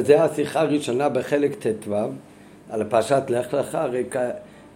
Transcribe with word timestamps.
זו 0.00 0.14
השיחה 0.14 0.60
הראשונה 0.60 1.08
בחלק 1.08 1.66
ט"ו 1.66 1.94
על 2.70 2.84
פרשת 2.84 3.22
לך 3.28 3.54
לך, 3.54 3.74
הרי 3.74 4.04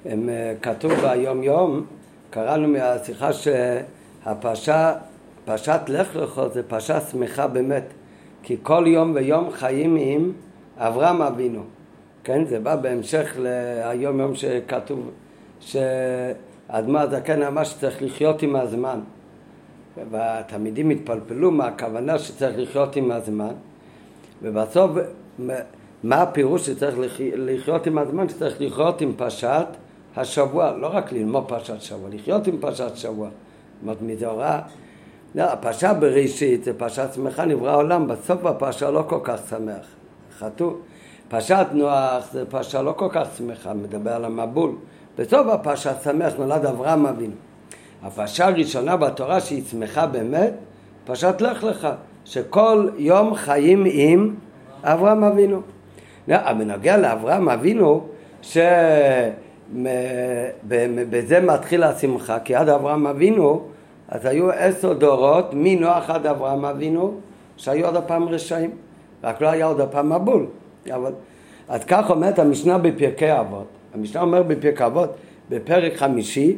אה, 0.07 0.53
כתוב 0.63 0.93
ביום 0.93 1.43
יום, 1.43 1.87
קראנו 2.31 2.69
מהשיחה 2.69 3.31
שהפרשה, 3.33 4.95
פרשת 5.45 5.81
לך 5.89 6.17
לך 6.17 6.41
זה 6.53 6.63
פרשה 6.63 7.01
שמחה 7.01 7.47
באמת, 7.47 7.85
כי 8.43 8.57
כל 8.63 8.85
יום 8.87 9.13
ויום 9.15 9.51
חיים 9.51 9.97
עם 10.01 10.33
אברהם 10.79 11.23
אבינו, 11.23 11.63
כן? 12.25 12.45
זה 12.45 12.61
בא 12.61 12.77
בהמשך 12.77 13.35
להיום 13.39 14.21
יום 14.21 14.35
שכתוב 14.35 15.11
שהאדמה 15.61 17.01
הזקן 17.01 17.43
אמר 17.43 17.65
שצריך 17.65 18.03
לחיות 18.03 18.43
עם 18.43 18.57
הזמן 18.57 19.01
והתלמידים 20.11 20.91
התפלפלו 20.91 21.51
מה 21.51 21.67
הכוונה 21.67 22.19
שצריך 22.19 22.55
לחיות 22.59 22.97
עם 22.97 23.11
הזמן 23.11 23.53
ובסוף 24.43 24.91
מה 26.03 26.23
הפירוש 26.23 26.67
שצריך 26.67 26.97
לחיות 27.37 27.87
עם 27.87 27.99
הזמן? 27.99 28.29
שצריך 28.29 28.57
לחיות 28.61 29.01
עם 29.01 29.13
פרשת 29.17 29.67
השבוע, 30.17 30.73
לא 30.73 30.87
רק 30.87 31.13
ללמוד 31.13 31.45
פרשת 31.49 31.81
שבוע, 31.81 32.09
לחיות 32.13 32.47
עם 32.47 32.59
פרשת 32.59 32.97
שבוע. 32.97 33.29
זאת 33.87 33.97
אומרת, 34.03 34.23
הוראה. 34.23 34.61
לא, 35.35 35.43
הפרשה 35.43 35.95
בראשית 35.95 36.65
זה 36.65 36.79
פרשת 36.79 37.09
שמחה, 37.15 37.45
נברא 37.45 37.71
העולם, 37.71 38.09
בסוף 38.09 38.47
הפרשה 38.47 38.91
לא 38.91 39.05
כל 39.09 39.19
כך 39.23 39.41
שמח. 39.51 39.87
חטוא. 40.39 40.73
פרשת 41.29 41.67
נוח 41.73 42.33
זה 42.33 42.45
פרשה 42.47 42.83
לא 42.83 42.93
כל 42.93 43.09
כך 43.11 43.27
שמחה, 43.37 43.75
מדבר 43.75 44.13
על 44.13 44.25
המבול. 44.25 44.73
בסוף 45.19 45.47
הפרשה 45.47 45.95
שמח 46.05 46.33
נולד 46.39 46.67
אברהם 46.67 47.07
אבינו. 47.07 47.35
הפרשה 48.03 48.47
הראשונה 48.47 48.97
בתורה 48.97 49.41
שהיא 49.41 49.63
שמחה 49.71 50.07
באמת, 50.07 50.53
פרשת 51.05 51.41
לך 51.41 51.65
לך, 51.65 51.89
שכל 52.27 52.89
יום 52.97 53.35
חיים 53.35 53.85
עם 53.91 54.35
אברהם 54.83 55.25
אבינו. 55.25 55.61
בנוגע 56.29 56.97
לאברהם 56.97 57.49
אבינו, 57.49 58.07
שבזה 58.43 58.71
מתחיל 61.43 61.83
השמחה, 61.83 62.39
כי 62.39 62.55
עד 62.55 62.69
אברהם 62.69 63.07
אבינו, 63.07 63.63
אז 64.09 64.27
היו 64.27 64.51
עשר 64.51 64.93
דורות 64.93 65.51
מנוח 65.53 66.11
עד 66.11 66.27
אברהם 66.27 66.65
אבינו, 66.65 67.15
שהיו 67.57 67.87
עוד 67.87 67.97
הפעם 67.97 68.29
רשעים, 68.29 68.71
רק 69.25 69.41
לא 69.41 69.49
היה 69.49 69.67
עוד 69.67 69.81
הפעם 69.81 70.13
מבול. 70.13 70.47
אבל... 70.95 71.13
אז 71.69 71.85
כך 71.85 72.11
אומרת 72.11 72.39
המשנה 72.39 72.79
בפרקי 72.79 73.41
אבות. 73.41 73.67
המשנה 73.95 74.21
אומר 74.21 74.43
בפרקי 74.43 74.85
אבות, 74.85 75.11
בפרק 75.51 75.97
חמישי, 75.97 76.57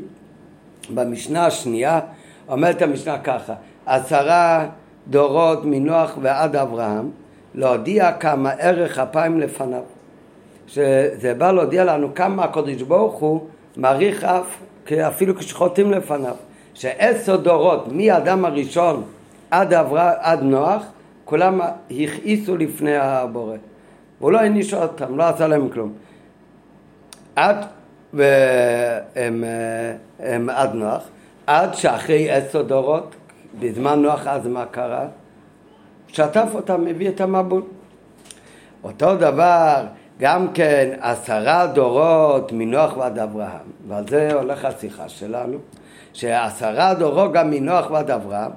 במשנה 0.95 1.47
השנייה, 1.47 2.01
אומרת 2.49 2.83
המשנה 2.83 3.19
ככה, 3.19 3.55
עשרה 3.87 4.67
דורות 5.11 5.65
מנוח 5.65 6.19
ועד 6.23 6.57
אברהם, 6.57 7.11
להודיע 7.55 8.13
כמה 8.13 8.51
ערך 8.51 8.99
אפיים 8.99 9.41
לפניו. 9.41 9.83
שזה 10.67 11.35
בא 11.39 11.53
להודיע 11.53 11.85
לנו 11.85 12.15
כמה 12.15 12.45
הקדוש 12.45 12.83
ברוך 12.83 13.15
הוא 13.15 13.47
מעריך 13.77 14.25
אף, 14.25 14.47
אפילו 14.93 15.37
כשחוטאים 15.37 15.91
לפניו. 15.91 16.35
שעשר 16.75 17.37
דורות, 17.37 17.93
מהאדם 17.93 18.45
הראשון 18.45 19.03
עד, 19.51 19.75
עברה, 19.75 20.13
עד 20.19 20.43
נוח, 20.43 20.83
כולם 21.25 21.61
הכעיסו 21.91 22.57
לפני 22.57 22.97
הבורא. 22.97 23.57
והוא 24.21 24.33
לא 24.33 24.39
העניש 24.39 24.75
אותם, 24.75 25.19
לא 25.19 25.25
עשה 25.25 25.47
להם 25.47 25.69
כלום. 25.69 25.93
עד, 27.37 27.57
והם, 28.13 29.45
הם 30.21 30.51
עד 30.51 30.75
נוח, 30.75 31.03
עד 31.47 31.75
שאחרי 31.75 32.31
עשר 32.31 32.63
דורות, 32.63 33.15
בזמן 33.61 34.03
נוח 34.03 34.27
אז 34.27 34.47
מה 34.47 34.67
קרה? 34.67 35.07
שטף 36.09 36.49
אותם, 36.55 36.87
הביא 36.87 37.09
את 37.09 37.21
המבול. 37.21 37.63
אותו 38.85 39.17
דבר, 39.17 39.85
גם 40.21 40.53
כן 40.55 40.91
עשרה 41.01 41.67
דורות 41.67 42.53
מנוח 42.53 42.97
ועד 42.97 43.19
אברהם, 43.19 43.67
ועל 43.89 44.09
זה 44.09 44.33
הולך 44.33 44.65
השיחה 44.65 45.09
שלנו, 45.09 45.59
שעשרה 46.13 46.95
דורות 46.95 47.33
גם 47.33 47.51
מנוח 47.51 47.91
ועד 47.91 48.11
אברהם, 48.11 48.51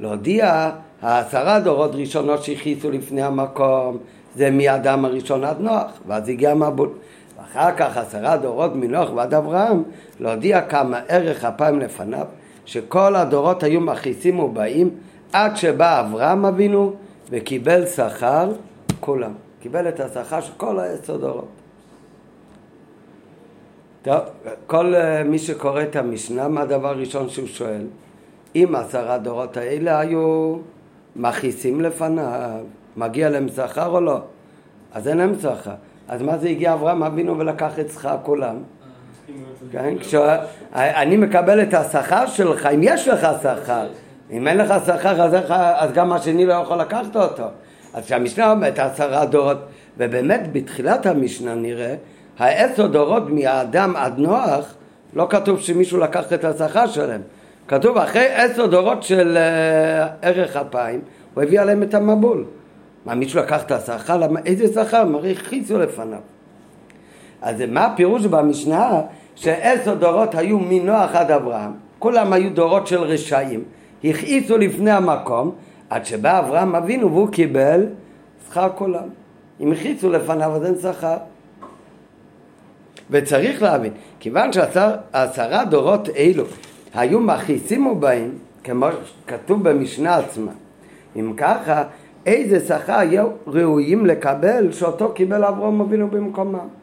להודיע 0.00 0.70
העשרה 1.02 1.60
דורות 1.60 1.94
ראשונות 1.94 2.42
שהכיסו 2.44 2.90
לפני 2.90 3.22
המקום, 3.22 3.98
זה 4.34 4.50
מאדם 4.50 5.04
הראשון 5.04 5.44
עד 5.44 5.60
נוח, 5.60 5.90
ואז 6.06 6.28
הגיע 6.28 6.50
המבול. 6.50 6.90
ואחר 7.38 7.76
כך 7.76 7.96
עשרה 7.96 8.36
דורות 8.36 8.74
מנוח 8.74 9.10
ועד 9.14 9.34
אברהם, 9.34 9.82
להודיע 10.20 10.60
כמה 10.60 11.00
ערך 11.08 11.44
הפעם 11.44 11.80
לפניו, 11.80 12.26
שכל 12.68 13.16
הדורות 13.16 13.62
היו 13.62 13.80
מכעיסים 13.80 14.38
ובאים 14.38 14.90
עד 15.32 15.56
שבא 15.56 16.00
אברהם 16.00 16.44
אבינו 16.44 16.94
וקיבל 17.30 17.86
שכר 17.86 18.52
כולם. 19.00 19.32
קיבל 19.60 19.88
את 19.88 20.00
השכר 20.00 20.40
של 20.40 20.52
כל 20.56 20.78
העשר 20.78 21.16
דורות. 21.16 21.48
טוב, 24.02 24.18
כל 24.66 24.94
uh, 24.94 25.28
מי 25.28 25.38
שקורא 25.38 25.82
את 25.82 25.96
המשנה, 25.96 26.48
מה 26.48 26.60
הדבר 26.60 26.88
הראשון 26.88 27.28
שהוא 27.28 27.46
שואל? 27.46 27.86
אם 28.56 28.74
עשרה 28.74 29.18
דורות 29.18 29.56
האלה 29.56 29.98
היו 30.00 30.56
מכעיסים 31.16 31.80
לפניו, 31.80 32.60
מגיע 32.96 33.30
להם 33.30 33.48
שכר 33.48 33.86
או 33.86 34.00
לא? 34.00 34.20
אז 34.92 35.08
אין 35.08 35.18
להם 35.18 35.32
שכר. 35.40 35.74
אז 36.08 36.22
מה 36.22 36.38
זה 36.38 36.48
הגיע 36.48 36.74
אברהם 36.74 37.02
אבינו 37.02 37.38
ולקח 37.38 37.78
את 37.78 37.90
שכר 37.90 38.16
כולם? 38.22 38.56
כן? 39.72 39.94
כשאני 39.98 41.16
מקבל 41.16 41.62
את 41.62 41.74
השכר 41.74 42.26
שלך, 42.26 42.66
אם 42.66 42.80
יש 42.82 43.08
לך 43.08 43.28
שכר, 43.42 43.86
אם 44.30 44.48
אין 44.48 44.56
לך 44.56 44.74
שכר 44.86 45.22
אז, 45.22 45.34
אז 45.76 45.92
גם 45.92 46.12
השני 46.12 46.46
לא 46.46 46.52
יכול 46.54 46.76
לקחת 46.76 47.16
אותו. 47.16 47.44
אז 47.94 48.04
כשהמשנה 48.04 48.50
אומרת 48.50 48.78
עשרה 48.78 49.26
דורות, 49.26 49.58
ובאמת 49.98 50.52
בתחילת 50.52 51.06
המשנה 51.06 51.54
נראה, 51.54 51.94
העשר 52.38 52.86
דורות 52.86 53.30
מהאדם 53.30 53.96
עד 53.96 54.18
נוח, 54.18 54.74
לא 55.14 55.26
כתוב 55.30 55.60
שמישהו 55.60 55.98
לקח 55.98 56.32
את 56.32 56.44
השכר 56.44 56.86
שלהם. 56.86 57.20
כתוב 57.68 57.98
אחרי 57.98 58.26
עשר 58.26 58.66
דורות 58.66 59.02
של 59.02 59.36
uh, 59.36 60.26
ערך 60.26 60.56
אפיים, 60.56 61.00
הוא 61.34 61.42
הביא 61.42 61.60
עליהם 61.60 61.82
את 61.82 61.94
המבול. 61.94 62.44
מה, 63.06 63.14
מישהו 63.14 63.40
לקח 63.40 63.62
את 63.62 63.70
השכר? 63.70 64.20
איזה 64.46 64.84
שכר? 64.84 65.04
מרי 65.04 65.34
חיצו 65.34 65.78
לפניו. 65.78 66.18
אז 67.42 67.60
מה 67.68 67.86
הפירוש 67.86 68.26
במשנה? 68.26 69.00
שעשר 69.40 69.94
דורות 69.94 70.34
היו 70.34 70.58
מנוח 70.58 71.14
עד 71.14 71.30
אברהם, 71.30 71.72
כולם 71.98 72.32
היו 72.32 72.50
דורות 72.54 72.86
של 72.86 73.02
רשעים, 73.02 73.64
הכעיסו 74.04 74.58
לפני 74.58 74.90
המקום, 74.90 75.50
עד 75.90 76.04
שבא 76.06 76.38
אברהם 76.38 76.74
אבינו 76.74 77.12
והוא 77.12 77.28
קיבל 77.28 77.86
שכר 78.48 78.68
כולם. 78.74 79.08
אם 79.60 79.72
הכעיסו 79.72 80.10
לפניו 80.10 80.50
אז 80.54 80.64
אין 80.64 80.74
שכר. 80.82 81.16
וצריך 83.10 83.62
להבין, 83.62 83.92
כיוון 84.20 84.50
שעשרה 84.52 85.64
דורות 85.64 86.08
אלו 86.08 86.44
היו 86.94 87.20
מכעיסים 87.20 87.86
ובאים, 87.86 88.38
כמו 88.64 88.86
שכתוב 89.04 89.68
במשנה 89.68 90.16
עצמה, 90.16 90.52
אם 91.16 91.32
ככה, 91.36 91.84
איזה 92.26 92.66
שכר 92.66 92.98
היו 92.98 93.28
ראויים 93.46 94.06
לקבל 94.06 94.72
שאותו 94.72 95.12
קיבל 95.12 95.44
אברהם 95.44 95.80
אבינו 95.80 96.08
במקומם. 96.08 96.77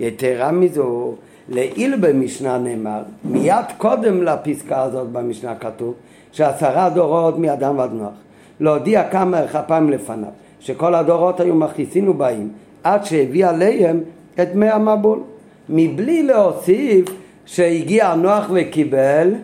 יתרה 0.00 0.52
מזו, 0.52 1.14
לעיל 1.48 1.96
במשנה 1.96 2.58
נאמר, 2.58 3.02
מיד 3.24 3.64
קודם 3.78 4.22
לפסקה 4.22 4.82
הזאת 4.82 5.08
במשנה 5.08 5.54
כתוב, 5.54 5.94
שעשרה 6.32 6.90
דורות 6.90 7.38
מאדם 7.38 7.78
ועד 7.78 7.92
נוח, 7.92 8.12
להודיע 8.60 9.08
כמה 9.10 9.40
פעם 9.66 9.90
לפניו, 9.90 10.28
שכל 10.60 10.94
הדורות 10.94 11.40
היו 11.40 11.54
מכעיסין 11.54 12.08
ובאים, 12.08 12.48
עד 12.84 13.04
שהביא 13.04 13.46
עליהם 13.46 14.00
את 14.42 14.54
מי 14.54 14.68
המבול, 14.68 15.20
מבלי 15.68 16.22
להוסיף 16.22 17.08
שהגיע 17.46 18.14
נוח 18.14 18.46
וקיבל 18.52 19.34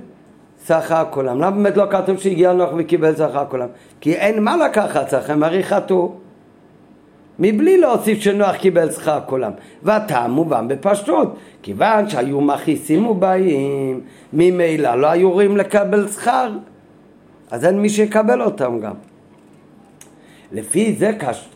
שכר 0.67 1.05
כולם. 1.11 1.41
למה 1.41 1.51
באמת 1.51 1.77
לא 1.77 1.85
כתוב 1.91 2.19
שהגיע 2.19 2.53
נוח 2.53 2.71
וקיבל 2.77 3.15
שכר 3.15 3.45
כולם? 3.51 3.69
כי 4.01 4.15
אין 4.15 4.43
מה 4.43 4.57
לקחת 4.57 5.11
שכר, 5.11 5.45
הרי 5.45 5.63
חטאו. 5.63 6.13
מבלי 7.39 7.79
להוסיף 7.79 8.21
שנוח 8.21 8.57
קיבל 8.57 8.91
שכר 8.91 9.21
כולם. 9.27 9.53
והטעם 9.83 10.31
מובן 10.31 10.69
בפשטות, 10.69 11.37
כיוון 11.63 12.09
שהיו 12.09 12.41
מכעיסים 12.41 13.07
ובאים, 13.07 14.01
ממילא 14.33 14.95
לא 14.95 15.07
היו 15.07 15.31
רואים 15.31 15.57
לקבל 15.57 16.09
שכר, 16.09 16.51
אז 17.51 17.65
אין 17.65 17.81
מי 17.81 17.89
שיקבל 17.89 18.43
אותם 18.43 18.81
גם. 18.81 18.95
לפי 20.53 20.93
זה 20.99 21.11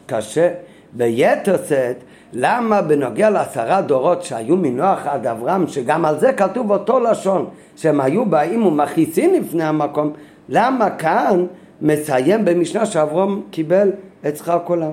קשה 0.06 0.50
ביתר 0.92 1.56
שאת, 1.69 1.96
למה 2.32 2.82
בנוגע 2.82 3.30
לעשרה 3.30 3.80
דורות 3.80 4.22
שהיו 4.22 4.56
מנוח 4.56 5.06
עד 5.06 5.26
אברהם, 5.26 5.66
שגם 5.66 6.04
על 6.04 6.19
זה 6.19 6.32
כתוב 6.32 6.70
אותו 6.70 7.00
לשון, 7.00 7.46
שהם 7.76 8.00
היו 8.00 8.26
באים 8.26 8.66
ומכעיסים 8.66 9.34
לפני 9.34 9.64
המקום, 9.64 10.12
למה 10.48 10.90
כאן 10.90 11.46
מסיים 11.82 12.44
במשנה 12.44 12.86
שאברהם 12.86 13.40
קיבל 13.50 13.90
את 14.28 14.36
שכר 14.36 14.58
כולם? 14.64 14.92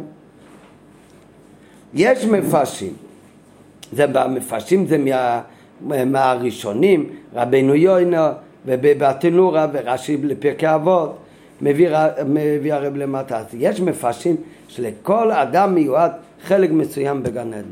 יש 1.95 2.25
מפרשים, 2.25 2.93
זה 3.91 4.07
במפרשים 4.07 4.87
זה 4.87 4.97
מה, 4.97 5.41
מהראשונים, 6.05 7.09
רבנו 7.35 7.75
יוינו 7.75 8.17
ובבתנורה 8.65 9.67
ורש"י 9.73 10.17
לפרקי 10.17 10.75
אבות, 10.75 11.17
מביא, 11.61 11.89
מביא 12.25 12.73
הרב 12.73 12.95
למטה. 12.95 13.37
אז 13.37 13.45
יש 13.53 13.79
מפרשים 13.81 14.35
שלכל 14.67 15.31
אדם 15.31 15.75
מיועד 15.75 16.11
חלק 16.43 16.71
מסוים 16.71 17.23
בגן 17.23 17.53
עדן. 17.53 17.63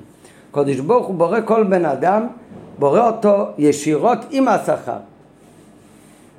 קודש 0.51 0.79
ברוך 0.79 1.07
הוא 1.07 1.15
בורא 1.15 1.39
כל 1.45 1.63
בן 1.63 1.85
אדם, 1.85 2.27
בורא 2.79 3.07
אותו 3.07 3.45
ישירות 3.57 4.19
עם 4.31 4.47
השכר. 4.47 4.97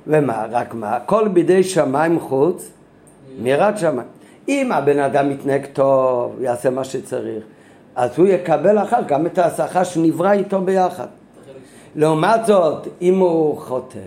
ומה, 0.07 0.45
רק 0.51 0.73
מה, 0.73 0.95
הכל 0.95 1.27
בידי 1.27 1.63
שמיים 1.63 2.19
חוץ 2.19 2.69
מיראת 3.41 3.77
שמיים. 3.77 4.07
אם 4.47 4.71
הבן 4.71 4.99
אדם 4.99 5.29
מתנהג 5.29 5.65
טוב, 5.73 6.41
יעשה 6.41 6.69
מה 6.69 6.83
שצריך, 6.83 7.43
אז 7.95 8.17
הוא 8.17 8.27
יקבל 8.27 8.77
אחר 8.77 8.97
גם 9.07 9.25
את 9.25 9.39
השכר 9.39 9.83
שנברא 9.83 10.31
איתו 10.31 10.61
ביחד. 10.61 11.07
לעומת 11.95 12.45
זאת, 12.45 12.87
אם 13.01 13.19
הוא 13.19 13.57
חוטא, 13.57 13.99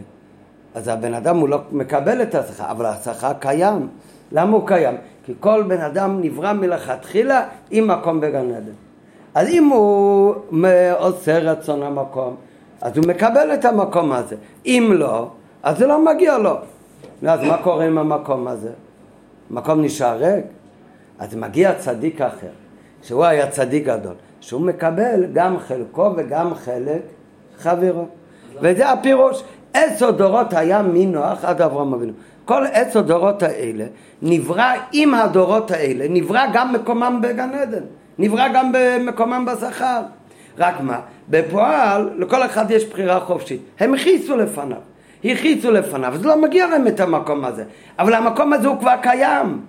אז 0.74 0.88
הבן 0.88 1.14
אדם 1.14 1.36
הוא 1.36 1.48
לא 1.48 1.58
מקבל 1.72 2.22
את 2.22 2.34
השכר, 2.34 2.70
אבל 2.70 2.86
השכר 2.86 3.32
קיים. 3.32 3.88
למה 4.32 4.56
הוא 4.56 4.66
קיים? 4.66 4.94
כי 5.24 5.32
כל 5.40 5.62
בן 5.62 5.80
אדם 5.80 6.20
נברא 6.20 6.52
מלכתחילה 6.52 7.46
עם 7.70 7.88
מקום 7.88 8.20
בגן 8.20 8.50
עדן. 8.50 8.72
אז 9.34 9.48
אם 9.48 9.64
הוא 9.64 10.34
עושה 10.98 11.38
רצון 11.38 11.82
המקום, 11.82 12.36
אז 12.80 12.96
הוא 12.96 13.06
מקבל 13.06 13.54
את 13.54 13.64
המקום 13.64 14.12
הזה. 14.12 14.36
אם 14.66 14.90
לא, 14.94 15.28
אז 15.62 15.78
זה 15.78 15.86
לא 15.86 16.04
מגיע 16.04 16.38
לו. 16.38 16.54
אז 17.26 17.40
מה 17.42 17.62
קורה 17.62 17.84
עם 17.84 17.98
המקום 17.98 18.48
הזה? 18.48 18.70
המקום 19.50 19.82
נשאר 19.82 20.16
ריק? 20.16 20.44
אז 21.18 21.34
מגיע 21.34 21.74
צדיק 21.74 22.20
אחר, 22.20 22.46
שהוא 23.02 23.24
היה 23.24 23.50
צדיק 23.50 23.84
גדול, 23.84 24.14
שהוא 24.40 24.60
מקבל 24.60 25.24
גם 25.32 25.58
חלקו 25.58 26.10
וגם 26.16 26.54
חלק 26.54 27.02
חברו. 27.58 28.06
וזה 28.62 28.90
הפירוש. 28.90 29.42
עשר 29.74 30.10
דורות 30.10 30.52
היה 30.52 30.82
מנוח 30.82 31.44
עד 31.44 31.62
אברהם 31.62 31.94
אבינו. 31.94 32.12
כל 32.44 32.64
עשר 32.72 33.00
דורות 33.00 33.42
האלה 33.42 33.84
נברא 34.22 34.72
עם 34.92 35.14
הדורות 35.14 35.70
האלה, 35.70 36.06
נברא 36.10 36.46
גם 36.52 36.72
מקומם 36.72 37.18
בגן 37.22 37.50
עדן, 37.50 37.82
נברא 38.18 38.48
גם 38.54 38.72
במקומם 38.72 39.46
בשכר. 39.46 40.00
רק 40.58 40.80
מה, 40.80 41.00
בפועל 41.28 42.10
לכל 42.16 42.44
אחד 42.46 42.70
יש 42.70 42.84
בחירה 42.84 43.20
חופשית. 43.20 43.60
הם 43.80 43.94
הכיסו 43.94 44.36
לפניו, 44.36 44.78
הכיסו 45.24 45.70
לפניו, 45.70 46.14
אז 46.14 46.26
לא 46.26 46.42
מגיע 46.42 46.66
להם 46.66 46.86
את 46.86 47.00
המקום 47.00 47.44
הזה. 47.44 47.64
אבל 47.98 48.14
המקום 48.14 48.52
הזה 48.52 48.68
הוא 48.68 48.78
כבר 48.78 48.94
קיים. 49.02 49.60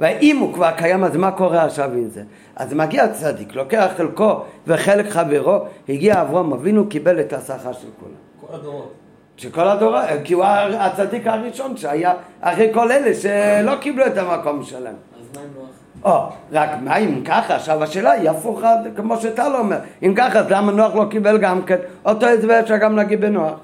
ואם 0.00 0.36
הוא 0.36 0.54
כבר 0.54 0.70
קיים, 0.70 1.04
אז 1.04 1.16
מה 1.16 1.30
קורה 1.30 1.64
עכשיו 1.64 1.92
עם 1.92 2.08
זה? 2.08 2.22
אז 2.56 2.72
מגיע 2.74 3.08
צדיק, 3.08 3.54
לוקח 3.54 3.86
חלקו 3.96 4.40
וחלק 4.66 5.08
חברו, 5.08 5.58
הגיע 5.88 6.20
אברהם 6.22 6.52
אבינו, 6.52 6.88
קיבל 6.88 7.20
את 7.20 7.32
השכר 7.32 7.72
של 7.72 7.88
כולם. 8.00 8.14
כל 8.40 8.54
הדורות. 8.54 8.92
שכל 9.36 9.68
הדורות, 9.68 10.04
כי 10.24 10.34
הוא 10.34 10.44
הצדיק 10.78 11.26
הראשון 11.26 11.76
שהיה 11.76 12.12
אחרי 12.40 12.70
כל 12.74 12.92
אלה 12.92 13.14
שלא 13.14 13.76
קיבלו 13.80 14.06
את 14.06 14.18
המקום 14.18 14.62
שלהם. 14.62 14.94
אז 15.20 15.36
מה 15.36 15.40
עם 15.40 15.48
נוח? 15.56 15.66
או, 16.04 16.32
רק 16.52 16.70
מה 16.82 16.96
אם 16.96 17.22
ככה, 17.24 17.56
עכשיו 17.56 17.82
השאלה 17.82 18.10
היא 18.10 18.30
הפוכה, 18.30 18.74
כמו 18.96 19.16
שטל 19.16 19.52
אומר, 19.58 19.76
אם 20.02 20.14
ככה, 20.16 20.38
אז 20.38 20.50
למה 20.50 20.72
נוח 20.72 20.94
לא 20.94 21.04
קיבל 21.10 21.38
גם 21.38 21.62
כן? 21.62 21.76
אותו 22.04 22.26
הסבר 22.26 22.60
אפשר 22.60 22.76
גם 22.76 22.96
להגיד 22.96 23.20
בנוח. 23.20 23.54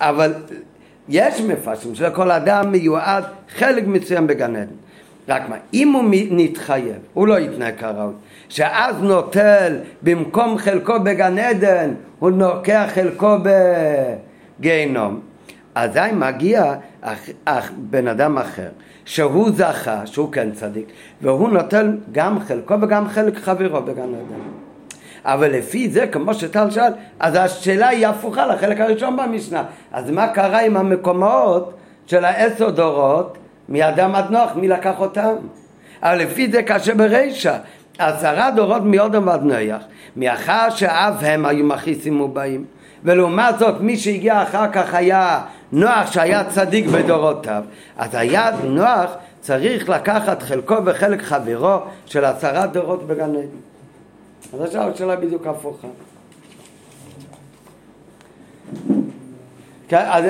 אבל 0.00 0.34
יש 1.08 1.40
מפרשים 1.40 1.94
שלכל 1.94 2.30
אדם 2.30 2.72
מיועד 2.72 3.24
חלק 3.48 3.86
מסוים 3.86 4.26
בגן 4.26 4.56
עדן. 4.56 4.72
רק 5.30 5.48
מה, 5.48 5.56
אם 5.74 5.92
הוא 5.92 6.04
נתחייב, 6.30 6.96
הוא 7.14 7.28
לא 7.28 7.38
יתנהג 7.38 7.74
כראוי, 7.78 8.12
שאז 8.48 9.02
נוטל 9.02 9.76
במקום 10.02 10.58
חלקו 10.58 10.94
בגן 11.04 11.38
עדן, 11.38 11.94
הוא 12.18 12.30
נוקח 12.30 12.90
חלקו 12.94 13.36
בגיהנום, 14.58 15.20
אזי 15.74 16.00
מגיע 16.12 16.74
אח, 17.00 17.18
אח, 17.44 17.70
בן 17.76 18.08
אדם 18.08 18.38
אחר, 18.38 18.68
שהוא 19.04 19.50
זכה, 19.54 20.06
שהוא 20.06 20.32
כן 20.32 20.52
צדיק, 20.52 20.86
והוא 21.22 21.48
נוטל 21.48 21.96
גם 22.12 22.40
חלקו 22.40 22.74
וגם 22.82 23.08
חלק 23.08 23.36
חברו 23.36 23.82
בגן 23.82 24.02
עדן. 24.02 24.40
אבל 25.24 25.50
לפי 25.50 25.88
זה, 25.88 26.06
כמו 26.06 26.34
שטל 26.34 26.70
שאל, 26.70 26.92
אז 27.20 27.34
השאלה 27.34 27.88
היא 27.88 28.06
הפוכה 28.06 28.46
לחלק 28.46 28.80
הראשון 28.80 29.16
במשנה. 29.16 29.64
אז 29.92 30.10
מה 30.10 30.28
קרה 30.28 30.60
עם 30.60 30.76
המקומות 30.76 31.74
של 32.06 32.24
העשר 32.24 32.70
דורות 32.70 33.38
מאדם 33.70 34.14
עד 34.14 34.30
נוח, 34.30 34.50
מי 34.56 34.68
לקח 34.68 35.00
אותם? 35.00 35.34
אבל 36.02 36.18
לפי 36.18 36.50
זה 36.50 36.62
קשה 36.62 36.94
ברישא, 36.94 37.56
עשרה 37.98 38.50
דורות 38.50 38.82
מאודם 38.84 39.26
ועד 39.26 39.42
נויח, 39.42 39.82
מאחר 40.16 40.70
שאב 40.70 41.14
הם 41.20 41.46
היו 41.46 41.64
מכעיסים 41.64 42.20
ובאים, 42.20 42.64
ולעומת 43.04 43.58
זאת 43.58 43.80
מי 43.80 43.96
שהגיע 43.96 44.42
אחר 44.42 44.72
כך 44.72 44.94
היה 44.94 45.40
נוח 45.72 46.12
שהיה 46.12 46.44
צדיק 46.44 46.86
בדורותיו, 46.86 47.64
אז 47.98 48.14
היה 48.14 48.50
נוח 48.64 49.10
צריך 49.40 49.88
לקחת 49.88 50.42
חלקו 50.42 50.76
וחלק 50.84 51.22
חברו 51.22 51.78
של 52.06 52.24
עשרה 52.24 52.66
דורות 52.66 53.06
בגן 53.06 53.30
עדן. 53.30 53.60
אז 54.54 54.60
עכשיו 54.60 54.90
השאלה 54.94 55.16
בדיוק 55.16 55.46
הפוכה. 55.46 55.88
כן, 59.90 60.04
אז 60.06 60.24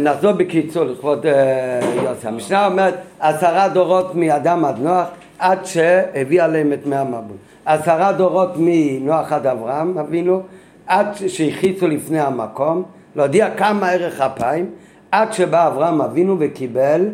נחזור 0.00 0.32
בקיצור 0.32 0.84
לכבוד 0.84 1.26
אה, 1.26 1.80
יוסי. 2.04 2.28
המשנה 2.28 2.66
אומרת 2.66 2.94
עשרה 3.20 3.68
דורות 3.68 4.14
מאדם 4.14 4.64
עד 4.64 4.78
נוח 4.78 5.06
עד 5.38 5.64
שהביא 5.64 6.42
עליהם 6.42 6.72
את 6.72 6.86
מי 6.86 6.96
המבול. 6.96 7.36
עשרה 7.64 8.12
דורות 8.12 8.50
מנוח 8.56 9.32
עד 9.32 9.46
אברהם 9.46 9.98
אבינו 9.98 10.42
עד 10.86 11.06
שהחיצו 11.26 11.88
לפני 11.88 12.20
המקום 12.20 12.82
להודיע 13.16 13.54
כמה 13.54 13.90
ערך 13.90 14.20
אפיים 14.20 14.70
עד 15.12 15.32
שבא 15.32 15.66
אברהם 15.66 16.00
אבינו 16.00 16.36
וקיבל 16.38 17.08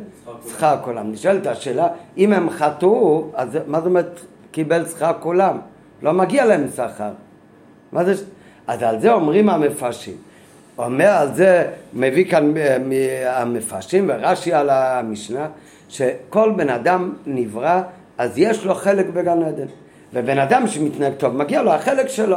שכר 0.49 0.76
כולם. 0.82 1.12
נשאלת 1.12 1.47
השאלה 1.47 1.88
אם 2.17 2.32
הם 2.32 2.50
חטאו 2.50 3.29
אז 3.35 3.59
מה 3.67 3.79
זאת 3.79 3.87
אומרת 3.87 4.21
קיבל 4.50 4.87
שכר 4.87 5.12
כולם? 5.21 5.56
לא 6.03 6.12
מגיע 6.12 6.44
להם 6.44 6.67
שכר. 6.76 7.11
מה 7.93 8.05
זה? 8.05 8.15
אז 8.67 8.82
על 8.82 9.00
זה 9.00 9.12
אומרים 9.12 9.49
המפרשים 9.49 10.15
אומר 10.79 11.09
על 11.09 11.35
זה, 11.35 11.67
מביא 11.93 12.31
כאן 12.31 12.56
אה, 12.56 13.41
המפרשים 13.41 14.11
ורש"י 14.15 14.53
על 14.53 14.71
המשנה, 14.71 15.47
שכל 15.88 16.53
בן 16.56 16.69
אדם 16.69 17.12
נברא, 17.26 17.82
אז 18.19 18.38
יש 18.38 18.65
לו 18.65 18.75
חלק 18.75 19.06
בגן 19.06 19.43
עדן. 19.43 19.67
ובן 20.12 20.38
אדם 20.38 20.67
שמתנהג 20.67 21.12
טוב, 21.15 21.37
מגיע 21.37 21.62
לו 21.62 21.73
החלק 21.73 22.09
שלו. 22.09 22.37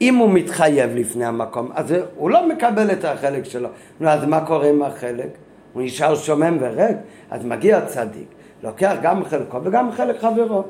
אם 0.00 0.16
הוא 0.16 0.30
מתחייב 0.30 0.90
לפני 0.94 1.24
המקום, 1.24 1.70
אז 1.74 1.94
הוא 2.16 2.30
לא 2.30 2.48
מקבל 2.48 2.90
את 2.92 3.04
החלק 3.04 3.44
שלו. 3.44 3.68
נו, 4.00 4.08
אז 4.08 4.24
מה 4.24 4.40
קורה 4.46 4.68
עם 4.68 4.82
החלק? 4.82 5.28
הוא 5.72 5.82
נשאר 5.82 6.14
שומם 6.14 6.56
וריק, 6.60 6.96
אז 7.30 7.44
מגיע 7.44 7.80
צדיק, 7.80 8.26
לוקח 8.62 8.94
גם 9.02 9.24
חלקו 9.24 9.58
וגם 9.64 9.92
חלק 9.92 10.20
חברו. 10.20 10.64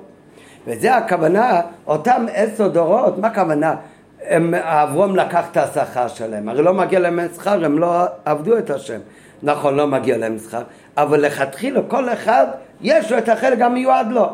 וזה 0.66 0.96
הכוונה, 0.96 1.60
אותם 1.86 2.26
עשר 2.34 2.68
דורות, 2.68 3.18
מה 3.18 3.28
הכוונה? 3.28 3.74
הם, 4.28 4.54
אברום 4.54 5.16
לקח 5.16 5.44
את 5.50 5.56
השכר 5.56 6.08
שלהם, 6.08 6.48
הרי 6.48 6.62
לא 6.62 6.74
מגיע 6.74 7.00
להם 7.00 7.20
שכר, 7.34 7.64
הם 7.64 7.78
לא 7.78 8.04
עבדו 8.24 8.58
את 8.58 8.70
השם. 8.70 8.98
נכון, 9.42 9.74
לא 9.76 9.86
מגיע 9.86 10.18
להם 10.18 10.38
שכר, 10.38 10.62
אבל 10.96 11.20
לכתחילה 11.20 11.80
כל 11.88 12.08
אחד 12.08 12.46
יש 12.80 13.12
לו 13.12 13.18
את 13.18 13.28
החלק 13.28 13.60
המיועד 13.60 14.12
לו. 14.12 14.26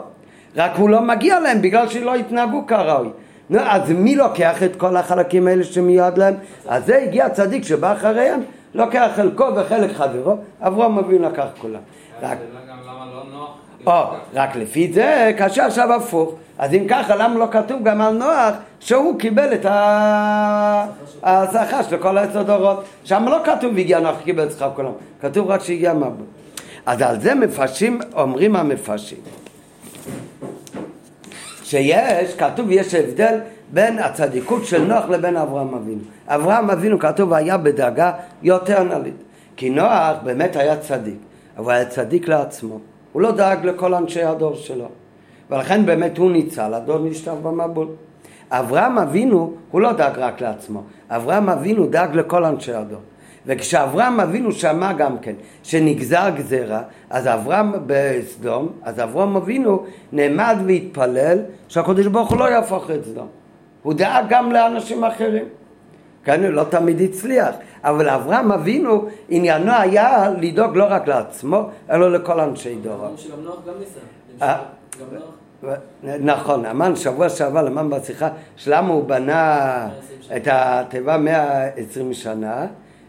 רק 0.57 0.76
הוא 0.76 0.90
לא 0.90 1.00
מגיע 1.00 1.40
להם 1.40 1.62
בגלל 1.62 1.88
שלא 1.88 2.14
התנהגו 2.14 2.66
כראוי. 2.66 3.09
נו, 3.50 3.59
אז 3.61 3.90
מי 3.90 4.16
לוקח 4.16 4.62
את 4.62 4.76
כל 4.76 4.97
החלקים 4.97 5.47
האלה 5.47 5.64
שמיועד 5.64 6.18
להם? 6.18 6.35
אז 6.68 6.87
זה 6.87 6.99
הגיע 7.02 7.28
צדיק 7.28 7.64
שבא 7.64 7.92
אחריהם, 7.92 8.40
לוקח 8.75 9.11
חלקו 9.16 9.45
וחלק 9.57 9.92
חברו, 9.92 10.37
אברום 10.61 10.99
אבינו 10.99 11.28
לקח 11.28 11.47
כולם. 11.61 11.80
רק... 12.23 12.38
או, 13.88 14.04
רק 14.35 14.57
לפי 14.57 14.92
זה 14.92 15.33
קשה 15.37 15.66
עכשיו 15.66 15.92
הפוך. 15.92 16.35
אז 16.59 16.75
אם 16.75 16.87
ככה, 16.88 17.16
למה 17.16 17.35
לא 17.35 17.47
כתוב 17.50 17.85
גם 17.85 18.00
על 18.00 18.14
נוח 18.14 18.54
שהוא 18.80 19.18
קיבל 19.18 19.54
את 19.54 19.66
השכר 21.23 21.83
של 21.90 21.97
כל 21.97 22.18
העשר 22.18 22.42
דורות? 22.42 22.85
שם 23.04 23.25
לא 23.28 23.38
כתוב 23.45 23.78
הגיע 23.78 24.00
נוח 24.00 24.16
קיבל 24.25 24.47
את 24.47 24.52
שכר 24.52 24.71
כולם, 24.75 24.92
כתוב 25.21 25.50
רק 25.50 25.62
שהגיע 25.62 25.95
מבול. 25.95 26.26
אז 26.87 27.02
על 27.02 27.21
זה 27.21 27.35
מפרשים, 27.35 28.00
אומרים 28.16 28.57
המפרשים. 28.57 29.18
שיש, 31.62 32.35
כתוב, 32.35 32.71
יש 32.71 32.95
הבדל 32.95 33.38
בין 33.73 33.99
הצדיקות 33.99 34.66
של 34.66 34.85
נוח 34.85 35.09
לבין 35.09 35.37
אברהם 35.37 35.75
אבינו. 35.75 36.00
אברהם 36.26 36.71
אבינו 36.71 36.99
כתוב 36.99 37.33
היה 37.33 37.57
בדאגה 37.57 38.12
יותר 38.42 38.83
נלית. 38.83 39.14
כי 39.57 39.71
נוח 39.71 40.16
באמת 40.23 40.57
היה 40.57 40.76
צדיק, 40.76 41.16
אבל 41.59 41.75
היה 41.75 41.85
צדיק 41.85 42.28
לעצמו. 42.28 42.78
הוא 43.12 43.22
לא 43.22 43.32
דאג 43.32 43.66
לכל 43.66 43.94
אנשי 43.94 44.22
הדור 44.22 44.54
שלו. 44.54 44.88
ולכן 45.50 45.86
באמת 45.86 46.18
הוא 46.18 46.30
ניצל, 46.30 46.74
הדור 46.74 46.98
נשטף 46.98 47.34
במבול. 47.42 47.88
אברהם 48.50 48.98
אבינו, 48.98 49.52
הוא 49.70 49.80
לא 49.80 49.92
דאג 49.92 50.12
רק 50.16 50.40
לעצמו, 50.40 50.82
אברהם 51.08 51.48
אבינו 51.48 51.86
דאג 51.86 52.16
לכל 52.16 52.44
אנשי 52.44 52.72
הדור. 52.72 53.00
וכשאברהם 53.46 54.20
אבינו 54.20 54.52
שמע 54.52 54.92
גם 54.92 55.18
כן 55.18 55.34
שנגזר 55.62 56.28
גזירה, 56.36 56.82
אז 57.10 57.26
אברהם 57.26 57.72
בסדום, 57.86 58.68
אז 58.82 59.00
אברהם 59.00 59.36
אבינו 59.36 59.84
נעמד 60.12 60.56
והתפלל 60.66 61.38
שהקדוש 61.68 62.06
ברוך 62.06 62.30
הוא 62.30 62.38
לא 62.38 62.44
יהפוך 62.44 62.90
את 62.90 63.04
סדום. 63.04 63.26
הוא 63.82 63.94
דאג 63.94 64.24
גם 64.28 64.52
לאנשים 64.52 65.04
אחרים. 65.04 65.44
כן, 66.24 66.42
לא 66.42 66.64
תמיד 66.64 67.00
הצליח, 67.00 67.54
אבל 67.85 68.08
אברהם 68.08 68.52
אבינו, 68.52 69.08
עניינו 69.28 69.73
היה 69.73 70.30
לדאוג 70.40 70.76
לא 70.76 70.85
רק 70.88 71.08
לעצמו, 71.08 71.68
אלא 71.90 72.12
לכל 72.12 72.40
אנשי 72.40 72.75
דורו. 72.75 73.06
שגם 73.16 73.44
נוח 73.44 73.56
גם 73.66 73.75
ניסה. 73.78 74.00
אה. 74.42 74.58
נכון, 76.20 76.66
אמן 76.66 76.97
שבוע 76.97 77.28
שעבר 77.28 77.62
למען 77.62 77.90
בשיחה 77.90 78.28
שלמה 78.56 78.88
הוא 78.88 79.04
בנה 79.04 79.88
את 80.37 80.49
התיבה 80.50 81.16
120 81.16 82.12
שנה 82.12 82.66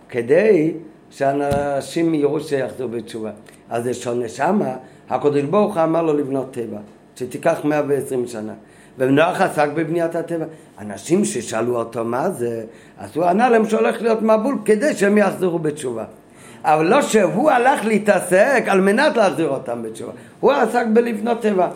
כדי 0.09 0.73
שאנשים 1.09 2.13
יראו 2.13 2.39
שיחזרו 2.39 2.87
בתשובה. 2.87 3.31
אז 3.69 3.83
זה 3.83 3.93
שונה 3.93 4.29
שמה, 4.29 4.75
הקדוש 5.09 5.41
ברוך 5.41 5.75
הוא 5.75 5.83
אמר 5.83 6.01
לו 6.01 6.13
לבנות 6.13 6.53
תיבה, 6.53 6.77
שתיקח 7.15 7.59
120 7.63 8.27
שנה. 8.27 8.53
ונוח 8.99 9.41
עסק 9.41 9.69
בבניית 9.73 10.15
הטבע. 10.15 10.45
אנשים 10.81 11.25
ששאלו 11.25 11.75
אותו 11.75 12.05
מה 12.05 12.29
זה, 12.29 12.63
אז 12.97 13.09
הוא 13.15 13.25
ענה 13.25 13.49
להם 13.49 13.65
שהולך 13.69 14.01
להיות 14.01 14.21
מבול 14.21 14.57
כדי 14.65 14.93
שהם 14.93 15.17
יחזרו 15.17 15.59
בתשובה. 15.59 16.03
אבל 16.63 16.85
לא 16.85 17.01
שהוא 17.01 17.51
הלך 17.51 17.85
להתעסק 17.85 18.63
על 18.67 18.81
מנת 18.81 19.17
להחזיר 19.17 19.47
אותם 19.47 19.83
בתשובה, 19.83 20.11
הוא 20.39 20.51
עסק 20.51 20.85
בלבנות 20.93 21.41
תיבה. 21.41 21.67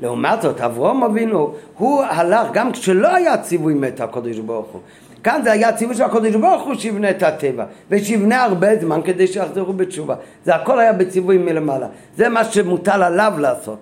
לעומת 0.00 0.42
זאת, 0.42 0.60
אברום 0.60 1.04
אבינו, 1.04 1.54
הוא 1.78 2.02
הלך 2.02 2.46
גם 2.52 2.72
כשלא 2.72 3.14
היה 3.14 3.38
ציווי 3.38 3.74
מת 3.74 4.00
הקדוש 4.00 4.38
ברוך 4.38 4.66
הוא. 4.66 4.80
כאן 5.24 5.40
זה 5.44 5.52
היה 5.52 5.72
ציווי 5.72 5.94
של 5.94 6.02
הקדוש 6.02 6.34
ברוך 6.34 6.62
הוא 6.62 6.74
שיבנה 6.74 7.10
את 7.10 7.22
הטבע, 7.22 7.64
ושיבנה 7.90 8.44
הרבה 8.44 8.76
זמן 8.80 9.00
כדי 9.04 9.26
שיחזרו 9.26 9.72
בתשובה. 9.72 10.14
זה 10.44 10.54
הכל 10.54 10.80
היה 10.80 10.92
בציווי 10.92 11.38
מלמעלה. 11.38 11.86
זה 12.16 12.28
מה 12.28 12.44
שמוטל 12.44 13.02
עליו 13.02 13.32
לעשות. 13.38 13.78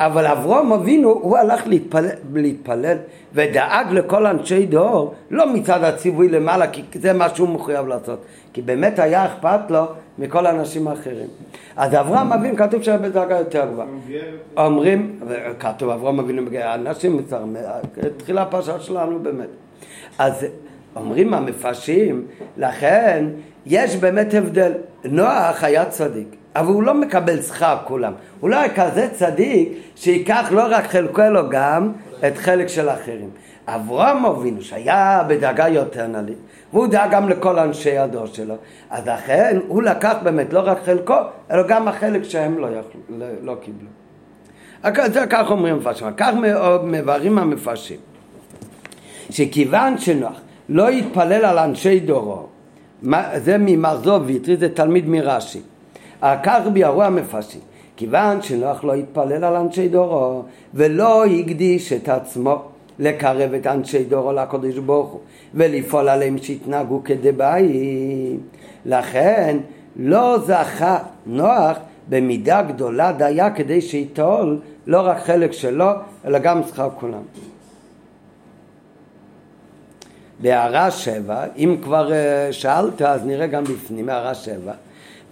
אבל 0.00 0.26
אברום 0.26 0.72
אבינו, 0.72 1.08
הוא 1.08 1.36
הלך 1.36 1.66
להתפלל, 1.66 2.08
להתפלל 2.34 2.96
ודאג 3.34 3.92
לכל 3.92 4.26
אנשי 4.26 4.66
דור, 4.66 5.14
לא 5.30 5.52
מצד 5.52 5.84
הציווי 5.84 6.28
למעלה, 6.28 6.66
כי 6.70 6.82
זה 6.94 7.12
מה 7.12 7.28
שהוא 7.34 7.48
מחויב 7.48 7.86
לעשות, 7.86 8.24
כי 8.52 8.62
באמת 8.62 8.98
היה 8.98 9.26
אכפת 9.26 9.70
לו 9.70 9.84
מכל 10.18 10.46
האנשים 10.46 10.88
האחרים. 10.88 11.28
אז 11.76 11.94
אברהם 11.94 12.32
אבינו, 12.32 12.56
כתוב 12.56 12.82
שהיה 12.82 12.98
בדרגה 12.98 13.38
יותר 13.38 13.66
גבוהה. 13.72 13.88
אומרים, 14.56 15.20
כתוב 15.58 15.90
אברהם 15.90 16.20
אבינו, 16.20 16.42
אנשים, 16.74 17.20
תחילה 18.16 18.42
הפרשה 18.42 18.80
שלנו 18.80 19.18
באמת. 19.18 19.48
אז 20.18 20.46
אומרים 20.96 21.34
המפרשים, 21.34 22.26
לכן 22.56 23.24
יש 23.66 23.96
באמת 23.96 24.34
הבדל. 24.34 24.72
נוח 25.04 25.64
היה 25.64 25.84
צדיק. 25.84 26.36
אבל 26.56 26.66
הוא 26.66 26.82
לא 26.82 26.94
מקבל 26.94 27.42
שכר 27.42 27.76
כולם. 27.84 28.12
הוא 28.40 28.50
לא 28.50 28.56
היה 28.56 28.74
כזה 28.74 29.08
צדיק 29.12 29.68
שייקח 29.96 30.48
לא 30.50 30.62
רק 30.70 30.86
חלקו 30.86 31.22
אלא 31.22 31.42
גם 31.50 31.92
את 32.26 32.36
חלק 32.38 32.66
של 32.66 32.88
האחרים. 32.88 33.30
אברהם 33.66 34.26
אבינו 34.26 34.62
שהיה 34.62 35.22
בדאגה 35.28 35.68
יותר 35.68 36.06
נלית 36.06 36.38
והוא 36.72 36.86
דאג 36.86 37.10
גם 37.10 37.28
לכל 37.28 37.58
אנשי 37.58 37.98
הדור 37.98 38.26
שלו 38.26 38.54
אז 38.90 39.08
לכן 39.08 39.58
הוא 39.68 39.82
לקח 39.82 40.14
באמת 40.22 40.52
לא 40.52 40.60
רק 40.64 40.78
חלקו 40.84 41.16
אלא 41.50 41.62
גם 41.68 41.88
החלק 41.88 42.24
שהם 42.24 42.58
לא, 42.58 42.66
יכלו, 42.66 43.00
לא, 43.08 43.26
לא 43.42 43.56
קיבלו. 43.60 43.88
זה 45.12 45.26
כך 45.30 45.50
אומרים 45.50 45.74
המפרשים, 45.74 46.06
כך 46.16 46.30
מבארים 46.84 47.38
המפרשים 47.38 47.96
שכיוון 49.30 49.98
שנוח 49.98 50.40
לא 50.68 50.88
התפלל 50.88 51.44
על 51.44 51.58
אנשי 51.58 52.00
דורו. 52.00 52.42
זה 53.36 53.56
ממחזור 53.58 54.18
ויטרי 54.24 54.56
זה 54.56 54.68
תלמיד 54.74 55.08
מרש"י. 55.08 55.60
כך 56.22 56.60
ביארו 56.72 57.02
המפרשים, 57.02 57.60
כיוון 57.96 58.42
שנוח 58.42 58.84
לא 58.84 58.94
התפלל 58.94 59.44
על 59.44 59.56
אנשי 59.56 59.88
דורו 59.88 60.42
ולא 60.74 61.26
הקדיש 61.26 61.92
את 61.92 62.08
עצמו 62.08 62.62
לקרב 62.98 63.54
את 63.54 63.66
אנשי 63.66 64.04
דורו 64.04 64.32
לקדוש 64.32 64.78
ברוך 64.78 65.10
הוא 65.10 65.20
ולפעול 65.54 66.08
עליהם 66.08 66.38
שיתנהגו 66.38 67.00
כדבעי. 67.04 68.36
לכן 68.86 69.58
לא 69.96 70.38
זכה 70.38 70.98
נוח 71.26 71.78
במידה 72.08 72.62
גדולה 72.62 73.12
דייה 73.12 73.50
כדי 73.50 73.80
שיטול 73.80 74.58
לא 74.86 75.00
רק 75.00 75.18
חלק 75.18 75.52
שלו 75.52 75.90
אלא 76.24 76.38
גם 76.38 76.62
שכר 76.62 76.88
כולם. 77.00 77.22
בהערה 80.40 80.90
שבע, 80.90 81.44
אם 81.56 81.76
כבר 81.82 82.12
אה, 82.12 82.48
שאלת 82.52 83.02
אז 83.02 83.26
נראה 83.26 83.46
גם 83.46 83.64
בפנים 83.64 84.08
הערה 84.08 84.34
שבע. 84.34 84.72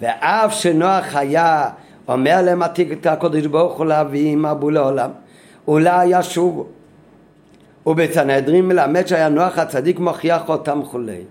ואף 0.01 0.55
שנוח 0.55 1.17
היה 1.17 1.71
אומר 2.09 2.43
להם 2.43 2.63
עתיק 2.63 2.93
את 2.93 3.07
הקודש 3.07 3.47
ברוך 3.47 3.79
הוא 3.79 3.87
להביא 3.87 4.37
מבול 4.37 4.75
לעולם 4.75 5.11
אולי 5.69 6.07
ישובו 6.19 6.67
ובסנהדרין 7.87 8.69
מלמד 8.69 9.07
שהיה 9.07 9.29
נוח 9.29 9.59
הצדיק 9.59 9.99
מוכיח 9.99 10.49
אותם 10.49 10.83
חולי 10.83 11.23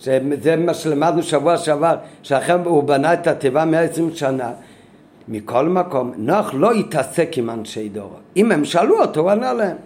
זה 0.00 0.56
מה 0.56 0.74
שלמדנו 0.74 1.22
שבוע 1.22 1.58
שעבר 1.58 1.96
שאחרי 2.22 2.56
הוא 2.64 2.84
בנה 2.84 3.12
את 3.12 3.26
התיבה 3.26 3.64
120 3.64 4.10
שנה. 4.14 4.50
מכל 5.28 5.68
מקום 5.68 6.12
נוח 6.16 6.54
לא 6.54 6.72
התעסק 6.72 7.38
עם 7.38 7.50
אנשי 7.50 7.88
דור. 7.88 8.12
אם 8.36 8.52
הם 8.52 8.64
שאלו 8.64 9.00
אותו 9.00 9.20
הוא 9.20 9.30
ענה 9.30 9.52
להם. 9.52 9.76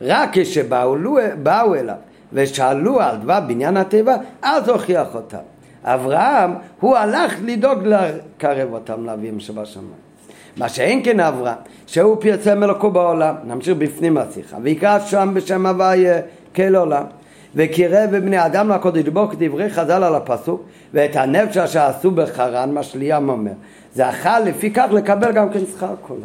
רק 0.00 0.30
כשבאו 0.32 1.74
אליו 1.74 1.94
ושאלו 2.32 3.00
על 3.00 3.16
דבר 3.16 3.40
בניין 3.40 3.76
התיבה 3.76 4.16
אז 4.42 4.68
הוכיח 4.68 5.14
אותם 5.14 5.38
אברהם, 5.84 6.54
הוא 6.80 6.96
הלך 6.96 7.34
לדאוג 7.44 7.78
לקרב 7.84 8.72
אותם 8.72 9.06
לאביהם 9.06 9.40
שבשמיים. 9.40 10.08
מה 10.56 10.68
שאין 10.68 11.00
כן 11.04 11.20
אברהם, 11.20 11.56
שהוא 11.86 12.16
פרסם 12.20 12.62
אלוקו 12.62 12.90
בעולם, 12.90 13.34
נמשיך 13.44 13.76
בפנים 13.78 14.16
השיחה, 14.18 14.56
ויקרא 14.62 14.98
שם 14.98 15.30
בשם 15.34 15.66
הוויה 15.66 16.20
כל 16.54 16.76
עולם. 16.76 17.04
וקירב 17.54 18.10
בבני 18.10 18.46
אדם 18.46 18.70
לקודש 18.70 19.08
ברוך 19.08 19.32
דברי 19.38 19.70
חז"ל 19.70 20.04
על 20.04 20.14
הפסוק 20.14 20.62
ואת 20.94 21.16
הנפש 21.16 21.56
אשר 21.56 21.80
עשו 21.80 22.10
בחרן, 22.10 22.74
מה 22.74 22.82
שליאם 22.82 23.28
אומר. 23.28 23.52
אכל 24.00 24.40
לפי 24.40 24.70
כך 24.70 24.86
לקבל 24.92 25.32
גם 25.32 25.50
כן 25.50 25.60
שכר 25.72 25.94
כולם. 26.02 26.20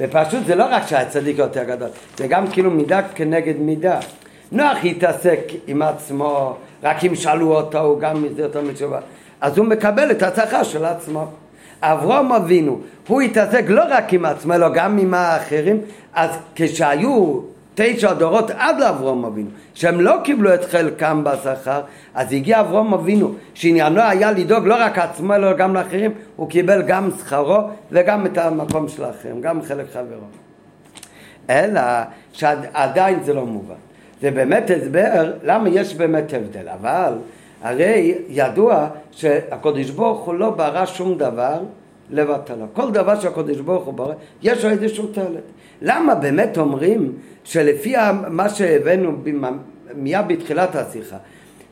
ופשוט 0.00 0.46
זה 0.46 0.54
לא 0.54 0.64
רק 0.70 0.86
שהצדיק 0.86 1.38
יותר 1.38 1.64
גדול, 1.64 1.88
זה 2.16 2.26
גם 2.26 2.46
כאילו 2.46 2.70
מידה 2.70 3.02
כנגד 3.14 3.54
מידה. 3.58 3.98
נוח 4.52 4.78
התעסק 4.84 5.40
עם 5.66 5.82
עצמו, 5.82 6.56
רק 6.82 7.04
אם 7.04 7.14
שאלו 7.14 7.56
אותו 7.56 7.78
הוא 7.78 8.00
גם 8.00 8.22
מזה 8.22 8.42
יותר 8.42 8.62
מתשובה. 8.62 8.98
אז 9.40 9.58
הוא 9.58 9.66
מקבל 9.66 10.10
את 10.10 10.22
השכר 10.22 10.62
של 10.62 10.84
עצמו. 10.84 11.26
אברום 11.82 12.32
אבינו, 12.32 12.80
הוא 13.08 13.20
התעסק 13.20 13.64
לא 13.68 13.82
רק 13.90 14.12
עם 14.12 14.24
עצמו, 14.24 14.54
אלא 14.54 14.68
גם 14.68 14.98
עם 14.98 15.14
האחרים, 15.14 15.80
אז 16.14 16.30
כשהיו 16.54 17.40
תשע 17.74 18.12
דורות 18.12 18.50
עד 18.50 18.80
לאברום 18.80 19.24
אבינו, 19.24 19.50
שהם 19.74 20.00
לא 20.00 20.16
קיבלו 20.24 20.54
את 20.54 20.64
חלקם 20.64 21.24
בשכר, 21.24 21.80
אז 22.14 22.32
הגיע 22.32 22.60
אברום 22.60 22.94
אבינו, 22.94 23.34
שעניינו 23.54 24.00
היה 24.00 24.32
לדאוג 24.32 24.66
לא 24.66 24.74
רק 24.78 24.98
עצמו, 24.98 25.34
אלא 25.34 25.52
גם 25.52 25.74
לאחרים, 25.74 26.10
הוא 26.36 26.50
קיבל 26.50 26.82
גם 26.82 27.10
שכרו 27.18 27.58
וגם 27.92 28.26
את 28.26 28.38
המקום 28.38 28.88
של 28.88 29.04
האחרים, 29.04 29.40
גם 29.40 29.62
חלק 29.62 29.86
חברו. 29.92 30.26
אלא 31.50 31.80
שעדיין 32.32 33.22
זה 33.22 33.34
לא 33.34 33.46
מובן. 33.46 33.89
זה 34.20 34.30
באמת 34.30 34.70
הסבר 34.70 35.32
למה 35.44 35.68
יש 35.68 35.94
באמת 35.94 36.32
הבדל, 36.32 36.68
אבל 36.68 37.12
הרי 37.62 38.14
ידוע 38.28 38.88
שהקדוש 39.10 39.90
ברוך 39.90 40.20
הוא 40.20 40.34
לא 40.34 40.50
ברא 40.50 40.86
שום 40.86 41.18
דבר 41.18 41.58
לבטלו. 42.10 42.66
כל 42.72 42.90
דבר 42.90 43.20
שהקדוש 43.20 43.60
ברוך 43.60 43.84
הוא 43.84 43.94
ברא, 43.94 44.14
יש 44.42 44.64
לו 44.64 44.70
איזשהו 44.70 45.06
תלת. 45.06 45.42
למה 45.82 46.14
באמת 46.14 46.58
אומרים 46.58 47.12
שלפי 47.44 47.94
מה 48.28 48.48
שהבאנו 48.48 49.12
מיד 49.94 50.28
בתחילת 50.28 50.76
השיחה, 50.76 51.16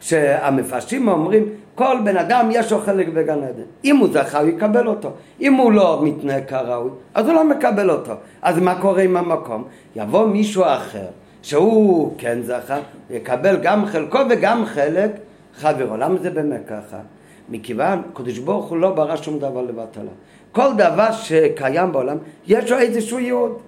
שהמפרשים 0.00 1.08
אומרים 1.08 1.44
כל 1.74 1.96
בן 2.04 2.16
אדם 2.16 2.48
יש 2.52 2.72
לו 2.72 2.78
חלק 2.78 3.08
בגן 3.08 3.38
עדן. 3.38 3.62
אם 3.84 3.96
הוא 3.96 4.08
זכה 4.12 4.40
הוא 4.40 4.48
יקבל 4.48 4.86
אותו. 4.86 5.10
אם 5.40 5.54
הוא 5.54 5.72
לא 5.72 6.00
מתנהג 6.04 6.44
כראוי, 6.44 6.90
אז 7.14 7.26
הוא 7.26 7.34
לא 7.34 7.44
מקבל 7.44 7.90
אותו. 7.90 8.12
אז 8.42 8.58
מה 8.58 8.80
קורה 8.80 9.02
עם 9.02 9.16
המקום? 9.16 9.64
יבוא 9.96 10.26
מישהו 10.26 10.64
אחר 10.64 11.06
שהוא 11.48 12.14
כן 12.18 12.38
זכה, 12.42 12.78
יקבל 13.10 13.56
גם 13.62 13.86
חלקו 13.86 14.18
וגם 14.30 14.64
חלק 14.66 15.10
חברו. 15.54 15.96
למה 15.96 16.18
זה 16.18 16.30
באמת 16.30 16.60
ככה? 16.66 16.96
מכיוון 17.48 18.02
קדוש 18.14 18.38
ברוך 18.38 18.70
הוא 18.70 18.78
לא 18.78 18.90
ברא 18.90 19.16
שום 19.16 19.38
דבר 19.38 19.62
לבטלה. 19.62 20.10
כל 20.52 20.68
דבר 20.76 21.12
שקיים 21.12 21.92
בעולם, 21.92 22.16
יש 22.46 22.70
לו 22.70 22.78
איזשהו 22.78 23.18
ייעוד. 23.18 23.58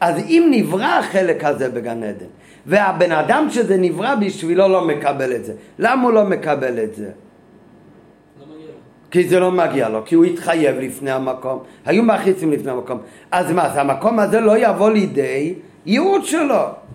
אז 0.00 0.18
אם 0.18 0.48
נברא 0.50 0.98
החלק 0.98 1.44
הזה 1.44 1.68
בגן 1.68 2.02
עדן, 2.02 2.26
והבן 2.66 3.12
אדם 3.12 3.46
שזה 3.50 3.76
נברא 3.76 4.14
בשבילו 4.14 4.68
לא 4.68 4.86
מקבל 4.86 5.32
את 5.32 5.44
זה, 5.44 5.52
למה 5.78 6.02
הוא 6.02 6.12
לא 6.12 6.24
מקבל 6.24 6.84
את 6.84 6.94
זה? 6.94 7.10
לא 8.40 8.46
כי 9.10 9.28
זה 9.28 9.40
לא 9.40 9.52
מגיע 9.52 9.88
לו, 9.88 10.04
כי 10.04 10.14
הוא 10.14 10.24
התחייב 10.24 10.76
לפני 10.76 11.10
המקום, 11.10 11.58
היו 11.86 12.02
מכניסים 12.02 12.52
לפני 12.52 12.70
המקום. 12.70 12.98
אז 13.30 13.52
מה, 13.52 13.66
אז 13.66 13.76
המקום 13.76 14.18
הזה 14.18 14.40
לא 14.40 14.58
יבוא 14.58 14.90
לידי 14.90 15.54
ייעוד 15.86 16.24
שלו. 16.24 16.87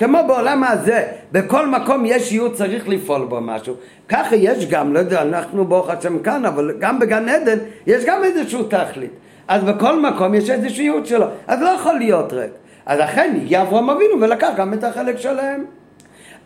כמו 0.00 0.18
בעולם 0.26 0.64
הזה, 0.64 1.06
בכל 1.32 1.66
מקום 1.66 2.02
יש 2.06 2.32
ייעוד 2.32 2.54
צריך 2.54 2.88
לפעול 2.88 3.24
בו 3.24 3.40
משהו. 3.40 3.74
ככה 4.08 4.36
יש 4.36 4.66
גם, 4.66 4.94
לא 4.94 4.98
יודע, 4.98 5.22
אנחנו 5.22 5.64
ברוך 5.64 5.90
השם 5.90 6.18
כאן, 6.18 6.44
אבל 6.44 6.74
גם 6.78 6.98
בגן 6.98 7.28
עדן 7.28 7.58
יש 7.86 8.04
גם 8.04 8.24
איזשהו 8.24 8.62
תכלית. 8.62 9.10
אז 9.48 9.64
בכל 9.64 10.00
מקום 10.00 10.34
יש 10.34 10.50
איזשהו 10.50 10.82
ייעוד 10.82 11.06
שלו, 11.06 11.26
אז 11.46 11.60
לא 11.62 11.68
יכול 11.68 11.94
להיות 11.94 12.32
ריק. 12.32 12.50
אז 12.86 13.00
אכן 13.00 13.34
הגיע 13.36 13.62
אברהם 13.62 13.90
אבינו 13.90 14.20
ולקח 14.20 14.50
גם 14.56 14.74
את 14.74 14.84
החלק 14.84 15.18
שלהם. 15.18 15.64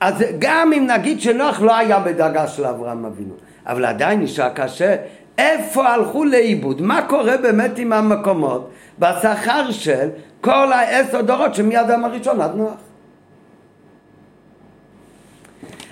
אז 0.01 0.15
גם 0.39 0.73
אם 0.73 0.87
נגיד 0.87 1.21
שנוח 1.21 1.61
לא 1.61 1.77
היה 1.77 2.01
בדרגה 2.01 2.47
של 2.47 2.65
אברהם 2.65 3.05
אבינו, 3.05 3.35
אבל 3.67 3.85
עדיין 3.85 4.21
נשאר 4.21 4.49
קשה, 4.55 4.97
איפה 5.39 5.89
הלכו 5.89 6.25
לאיבוד? 6.25 6.83
מה 6.83 7.03
קורה 7.03 7.37
באמת 7.37 7.79
עם 7.79 7.93
המקומות 7.93 8.71
בשכר 8.99 9.71
של 9.71 10.09
כל 10.41 10.73
העשר 10.73 11.21
דורות 11.21 11.55
שמאדם 11.55 12.05
הראשון 12.05 12.41
עד 12.41 12.55
נוח? 12.55 12.84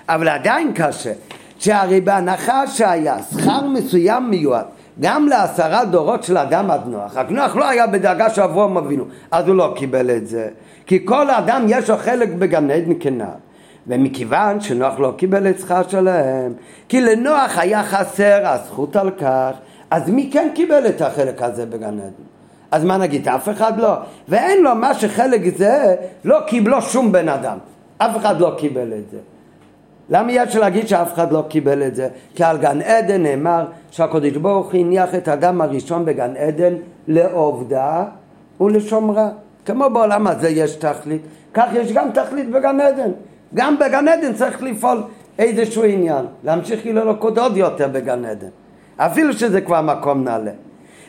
אבל 0.09 0.29
עדיין 0.29 0.73
קשה, 0.75 1.13
שהרי 1.59 2.01
בהנחה 2.01 2.67
שהיה 2.67 3.17
שכר 3.23 3.67
מסוים 3.67 4.31
מיועד 4.31 4.65
גם 5.01 5.29
לעשרה 5.29 5.85
דורות 5.85 6.23
של 6.25 6.39
אדם 6.39 6.71
עד 6.71 6.81
נוח, 6.87 7.17
רק 7.17 7.31
נוח 7.31 7.57
לא 7.57 7.69
היה 7.69 7.87
בדאגה 7.87 8.31
של 8.31 8.43
אברהם 8.43 8.77
אבינו, 8.77 9.05
אז 9.31 9.49
הוא 9.49 9.57
לא 9.57 9.73
קיבל 9.77 10.11
את 10.11 10.27
זה, 10.27 10.49
כי 10.87 11.07
כל 11.07 11.31
אדם 11.31 11.65
יש 11.69 11.91
לו 11.91 11.97
חלק 11.97 12.29
בגן 12.29 12.71
עדן 12.71 12.93
כנער. 13.01 13.29
ומכיוון 13.87 14.61
שנוח 14.61 14.99
לא 14.99 15.15
קיבל 15.17 15.51
את 15.51 15.59
שכר 15.59 15.89
שלהם, 15.89 16.53
כי 16.89 17.01
לנוח 17.01 17.59
היה 17.59 17.83
חסר 17.83 18.41
הזכות 18.45 18.97
על 18.97 19.11
כך, 19.11 19.51
אז 19.91 20.11
מי 20.11 20.31
כן 20.33 20.49
קיבל 20.55 20.87
את 20.87 21.01
החלק 21.01 21.43
הזה 21.43 21.67
בגן 21.67 21.99
עדן? 21.99 22.25
אז 22.71 22.85
מה 22.85 22.97
נגיד? 22.97 23.29
אף 23.29 23.49
אחד 23.49 23.79
לא. 23.79 23.95
ואין 24.29 24.63
לו 24.63 24.75
מה 24.75 24.95
שחלק 24.95 25.57
זה 25.57 25.95
לא 26.25 26.39
קיבלו 26.47 26.83
שום 26.83 27.13
בן 27.13 27.29
אדם. 27.29 27.59
אף 27.99 28.17
אחד 28.17 28.41
לא 28.41 28.55
קיבל 28.59 28.93
את 28.93 29.11
זה. 29.11 29.19
למה 30.11 30.33
יש 30.33 30.57
להגיד 30.57 30.89
שאף 30.89 31.15
אחד 31.15 31.33
לא 31.33 31.45
קיבל 31.49 31.83
את 31.83 31.95
זה? 31.95 32.09
כי 32.35 32.45
על 32.45 32.59
גן 32.59 32.83
עדן 32.83 33.23
נאמר 33.23 33.65
שהקדוש 33.91 34.31
ברוך 34.31 34.75
הניח 34.75 35.15
את 35.15 35.29
האדם 35.29 35.61
הראשון 35.61 36.05
בגן 36.05 36.37
עדן 36.37 36.75
לעובדה 37.09 38.05
ולשומרה. 38.61 39.29
כמו 39.65 39.91
בעולם 39.91 40.27
הזה 40.27 40.49
יש 40.49 40.77
תכלית, 40.77 41.23
כך 41.55 41.67
יש 41.73 41.93
גם 41.93 42.11
תכלית 42.15 42.51
בגן 42.51 42.81
עדן. 42.81 43.11
גם 43.55 43.79
בגן 43.79 44.09
עדן 44.09 44.33
צריך 44.33 44.63
לפעול 44.63 45.03
איזשהו 45.39 45.85
עניין, 45.85 46.25
להמשיך 46.45 46.87
ללוקות 46.87 47.39
עוד 47.39 47.57
יותר 47.57 47.89
בגן 47.89 48.25
עדן. 48.25 48.49
אפילו 48.97 49.33
שזה 49.33 49.61
כבר 49.61 49.81
מקום 49.81 50.25
נעלה. 50.25 50.51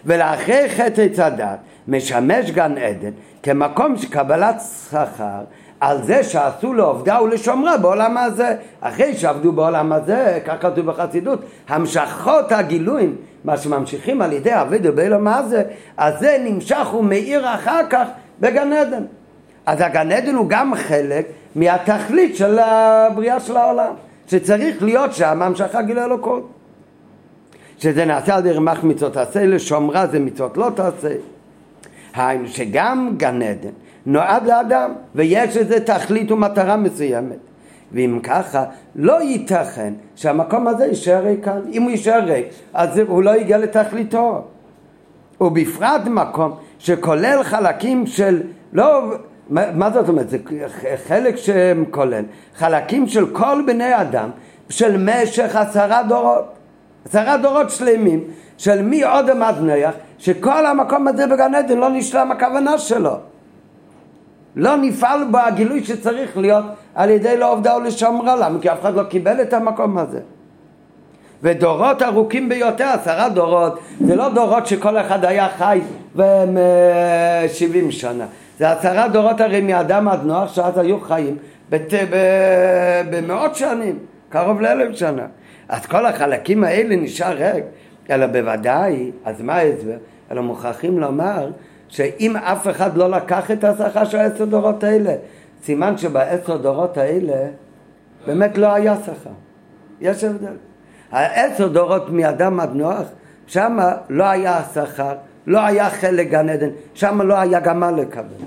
ולאחרי 0.06 0.70
חטא 0.70 1.08
הדת 1.18 1.60
משמש 1.88 2.52
גן 2.52 2.78
עדן 2.78 3.12
כמקום 3.44 3.98
של 3.98 4.10
קבלת 4.10 4.62
שכר 4.90 5.44
על 5.84 6.04
זה 6.04 6.24
שעשו 6.24 6.74
לעובדה 6.74 7.22
ולשומרה 7.22 7.78
בעולם 7.78 8.18
הזה. 8.18 8.56
אחרי 8.82 9.14
שעבדו 9.14 9.52
בעולם 9.52 9.92
הזה, 9.92 10.40
כך 10.46 10.54
כתוב 10.60 10.86
בחסידות, 10.86 11.40
המשכות 11.68 12.52
הגילויים, 12.52 13.16
מה 13.44 13.58
שממשיכים 13.58 14.22
על 14.22 14.34
ידי 14.34 14.62
אבידו 14.62 14.94
בעולם 14.94 15.28
הזה, 15.28 15.64
אז 15.98 16.20
זה 16.20 16.38
נמשך 16.44 16.94
ומאיר 17.00 17.56
אחר 17.56 17.80
כך 17.90 18.08
בגן 18.40 18.74
עדן. 18.74 19.04
אז 19.66 19.82
הגן 19.82 20.12
עדן 20.12 20.36
הוא 20.36 20.50
גם 20.50 20.76
חלק 20.76 21.26
מהתכלית 21.56 22.36
של 22.36 22.60
הבריאה 22.60 23.40
של 23.40 23.58
העולם, 23.58 23.94
שצריך 24.28 24.84
להיות 24.84 25.14
שם 25.14 25.42
המשכה 25.42 25.82
גילוי 25.82 26.04
אלוקות. 26.04 26.50
שזה 27.80 28.06
נעשה 28.06 28.36
על 28.36 28.40
ידי 28.40 28.52
רמ"ח 28.52 28.84
מצוות 28.84 29.14
תעשה, 29.14 29.46
לשומרה 29.46 30.08
זה 30.08 30.20
מצוות 30.20 30.58
לא 30.58 30.70
תעשה. 30.76 31.14
היינו 32.16 32.48
שגם 32.48 33.14
גן 33.18 33.42
עדן 33.42 33.70
נועד 34.06 34.48
לאדם, 34.48 34.94
ויש 35.16 35.58
לזה 35.58 35.80
תכלית 35.80 36.32
ומטרה 36.32 36.78
מסוימת. 36.78 37.38
ואם 37.92 38.20
ככה, 38.24 38.64
לא 38.96 39.22
ייתכן 39.22 39.94
שהמקום 40.16 40.68
הזה 40.68 40.86
יישאר 40.86 41.24
ריק 41.24 41.46
כאן. 41.46 41.60
אם 41.72 41.82
הוא 41.82 41.92
יישאר 41.92 42.24
ריק, 42.24 42.48
אז 42.74 42.98
הוא 42.98 43.24
לא 43.24 43.36
יגיע 43.36 43.58
לתכליתו. 43.58 44.42
ובפרט 45.42 46.02
מקום 46.06 46.56
שכולל 46.80 47.44
חלקים 47.44 48.08
של, 48.08 48.42
לא, 48.74 49.12
מה, 49.50 49.72
מה 49.72 49.90
זאת 49.92 50.10
אומרת? 50.10 50.30
זה 50.30 50.38
חלק 51.08 51.36
שכולל 51.36 52.24
חלקים 52.56 53.08
של 53.08 53.28
כל 53.28 53.64
בני 53.68 54.02
אדם 54.02 54.30
של 54.70 54.98
משך 54.98 55.56
עשרה 55.56 56.04
דורות. 56.04 56.46
עשרה 57.06 57.38
דורות 57.38 57.70
שלמים 57.70 58.24
של 58.58 58.82
מי 58.82 59.04
עוד 59.04 59.30
עמד 59.30 59.56
נויח, 59.60 59.94
שכל 60.18 60.66
המקום 60.66 61.08
הזה 61.08 61.28
בגן 61.28 61.56
עדן 61.56 61.78
לא 61.78 61.90
נשלם 61.90 62.32
הכוונה 62.32 62.78
שלו. 62.78 63.16
לא 64.56 64.76
נפעל 64.76 65.24
בו 65.32 65.38
הגילוי 65.38 65.84
שצריך 65.84 66.38
להיות 66.38 66.66
על 66.96 67.10
ידי 67.10 67.38
לא 67.38 67.54
עובדה 67.54 67.76
ולשומרה 67.76 68.36
למה? 68.36 68.60
כי 68.60 68.72
אף 68.72 68.82
אחד 68.82 68.96
לא 68.96 69.04
קיבל 69.04 69.42
את 69.42 69.54
המקום 69.54 69.98
הזה. 69.98 70.20
ודורות 71.44 72.02
ארוכים 72.02 72.50
ביותר, 72.50 72.88
עשרה 72.88 73.30
דורות, 73.30 73.80
זה 74.06 74.16
לא 74.16 74.30
דורות 74.30 74.68
שכל 74.68 74.98
אחד 74.98 75.26
היה 75.26 75.50
חי 75.58 75.82
והם 76.16 76.58
אה, 76.58 77.46
שבעים 77.54 77.92
שנה. 77.92 78.26
זה 78.60 78.72
עשרה 78.72 79.08
דורות 79.08 79.42
הרי 79.42 79.62
מאדם 79.62 80.08
עד 80.08 80.24
נוח 80.24 80.54
שאז 80.54 80.78
היו 80.78 81.00
חיים 81.00 81.38
בת, 81.70 81.94
ב, 81.94 82.16
במאות 83.10 83.56
שנים, 83.56 84.00
קרוב 84.30 84.62
לאלף 84.62 84.96
שנה. 84.96 85.26
אז 85.70 85.86
כל 85.86 86.06
החלקים 86.06 86.64
האלה 86.64 86.96
נשאר 86.96 87.38
ריק, 87.38 87.64
אלא 88.10 88.26
בוודאי, 88.28 89.12
אז 89.26 89.42
מה 89.42 89.56
ההסבר? 89.56 89.98
אלא 90.32 90.42
מוכרחים 90.42 91.00
לומר 91.00 91.50
שאם 91.94 92.38
אף 92.38 92.68
אחד 92.68 92.98
לא 92.98 93.10
לקח 93.10 93.52
את 93.52 93.64
השכר 93.64 94.06
של 94.06 94.18
העשר 94.18 94.46
דורות 94.46 94.84
האלה, 94.84 95.16
סימן 95.64 95.98
שבעשר 95.98 96.58
דורות 96.58 96.98
האלה 96.98 97.36
באמת 98.28 98.58
לא 98.58 98.74
היה 98.74 98.96
שכר. 99.06 99.30
יש 100.02 100.24
הבדל. 100.24 100.56
העשר 101.12 101.68
דורות 101.68 102.10
מאדם 102.10 102.60
עד 102.60 102.70
נוח, 102.74 103.08
שם 103.48 103.78
לא 104.10 104.24
היה 104.24 104.62
שכר, 104.74 105.14
לא 105.48 105.60
היה 105.60 105.90
חלק 105.90 106.30
גן 106.30 106.50
עדן, 106.50 106.70
שם 106.94 107.22
לא 107.22 107.38
היה 107.38 107.60
גם 107.60 107.80
מה 107.80 107.92
לקבל. 107.92 108.46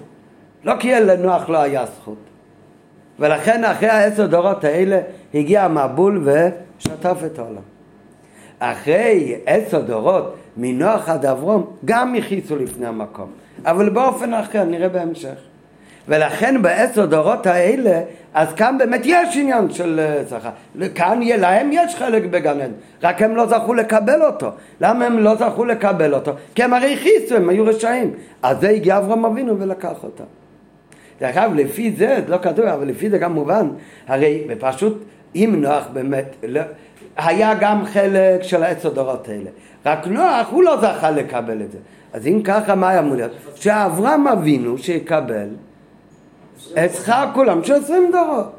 לא 0.65 0.75
כי 0.79 1.01
לנוח 1.01 1.49
לא 1.49 1.59
היה 1.59 1.87
זכות. 1.87 2.19
ולכן 3.19 3.65
אחרי 3.65 3.89
העשר 3.89 4.27
דורות 4.27 4.65
האלה 4.65 5.01
הגיע 5.35 5.65
המבול 5.65 6.29
ושטף 6.29 7.17
את 7.27 7.39
העולם. 7.39 7.63
אחרי 8.59 9.37
עשר 9.47 9.81
דורות 9.81 10.35
מנוח 10.57 11.09
עד 11.09 11.27
אברום 11.27 11.67
גם 11.85 12.15
הכיסו 12.15 12.57
לפני 12.57 12.87
המקום, 12.87 13.31
אבל 13.65 13.89
באופן 13.89 14.35
אחר, 14.35 14.65
נראה 14.65 14.89
בהמשך. 14.89 15.37
ולכן 16.09 16.63
בעשר 16.63 17.07
דורות 17.07 17.47
האלה, 17.47 18.01
אז 18.35 18.53
כאן 18.53 18.79
באמת 18.79 19.01
יש 19.05 19.37
עניין 19.37 19.71
של 19.71 20.01
אה, 20.01 20.23
שכר. 20.31 20.51
כאן 20.95 21.21
להם 21.23 21.71
יש 21.73 21.95
חלק 21.95 22.23
בגן 22.23 22.61
עדן, 22.61 22.73
רק 23.03 23.23
הם 23.23 23.37
לא 23.37 23.47
זכו 23.47 23.75
לקבל 23.75 24.23
אותו. 24.23 24.51
למה 24.81 25.07
הם 25.07 25.19
לא 25.19 25.35
זכו 25.35 25.65
לקבל 25.65 26.15
אותו? 26.15 26.33
כי 26.55 26.63
הם 26.63 26.75
הרי 26.75 26.95
הכיסו, 26.95 27.37
הם 27.37 27.49
היו 27.49 27.65
רשעים. 27.65 28.11
אז 28.43 28.61
זה 28.61 28.69
הגיע 28.69 28.99
אברהם 28.99 29.25
אבינו 29.25 29.61
ולקח 29.61 30.05
אותם. 30.05 30.25
דרך 31.21 31.37
אגב, 31.37 31.55
לפי 31.55 31.93
זה, 31.93 31.97
זה 32.27 32.33
לא 32.33 32.39
כתוב, 32.43 32.65
אבל 32.65 32.87
לפי 32.87 33.11
זה 33.11 33.19
גם 33.19 33.33
מובן, 33.33 33.69
הרי 34.07 34.47
פשוט 34.61 35.03
אם 35.35 35.55
נוח 35.59 35.85
באמת, 35.93 36.37
לא, 36.43 36.61
היה 37.17 37.55
גם 37.55 37.85
חלק 37.85 38.43
של 38.43 38.63
העשר 38.63 38.89
דורות 38.89 39.29
האלה. 39.29 39.51
רק 39.87 40.07
נוח, 40.07 40.49
הוא 40.51 40.63
לא 40.63 40.77
זכה 40.81 41.11
לקבל 41.11 41.63
את 41.63 41.73
זה. 41.73 41.79
אז 42.13 42.27
אם 42.27 42.41
ככה, 42.45 42.75
מה 42.75 42.89
היה 42.89 43.01
אמור 43.01 43.15
להיות? 43.15 43.33
שאברהם 43.55 44.29
אבינו 44.29 44.79
שיקבל 44.79 45.49
את 46.85 46.95
שכר 46.95 47.25
כולם 47.35 47.65
של 47.65 47.75
עשרים 47.75 48.11
דורות. 48.13 48.53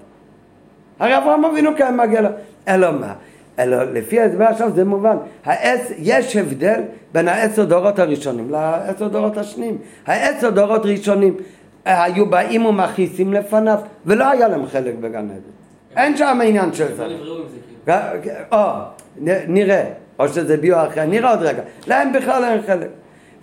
הרי 1.00 1.17
אברהם 1.17 1.46
אבינו 1.46 1.72
כן 1.78 1.98
מגיע 1.98 2.22
לו. 2.22 2.30
אלא 2.67 2.91
מה? 2.91 3.13
אלא 3.60 3.84
לפי 3.84 4.20
ההסבר 4.20 4.46
עכשיו 4.46 4.72
זה 4.76 4.86
מובן. 4.86 5.17
העש, 5.46 5.80
יש 5.98 6.36
הבדל 6.36 6.82
בין 7.13 7.28
העשר 7.28 7.65
דורות 7.65 8.00
הראשונים 8.00 8.50
לעשר 8.52 9.08
דורות 9.08 9.38
השניים. 9.38 9.78
העשר 10.06 10.50
דורות 10.50 10.86
ראשונים 10.86 11.38
היו 11.86 12.26
באים 12.26 12.65
ומכעיסים 12.65 13.34
לפניו, 13.34 13.80
ולא 14.06 14.30
היה 14.30 14.48
להם 14.48 14.65
חלק 14.67 14.96
בגן 14.96 15.26
עדן. 15.26 15.39
אין 15.96 16.17
שם 16.17 16.39
עניין 16.43 16.74
של 16.74 16.96
זה. 16.96 17.08
או, 18.52 18.58
נראה, 19.47 19.84
או 20.19 20.28
שזה 20.28 20.58
ביו 20.58 20.88
אחר, 20.88 21.06
נראה 21.06 21.30
עוד 21.30 21.41
רגע. 21.41 21.62
להם 21.88 22.13
בכלל 22.13 22.43
אין 22.43 22.62
חלק. 22.67 22.88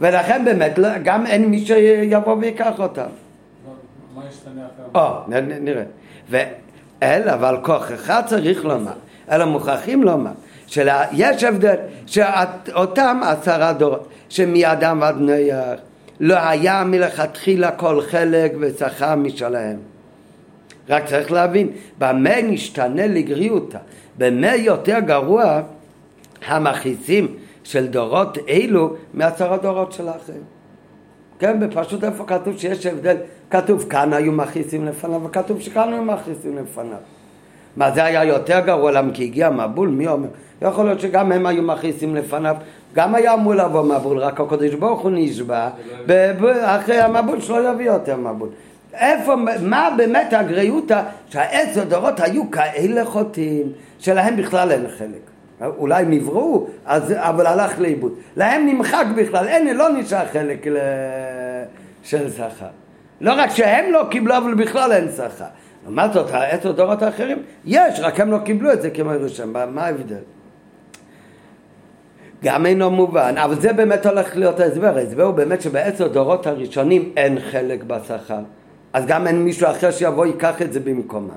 ולכן 0.01 0.45
באמת 0.45 0.79
גם 1.03 1.27
אין 1.27 1.47
מי 1.47 1.67
שיבוא 1.67 2.37
ויקח 2.41 2.79
אותם. 2.81 3.07
מה 4.15 4.23
ישתנה 4.29 4.63
אחר? 4.95 5.01
או, 5.01 5.33
נראה. 5.61 5.83
ואל, 6.31 7.29
אבל 7.29 7.57
כוחך 7.63 8.21
צריך 8.27 8.65
לומר, 8.65 8.93
אלא 9.31 9.45
מוכרחים 9.45 10.03
לומר, 10.03 10.31
שיש 10.67 11.45
הבדל, 11.45 11.77
שאותם 12.07 13.21
עשרה 13.23 13.73
דורות, 13.73 14.09
שמאדם 14.29 14.99
ועד 15.01 15.17
נויח, 15.17 15.79
לא 16.21 16.35
היה 16.39 16.85
מלכתחילה 16.85 17.71
כל 17.71 18.01
חלק 18.01 18.53
ושכר 18.61 19.15
משלהם. 19.15 19.77
רק 20.89 21.07
צריך 21.07 21.33
להבין, 21.33 21.69
במה 21.99 22.43
נשתנה 22.43 23.07
לגריעותה? 23.07 23.79
במה 24.19 24.55
יותר 24.55 24.99
גרוע 24.99 25.61
המכעיסים 26.47 27.27
של 27.65 27.87
דורות 27.87 28.39
אלו 28.49 28.95
מעשרה 29.15 29.57
דורות 29.57 29.93
של 29.93 30.09
האחרים? 30.09 30.43
כן, 31.39 31.61
בפשוט 31.61 32.05
איפה 32.05 32.25
כתוב 32.25 32.59
שיש 32.59 32.87
הבדל? 32.87 33.17
כתוב 33.51 33.87
כאן 33.91 34.13
היו 34.13 34.33
מכעיסים 34.33 34.87
לפניו, 34.87 35.21
וכתוב 35.25 35.61
שכאן 35.61 35.93
היו 35.93 36.03
מכעיסים 36.03 36.59
לפניו. 36.59 36.99
מה 37.77 37.91
זה 37.91 38.05
היה 38.05 38.25
יותר 38.25 38.61
גרוע? 38.61 38.93
למה 38.93 39.13
כי 39.15 39.25
הגיע 39.25 39.51
מבול? 39.51 39.89
מי 39.89 40.09
אומר? 40.09 40.29
יכול 40.63 40.85
להיות 40.85 41.01
שגם 41.01 41.33
הם 41.33 41.47
היו 41.47 41.63
מכעיסים 41.63 42.17
לפניו, 42.17 42.57
גם 42.95 43.15
היה 43.15 43.35
אמור 43.35 43.55
לבוא 43.55 43.83
מבול, 43.83 44.19
רק 44.19 44.41
הקדוש 44.41 44.75
ברוך 44.75 45.01
הוא 45.01 45.11
נשבע, 45.15 45.69
אחרי 46.63 47.01
המבול 47.01 47.41
שלא 47.41 47.71
יביא 47.71 47.87
יותר 47.87 48.17
מבול. 48.17 48.49
איפה, 49.01 49.35
מה 49.61 49.89
באמת 49.97 50.33
הגריותא 50.33 51.03
שהעשר 51.31 51.85
דורות 51.85 52.21
היו 52.21 52.51
כאלה 52.51 53.05
חוטאים 53.05 53.73
שלהם 53.99 54.37
בכלל 54.37 54.73
אין 54.73 54.87
חלק. 54.99 55.31
אולי 55.77 56.05
נבראו, 56.05 56.67
אז, 56.87 57.15
אבל 57.17 57.47
הלך 57.47 57.79
לאיבוד. 57.79 58.15
להם 58.37 58.67
נמחק 58.67 59.05
בכלל, 59.17 59.49
אין, 59.49 59.77
לא 59.77 59.89
נשאר 59.93 60.27
חלק 60.27 60.67
ל... 60.67 60.77
של 62.03 62.31
שכר. 62.31 62.67
לא 63.21 63.33
רק 63.37 63.51
שהם 63.51 63.93
לא 63.93 64.07
קיבלו, 64.11 64.37
אבל 64.37 64.55
בכלל 64.55 64.93
אין 64.93 65.09
שכר. 65.17 65.45
לעומת 65.85 66.13
זאת, 66.13 66.31
העשר 66.31 66.73
דורות 66.73 67.03
האחרים, 67.03 67.39
יש, 67.65 68.01
רק 68.01 68.21
הם 68.21 68.31
לא 68.31 68.39
קיבלו 68.39 68.73
את 68.73 68.83
זה 68.83 68.91
כמו 68.91 69.13
ירושלים. 69.13 69.53
מה 69.53 69.87
ההבדל? 69.87 70.17
גם 72.45 72.67
אינו 72.67 72.91
מובן, 72.91 73.35
אבל 73.39 73.61
זה 73.61 73.73
באמת 73.73 74.07
הולך 74.07 74.37
להיות 74.37 74.61
ההסבר. 74.61 74.97
ההסבר 74.97 75.23
הוא 75.23 75.35
באמת 75.35 75.63
שבעשר 75.63 76.09
דורות 76.09 76.47
הראשונים 76.47 77.13
אין 77.17 77.41
חלק 77.41 77.83
בשכר. 77.83 78.41
אז 78.95 79.07
גם 79.07 79.27
אין 79.27 79.45
מישהו 79.45 79.71
אחר 79.71 79.91
שיבוא 79.91 80.27
ייקח 80.27 80.63
את 80.63 80.73
זה 80.73 80.81
במקומם. 80.81 81.29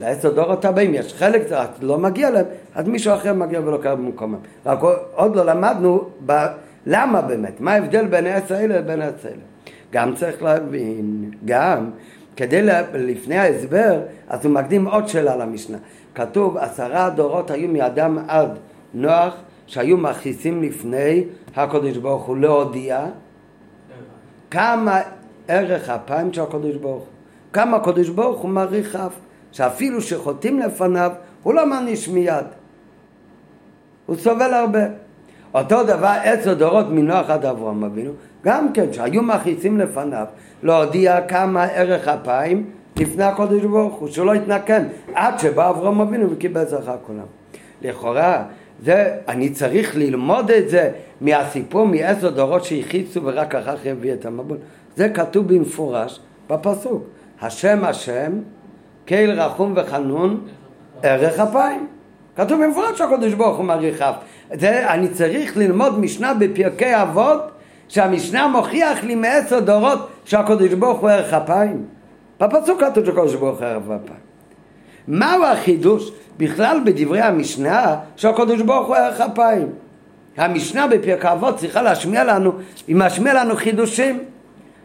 לעשר 0.00 0.32
דורות 0.32 0.64
הבאים 0.64 0.94
יש 0.94 1.14
חלק, 1.14 1.48
זה 1.48 1.56
לא 1.80 1.98
מגיע 1.98 2.30
להם, 2.30 2.44
אז 2.74 2.88
מישהו 2.88 3.14
אחר 3.14 3.34
מגיע 3.34 3.60
ולוקח 3.60 3.90
במקומם. 3.90 4.36
רק 4.66 4.78
עוד 5.14 5.36
לא 5.36 5.46
למדנו 5.46 6.08
ב... 6.26 6.46
למה 6.86 7.22
באמת, 7.22 7.60
מה 7.60 7.72
ההבדל 7.72 8.06
בין 8.06 8.26
העץ 8.26 8.52
האלה 8.52 8.78
לבין 8.78 9.02
העץ 9.02 9.24
האלה. 9.24 9.42
גם 9.92 10.14
צריך 10.14 10.42
להבין, 10.42 11.30
גם 11.44 11.90
כדי 12.36 12.62
לפני 12.94 13.38
ההסבר, 13.38 14.00
אז 14.28 14.44
הוא 14.44 14.52
מקדים 14.54 14.88
עוד 14.88 15.08
שאלה 15.08 15.36
למשנה. 15.36 15.78
כתוב 16.14 16.56
עשרה 16.56 17.10
דורות 17.10 17.50
היו 17.50 17.68
מאדם 17.68 18.18
עד 18.28 18.48
נוח 18.94 19.34
שהיו 19.66 19.96
מכניסים 19.96 20.62
לפני 20.62 21.24
הקדוש 21.56 21.96
ברוך 21.96 22.24
הוא 22.24 22.36
להודיע 22.36 23.06
כמה 24.50 25.00
ערך 25.48 25.90
אפיים 25.90 26.32
של 26.32 26.42
הקדוש 26.42 26.76
ברוך 26.76 27.02
הוא. 27.02 27.12
כמה 27.52 27.76
הקדוש 27.76 28.08
ברוך 28.08 28.40
הוא 28.40 28.50
מעריך 28.50 28.96
אף, 28.96 29.12
שאפילו 29.52 30.00
שחוטאים 30.00 30.58
לפניו, 30.58 31.10
הוא 31.42 31.54
לא 31.54 31.66
מעניש 31.66 32.08
מיד. 32.08 32.44
הוא 34.06 34.16
סובל 34.16 34.54
הרבה. 34.54 34.84
אותו 35.54 35.82
דבר 35.82 36.14
עשר 36.24 36.54
דורות 36.54 36.86
מנוח 36.90 37.30
עד 37.30 37.44
אברהם 37.44 37.84
אבינו, 37.84 38.12
גם 38.44 38.72
כן, 38.72 38.92
שהיו 38.92 39.22
מכניסים 39.22 39.78
לפניו 39.78 40.26
להודיע 40.62 41.20
כמה 41.26 41.64
ערך 41.64 42.08
אפיים 42.08 42.70
לפני 42.96 43.24
הקודש 43.24 43.64
ברוך 43.64 43.94
הוא, 43.94 44.08
שלא 44.08 44.34
יתנקם, 44.34 44.82
עד 45.14 45.38
שבא 45.38 45.70
אברהם 45.70 46.00
אבינו 46.00 46.30
וקיבל 46.30 46.64
זכר 46.64 46.96
כולם. 47.06 47.26
לכאורה, 47.82 48.44
זה, 48.82 49.16
אני 49.28 49.50
צריך 49.50 49.96
ללמוד 49.96 50.50
את 50.50 50.68
זה 50.68 50.90
מהסיפור 51.20 51.86
מעשר 51.86 52.30
דורות 52.30 52.64
שהחיצו 52.64 53.20
ורק 53.24 53.54
אחר 53.54 53.76
כך 53.76 53.86
הביא 53.86 54.12
את 54.12 54.26
המבול. 54.26 54.56
זה 54.96 55.08
כתוב 55.08 55.54
במפורש 55.54 56.20
בפסוק. 56.50 57.02
השם 57.40 57.84
השם, 57.84 58.32
קהיל 59.04 59.40
רחום 59.40 59.72
וחנון, 59.76 60.40
ערך 61.02 61.40
אפיים. 61.40 61.86
כתוב 62.36 62.64
במפורש 62.64 62.98
שהקדוש 62.98 63.34
ברוך 63.34 63.58
הוא. 63.58 63.66
זה, 64.54 64.90
אני 64.90 65.08
צריך 65.08 65.56
ללמוד 65.56 65.98
משנה 65.98 66.34
בפרקי 66.34 67.02
אבות, 67.02 67.42
שהמשנה 67.88 68.48
מוכיח 68.48 69.04
לי 69.04 69.14
מעשר 69.14 69.60
דורות 69.60 70.08
שהקדוש 70.24 70.74
ברוך 70.74 71.00
הוא 71.00 71.10
ערך 71.10 71.32
אפיים. 71.32 71.84
בפסוק 72.40 72.80
כתוב 72.80 73.04
שהקדוש 73.04 73.34
ברוך 73.34 73.58
הוא 73.58 73.66
ערך 73.66 73.82
אפיים. 73.84 74.20
מהו 75.08 75.44
החידוש 75.44 76.12
בכלל 76.36 76.80
בדברי 76.84 77.20
המשנה 77.20 77.96
שהקדוש 78.16 78.62
ברוך 78.62 78.86
הוא 78.86 78.96
ערך 78.96 79.20
אפיים? 79.20 79.68
המשנה 80.36 80.86
בפרקי 80.86 81.32
אבות 81.32 81.56
צריכה 81.56 81.82
להשמיע 81.82 82.24
לנו, 82.24 82.52
היא 82.86 82.96
משמיע 82.96 83.34
לנו 83.34 83.56
חידושים. 83.56 84.20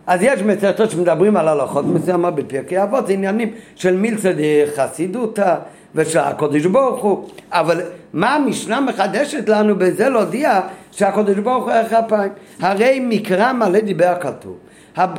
אז 0.08 0.20
יש 0.24 0.42
מצטות 0.42 0.92
שמדברים 0.92 1.38
על 1.38 1.48
הלכות 1.48 1.86
מסוימות 1.86 2.36
בפרקי 2.36 2.84
אבות, 2.84 3.08
זה 3.08 3.14
עניינים 3.14 3.52
של 3.76 3.96
מילצד 3.96 4.34
חסידותא 4.76 5.56
ושל 5.96 6.20
הקודש 6.20 6.66
ברוך 6.66 7.04
הוא, 7.04 7.30
אבל 7.52 7.82
מה 8.14 8.36
המשנה 8.36 8.82
מחדשת 8.82 9.50
לנו 9.50 9.76
בזה 9.76 10.10
להודיע 10.10 10.60
שהקודש 10.92 11.36
ברוך 11.38 11.64
הוא 11.64 11.72
ערך 11.72 11.94
אפיים? 11.94 12.32
הרי 12.60 13.00
מקרא 13.04 13.54
מלא 13.54 13.80
דיבר 13.80 14.08
הכתוב. 14.08 14.58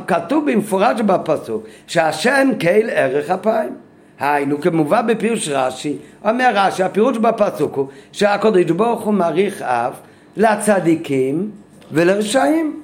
כתוב 0.07 0.51
במפורש 0.51 1.01
בפסוק 1.01 1.63
שהשם 1.87 2.49
קהל 2.59 2.89
ערך 2.89 3.29
אפיים. 3.29 3.75
היינו 4.19 4.61
כמובא 4.61 5.01
בפירוש 5.01 5.49
רש"י, 5.49 5.97
אומר 6.25 6.51
רש"י, 6.55 6.83
הפירוש 6.83 7.17
בפסוק 7.17 7.75
הוא 7.75 7.87
שהקודש 8.11 8.71
ברוך 8.71 9.01
הוא 9.01 9.13
מעריך 9.13 9.61
אף 9.61 9.93
לצדיקים 10.37 11.51
ולרשעים. 11.91 12.82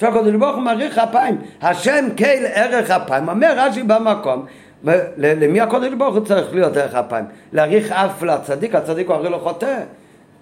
שהקדוש 0.00 0.34
ברוך 0.34 0.56
הוא 0.56 0.62
מעריך 0.62 0.98
אפיים, 0.98 1.38
השם 1.62 2.04
קהל 2.16 2.46
ערך 2.54 2.90
אפיים, 2.90 3.28
אומר 3.28 3.54
רש"י 3.56 3.82
במקום, 3.82 4.46
למי 5.16 5.60
הקדוש 5.60 5.94
ברוך 5.94 6.14
הוא 6.14 6.24
צריך 6.24 6.54
להיות 6.54 6.76
ערך 6.76 6.94
אפיים? 6.94 7.24
להעריך 7.52 7.92
אף 7.92 8.22
לצדיק, 8.22 8.74
הצדיק 8.74 9.08
הוא 9.08 9.16
הרי 9.16 9.30
לא 9.30 9.38
חוטא. 9.38 9.80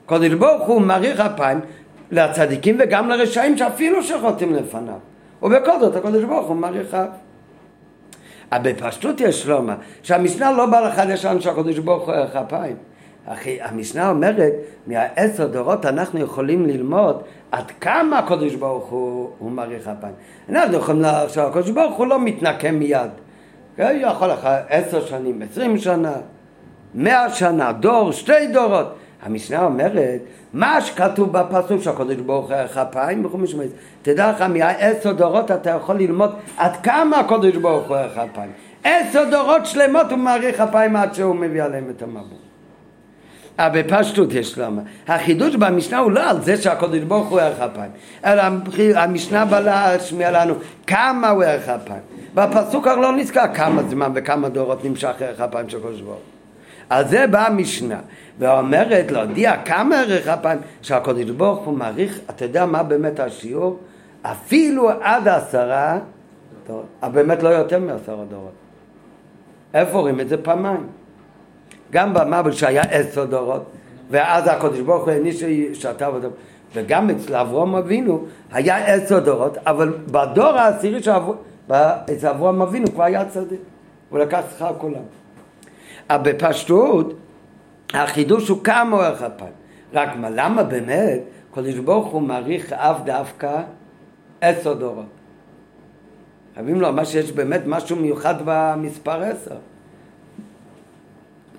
הקדוש 0.07 0.29
ברוך 0.29 0.69
הוא 0.69 0.81
מעריך 0.81 1.21
אפיים 1.21 1.61
לצדיקים 2.11 2.77
וגם 2.81 3.09
לרשעים 3.09 3.59
שאפילו 3.59 4.03
שחוטאים 4.03 4.55
לפניו. 4.55 4.95
ובכל 5.43 5.81
זאת 5.81 5.97
הקדוש 5.97 6.25
ברוך 6.25 6.47
הוא 6.47 6.57
מעריך 6.57 6.95
אף. 6.95 7.09
בפשטות 8.63 9.21
יש 9.21 9.47
לומר 9.47 9.75
שהמשנה 10.03 10.53
לא 10.53 10.67
באה 10.67 10.81
לחדש 10.81 11.25
לנו 11.25 11.41
שהקדוש 11.41 11.79
ברוך 11.79 12.07
הוא 12.07 12.15
ערך 12.15 12.37
אפיים. 12.37 12.77
אחי, 13.27 13.59
המשנה 13.63 14.11
אומרת, 14.11 14.53
מהעשר 14.87 15.47
דורות 15.47 15.87
אנחנו 15.87 16.21
יכולים 16.21 16.67
ללמוד 16.67 17.23
עד 17.53 17.71
כמה 17.81 18.19
הקדוש 18.19 18.55
ברוך 18.55 18.85
הוא, 18.85 19.31
הוא 19.39 19.51
מעריך 19.51 19.89
אפיים. 19.89 20.15
אנחנו 20.49 20.77
יכולים 20.77 21.03
לחשוב, 21.03 21.45
הקדוש 21.45 21.71
ברוך 21.71 21.97
הוא 21.97 22.07
לא 22.07 22.21
מתנקם 22.21 22.75
מיד. 22.75 23.11
כן, 23.77 23.99
יכול 24.01 24.29
לך 24.29 24.49
עשר 24.69 25.07
שנים, 25.07 25.43
עשרים 25.43 25.79
שנה, 25.79 26.13
מאה 26.95 27.31
שנה, 27.31 27.73
דור, 27.73 28.13
שתי 28.13 28.47
דורות. 28.53 28.87
המשנה 29.23 29.65
אומרת, 29.65 30.21
מה 30.53 30.81
שכתוב 30.81 31.33
בפסוק 31.33 31.83
שהקדוש 31.83 32.17
ברוך 32.17 32.47
הוא 32.47 32.57
ערך 32.57 32.77
אפיים 32.77 33.23
בחומש 33.23 33.55
מועד, 33.55 33.69
תדע 34.03 34.31
לך, 34.31 34.43
מהעשר 34.43 35.13
דורות 35.13 35.51
אתה 35.51 35.71
יכול 35.71 35.97
ללמוד 35.97 36.35
עד 36.57 36.77
כמה 36.77 37.19
הקדוש 37.21 37.57
ברוך 37.57 37.89
הוא 37.89 37.97
ערך 37.97 38.19
אפיים. 38.19 38.51
עשר 38.85 39.25
דורות 39.31 39.67
שלמות 39.67 40.11
הוא 40.11 40.19
מעריך 40.19 40.61
אפיים 40.61 40.97
עד 40.97 41.15
שהוא 41.15 41.37
מביא 41.37 41.63
עליהם 41.63 41.91
את 41.91 42.03
המבוא. 42.03 42.54
בפשטות 43.61 44.33
יש 44.33 44.59
למה. 44.59 44.83
החידוש 45.09 45.57
במשנה 45.57 45.99
הוא 45.99 46.13
לא 46.13 46.31
על 46.31 46.43
זה 46.43 46.57
שהקודש 46.57 47.03
ברוך 47.03 47.29
הוא 47.29 47.41
ערך 47.41 47.61
אפיים, 47.61 47.91
אלא 48.25 48.43
המשנה 48.95 49.45
בא 49.45 49.61
להשמיע 49.61 50.31
לנו 50.31 50.55
כמה 50.87 51.29
הוא 51.29 51.43
ערך 51.43 51.69
אפיים. 51.69 52.01
בפסוק 52.35 52.87
לא 52.87 53.17
נזכר 53.17 53.55
כמה 53.55 53.83
זמן 53.83 54.13
וכמה 54.15 54.49
דורות 54.49 54.85
נמשך 54.85 55.15
ערך 55.21 55.41
אפיים 55.41 55.69
של 55.69 55.77
הקודש 55.77 56.01
ברוך 56.01 56.15
הוא. 56.15 56.23
על 56.91 57.09
זה 57.09 57.27
באה 57.27 57.47
המשנה, 57.47 57.99
ואומרת 58.39 59.11
להודיע 59.11 59.57
כמה 59.65 60.01
ערך 60.01 60.29
אפיים 60.29 60.59
שהקודש 60.83 61.31
ברוך 61.31 61.65
הוא 61.65 61.79
מעריך, 61.79 62.21
אתה 62.31 62.45
יודע 62.45 62.67
מה 62.67 62.83
באמת 62.83 63.21
השיעור? 63.21 63.79
אפילו 64.23 64.91
עד 64.91 65.29
עשרה 65.29 65.99
דורות, 66.67 66.87
אבל 67.03 67.13
באמת 67.13 67.43
לא 67.43 67.49
יותר 67.49 67.79
מעשרה 67.79 68.25
דורות. 68.31 68.53
איפה 69.75 69.99
רואים 69.99 70.21
את 70.21 70.29
זה 70.29 70.37
פעמיים? 70.37 70.87
גם 71.95 72.15
במבל 72.15 72.53
שהיה 72.53 72.83
עשר 72.83 73.25
דורות, 73.25 73.65
ואז 74.11 74.45
הקדוש 74.47 74.81
ברוך 74.81 75.05
הוא 75.05 75.11
העניש 75.11 75.45
שתה 75.73 76.11
ודבר. 76.11 76.31
וגם 76.75 77.11
אצל 77.11 77.35
אברום 77.35 77.75
אבינו 77.75 78.25
היה 78.53 78.95
עשר 78.95 79.19
דורות, 79.19 79.57
אבל 79.67 79.99
בדור 80.07 80.47
העשירי 80.47 81.01
אצל 82.13 82.29
אברום 82.29 82.63
אבינו 82.63 82.87
כבר 82.93 83.05
היה 83.05 83.25
צדיק, 83.25 83.61
הוא 84.11 84.19
לקח 84.19 84.41
שכר 84.57 84.73
כולם. 84.79 85.03
אבל 86.11 86.33
בפשטות, 86.33 87.15
החידוש 87.95 88.49
הוא 88.49 88.65
כמה 88.65 88.97
אורך 88.97 89.23
אפיים. 89.23 89.53
רק 89.93 90.17
מה, 90.17 90.31
למה 90.31 90.63
באמת 90.63 91.21
קדוש 91.55 91.75
ברוך 91.75 92.07
הוא 92.07 92.23
מעריך 92.23 92.73
אף 92.73 92.97
דווקא 93.05 93.63
עשר 94.41 94.75
דורות? 94.75 95.05
חייבים 96.55 96.81
לומר 96.81 97.05
שיש 97.05 97.33
באמת 97.33 97.63
משהו 97.67 97.97
מיוחד 97.97 98.35
במספר 98.45 99.23
עשר. 99.23 99.57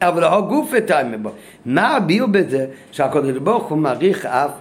אבל 0.07 0.21
לא 0.21 0.41
גוף 0.41 0.75
את 0.77 0.91
בו. 1.21 1.29
מה 1.65 1.95
הביאו 1.95 2.27
בזה 2.31 2.65
שהקדוש 2.91 3.37
ברוך 3.37 3.63
הוא 3.63 3.77
מעריך 3.77 4.25
אף 4.25 4.51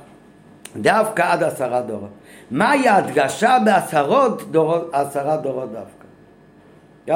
דווקא 0.76 1.22
עד 1.32 1.42
עשרה 1.42 1.80
דורות? 1.80 2.10
מהי 2.50 2.88
ההדגשה 2.88 3.58
בעשרות 3.64 4.50
דורות, 4.50 4.90
עשרה 4.92 5.36
דורות 5.36 5.68
דווקא? 5.72 6.04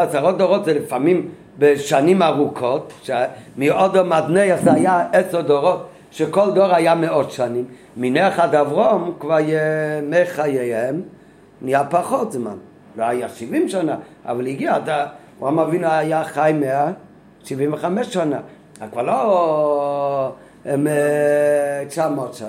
עשרות 0.09 0.39
דורות 0.39 0.65
זה 0.65 0.75
לפעמים 0.75 1.29
בשנים 1.59 2.23
ארוכות, 2.23 2.93
שמאודו 3.03 4.05
מדניה 4.05 4.57
זה 4.57 4.73
היה 4.73 5.07
עשר 5.13 5.41
דורות, 5.41 5.89
שכל 6.11 6.51
דור 6.55 6.75
היה 6.75 6.95
מאות 6.95 7.31
שנים. 7.31 7.65
מנך 7.97 8.39
עד 8.39 8.55
אברום 8.55 9.15
כבר 9.21 9.39
ימי 9.41 10.25
חייהם 10.25 11.01
נהיה 11.63 11.85
פחות 11.85 12.33
זמן. 12.33 12.57
לא 12.97 13.05
היה 13.05 13.29
שבעים 13.29 13.69
שנה, 13.69 13.97
אבל 14.27 14.47
הגיע, 14.47 14.77
אברהם 15.39 15.59
אבינו 15.59 15.89
היה 15.89 16.25
חי 16.25 16.53
מאה 16.61 16.91
75 17.49 18.13
שנה, 18.13 18.41
כבר 18.93 19.03
לא 19.03 20.33
900 21.89 22.35
שנה. 22.35 22.49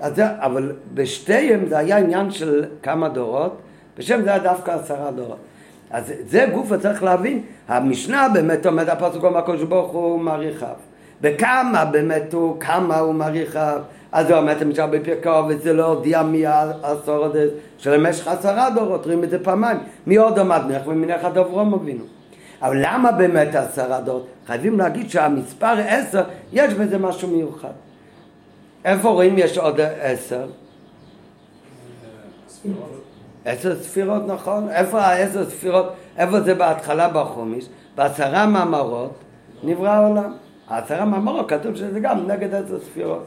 אז 0.00 0.16
זה, 0.16 0.24
אבל 0.38 0.72
בשתיהם 0.94 1.66
זה 1.68 1.78
היה 1.78 1.98
עניין 1.98 2.30
של 2.30 2.64
כמה 2.82 3.08
דורות, 3.08 3.56
בשם 3.98 4.22
זה 4.22 4.30
היה 4.30 4.38
דווקא 4.38 4.70
עשרה 4.70 5.10
דורות. 5.10 5.38
אז 5.90 6.12
זה 6.28 6.46
גוף 6.54 6.72
צריך 6.82 7.02
להבין, 7.02 7.42
המשנה 7.68 8.28
באמת 8.32 8.66
אומרת, 8.66 8.88
הפסוק 8.88 9.24
אומר 9.24 9.38
הקדוש 9.38 9.62
ברוך 9.62 9.92
הוא 9.92 10.20
מעריכיו. 10.20 10.74
וכמה 11.22 11.84
באמת 11.84 12.32
הוא, 12.32 12.60
כמה 12.60 12.98
הוא 12.98 13.14
מעריכיו. 13.14 13.80
אז 14.12 14.30
הוא 14.30 14.52
את 14.52 14.62
המשנה 14.62 14.86
בפרקו, 14.86 15.48
וזה 15.48 15.72
לא 15.72 15.86
הודיע 15.86 16.22
מי 16.22 16.46
העשור 16.46 17.24
הזה, 17.24 17.48
שלמשך 17.78 18.28
עשרה 18.28 18.70
דורות, 18.70 19.04
רואים 19.04 19.24
את 19.24 19.30
זה 19.30 19.44
פעמיים. 19.44 19.78
מי 20.06 20.16
עוד 20.16 20.38
עמד 20.38 20.62
נח 20.68 20.86
ומניח 20.86 21.24
עד 21.24 21.38
אברום 21.38 21.74
אבינו. 21.74 22.04
אבל 22.62 22.76
למה 22.80 23.12
באמת 23.12 23.54
עשרה 23.54 24.00
דורות? 24.00 24.26
חייבים 24.46 24.78
להגיד 24.78 25.10
שהמספר 25.10 25.74
עשר, 25.86 26.22
יש 26.52 26.74
בזה 26.74 26.98
משהו 26.98 27.28
מיוחד. 27.28 27.72
איפה 28.84 29.08
רואים 29.08 29.34
יש 29.38 29.58
עוד 29.58 29.80
עשר? 30.00 30.46
עשר 33.44 33.82
ספירות, 33.82 34.22
נכון? 34.26 34.68
איפה 34.68 35.00
העשר 35.00 35.50
ספירות? 35.50 35.92
איפה 36.18 36.40
זה 36.40 36.54
בהתחלה 36.54 37.08
בחומיש? 37.08 37.68
בעשרה 37.94 38.46
מאמרות 38.46 39.12
נברא 39.62 39.88
העולם. 39.88 40.32
העשרה 40.68 41.04
מאמרות 41.04 41.48
כתוב 41.48 41.76
שזה 41.76 42.00
גם 42.00 42.26
נגד 42.26 42.54
עשר 42.54 42.78
ספירות. 42.80 43.24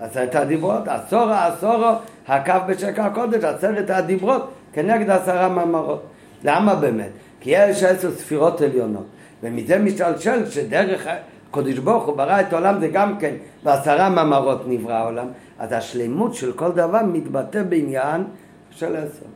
עשרת 0.00 0.34
הדיברות, 0.34 0.88
עשור 0.88 1.30
העשור 1.30 1.84
הקו 2.28 2.52
בשקע 2.68 3.04
הקודש, 3.04 3.44
עשרת 3.44 3.90
הדיברות 3.90 4.48
כנגד 4.72 5.10
עשרה 5.10 5.48
מאמרות. 5.48 6.02
למה 6.44 6.74
באמת? 6.74 7.10
כי 7.40 7.50
יש 7.50 7.82
עשר 7.82 8.10
ספירות 8.10 8.60
עליונות, 8.60 9.06
ומזה 9.42 9.78
משתלשל 9.78 10.50
שדרך 10.50 11.06
הקודש 11.48 11.78
ברוך 11.78 12.04
הוא 12.04 12.16
ברא 12.16 12.40
את 12.40 12.52
העולם 12.52 12.80
זה 12.80 12.88
גם 12.88 13.18
כן 13.18 13.34
בעשרה 13.62 14.08
מאמרות 14.08 14.68
נברא 14.68 14.94
העולם, 14.94 15.26
אז 15.58 15.72
השלמות 15.72 16.34
של 16.34 16.52
כל 16.52 16.72
דבר 16.72 17.00
מתבטא 17.12 17.62
בעניין 17.62 18.24
של 18.70 18.96
עשר, 18.96 19.26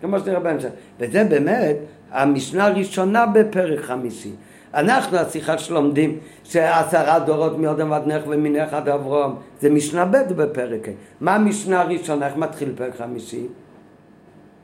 כמו 0.00 0.20
שנראה 0.20 0.40
בהמשך. 0.40 0.68
וזה 0.98 1.24
באמת 1.24 1.76
המשנה 2.10 2.66
הראשונה 2.66 3.26
בפרק 3.26 3.80
חמישי. 3.80 4.32
אנחנו 4.74 5.16
השיחה 5.16 5.58
שלומדים 5.58 6.18
שעשרה 6.44 7.18
דורות 7.18 7.58
מאודם 7.58 7.90
ועד 7.90 8.06
נך 8.06 8.22
ומנך 8.28 8.74
עד 8.74 8.88
אברום 8.88 9.36
זה 9.60 9.70
משנה 9.70 10.04
ב' 10.04 10.16
בפרק 10.16 10.88
ה'. 10.88 10.92
מה 11.20 11.34
המשנה 11.34 11.80
הראשונה? 11.80 12.26
איך 12.26 12.36
מתחיל 12.36 12.72
פרק 12.76 12.96
חמישי? 12.96 13.46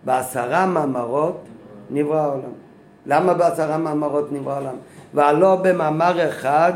בעשרה 0.04 0.66
מאמרות 0.66 1.44
נברא 1.90 2.20
העולם. 2.20 2.65
למה 3.06 3.34
בעשרה 3.34 3.78
מאמרות 3.78 4.32
נברא 4.32 4.52
העולם? 4.52 4.74
והלא 5.14 5.56
במאמר 5.62 6.28
אחד 6.28 6.72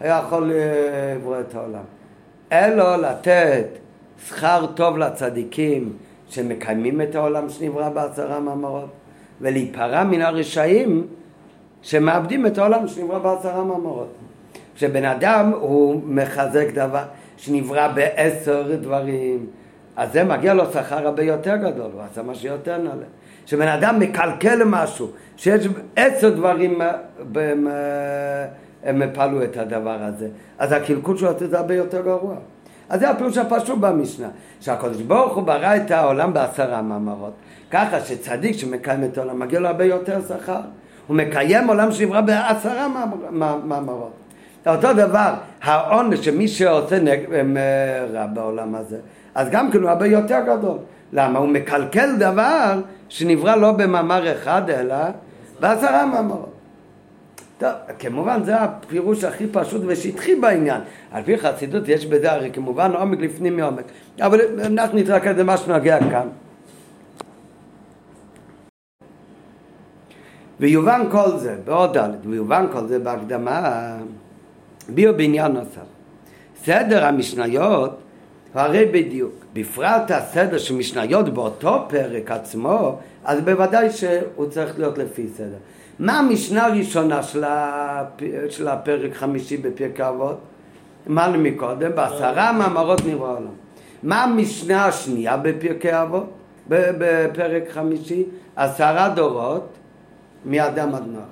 היה 0.00 0.20
יכול 0.26 0.52
לברוא 0.54 1.40
את 1.40 1.54
העולם. 1.54 1.84
אלו 2.52 3.02
לתת 3.02 3.66
שכר 4.28 4.66
טוב 4.74 4.98
לצדיקים 4.98 5.92
שמקיימים 6.28 7.00
את 7.00 7.14
העולם 7.14 7.48
שנברא 7.48 7.88
בעשרה 7.88 8.40
מאמרות 8.40 8.90
ולהיפרע 9.40 10.04
מן 10.04 10.22
הרשעים 10.22 11.06
שמאבדים 11.82 12.46
את 12.46 12.58
העולם 12.58 12.88
שנברא 12.88 13.18
בעשרה 13.18 13.64
מאמרות. 13.64 14.08
כשבן 14.74 15.04
אדם 15.04 15.52
הוא 15.60 16.02
מחזק 16.06 16.66
דבר 16.74 17.02
שנברא 17.36 17.88
בעשר 17.88 18.76
דברים, 18.76 19.46
אז 19.96 20.12
זה 20.12 20.24
מגיע 20.24 20.54
לו 20.54 20.72
שכר 20.72 21.06
הרבה 21.06 21.22
יותר 21.22 21.56
גדול, 21.56 21.90
הוא 21.94 22.02
עשה 22.10 22.22
משהו 22.22 22.48
יותר 22.48 22.78
נעלה. 22.78 23.06
כשבן 23.46 23.68
אדם 23.68 23.98
מקלקל 23.98 24.64
משהו, 24.64 25.10
שיש 25.36 25.68
עשר 25.96 26.30
דברים 26.30 26.80
הם 28.84 29.02
הפלו 29.02 29.44
את 29.44 29.56
הדבר 29.56 29.98
הזה, 30.00 30.28
אז 30.58 30.72
הקלקול 30.72 31.16
שלו 31.16 31.30
זה 31.38 31.58
הרבה 31.58 31.74
יותר 31.74 32.02
גרוע. 32.02 32.34
אז 32.88 33.00
זה 33.00 33.10
הפירוש 33.10 33.38
הפשוט 33.38 33.78
במשנה, 33.78 34.28
שהקדוש 34.60 35.02
ברוך 35.02 35.36
הוא 35.36 35.42
ברא 35.42 35.76
את 35.76 35.90
העולם 35.90 36.32
בעשרה 36.32 36.82
מאמרות, 36.82 37.32
ככה 37.70 38.00
שצדיק 38.00 38.56
שמקיים 38.56 39.04
את 39.04 39.18
העולם 39.18 39.38
מגיע 39.38 39.60
לו 39.60 39.68
הרבה 39.68 39.84
יותר 39.84 40.20
שכר. 40.28 40.60
הוא 41.06 41.16
מקיים 41.16 41.68
עולם 41.68 41.92
שנברא 41.92 42.20
בעשרה 42.20 42.88
מאמרות. 43.64 44.12
אותו 44.66 44.92
דבר, 44.92 45.34
העונש 45.62 46.18
שמי 46.18 46.48
שעושה 46.48 46.98
רע 48.12 48.26
בעולם 48.26 48.74
הזה, 48.74 48.98
אז 49.34 49.48
גם 49.50 49.70
כן 49.70 49.78
הוא 49.78 49.90
הרבה 49.90 50.06
יותר 50.06 50.38
גדול. 50.46 50.78
למה? 51.12 51.38
הוא 51.38 51.48
מקלקל 51.48 52.16
דבר 52.18 52.80
שנברא 53.12 53.56
לא 53.56 53.72
במאמר 53.72 54.32
אחד, 54.32 54.70
אלא 54.70 54.96
בעשרה 55.60 56.06
מאמרות. 56.06 56.52
טוב, 57.58 57.70
כמובן 57.98 58.44
זה 58.44 58.60
הפירוש 58.60 59.24
הכי 59.24 59.46
פשוט 59.52 59.82
ושטחי 59.86 60.34
בעניין. 60.34 60.80
על 61.10 61.22
פי 61.22 61.38
חסידות 61.38 61.88
יש 61.88 62.06
בזה 62.06 62.32
הרי 62.32 62.50
כמובן 62.52 62.92
עומק 62.92 63.20
לפנים 63.20 63.56
מעומק. 63.56 63.84
אבל 64.20 64.40
אנחנו 64.60 64.98
נתרכז 64.98 65.36
במה 65.36 65.56
שנוגע 65.56 65.98
כאן. 66.10 66.28
ויובן 70.60 71.02
כל 71.10 71.36
זה, 71.36 71.56
בעוד 71.64 71.98
ד', 71.98 72.10
ויובן 72.24 72.66
כל 72.72 72.86
זה 72.86 72.98
בהקדמה, 72.98 73.96
ביו 74.88 75.16
בעניין 75.16 75.52
נוסף. 75.52 75.86
סדר 76.64 77.04
המשניות 77.04 77.98
הרי 78.54 78.86
בדיוק, 78.86 79.32
בפרט 79.52 80.10
הסדר 80.10 80.58
של 80.58 80.74
משניות 80.74 81.28
באותו 81.28 81.84
פרק 81.88 82.30
עצמו, 82.30 82.98
אז 83.24 83.40
בוודאי 83.40 83.90
שהוא 83.90 84.46
צריך 84.50 84.78
להיות 84.78 84.98
לפי 84.98 85.28
סדר. 85.36 85.56
מה 85.98 86.18
המשנה 86.18 86.66
הראשונה 86.66 87.22
של, 87.22 87.44
הפ... 87.46 88.22
של 88.50 88.68
הפרק 88.68 89.14
חמישי 89.14 89.56
בפרק 89.56 90.00
אבות? 90.00 90.38
אמרנו 91.08 91.38
מקודם, 91.38 91.90
בעשרה 91.94 92.52
מאמרות 92.52 93.00
נברא 93.06 93.28
העולם. 93.28 93.50
מה 94.02 94.24
המשנה 94.24 94.84
השנייה 94.84 95.36
בפרקי 95.36 96.02
אבות? 96.02 96.30
בפרק 96.68 97.62
חמישי? 97.70 98.24
עשרה 98.56 99.08
דורות 99.08 99.68
מאדם 100.44 100.94
עד 100.94 101.02
נוח. 101.06 101.22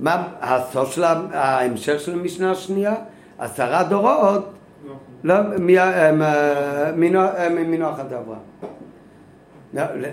מה 0.00 0.28
הסוף 0.40 0.94
של 0.94 1.04
ההמשך 1.04 2.00
של 2.00 2.12
המשנה 2.12 2.50
השנייה? 2.50 2.94
עשרה 3.38 3.84
דורות 3.84 4.52
לא, 4.86 4.94
מנוח 7.66 7.98
עד 7.98 8.12
אברהם. 8.12 8.38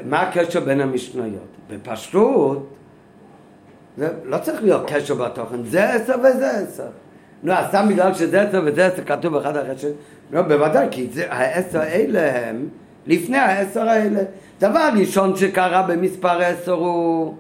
מה 0.06 0.22
הקשר 0.22 0.60
בין 0.60 0.82
המשניות? 0.82 1.48
בפשטות 1.70 2.70
זה 3.98 4.10
לא 4.24 4.38
צריך 4.38 4.64
להיות 4.64 4.84
קשר 4.88 5.16
בתוכן, 5.16 5.64
זה 5.64 5.90
עשר 5.94 6.16
וזה 6.20 6.52
עשר. 6.52 6.88
נו, 7.44 7.54
אז 7.54 7.68
סתם 7.68 7.86
בגלל 7.90 8.14
שזה 8.14 8.42
עשר 8.42 8.62
וזה 8.66 8.86
עשר 8.86 9.04
כתוב 9.04 9.36
אחד 9.36 9.58
אחרי 9.58 9.78
שני, 9.78 9.92
לא, 10.32 10.42
בוודאי, 10.42 10.88
כי 10.92 11.08
זה, 11.14 11.32
העשר 11.34 11.80
האלה 11.82 12.50
הם 12.50 12.68
לפני 13.08 13.38
העשר 13.38 13.90
האלה. 13.90 14.20
דבר 14.60 14.90
ראשון 15.00 15.36
שקרה 15.36 15.82
במספר 15.82 16.42
עשר 16.42 16.72
הוא 16.72 17.36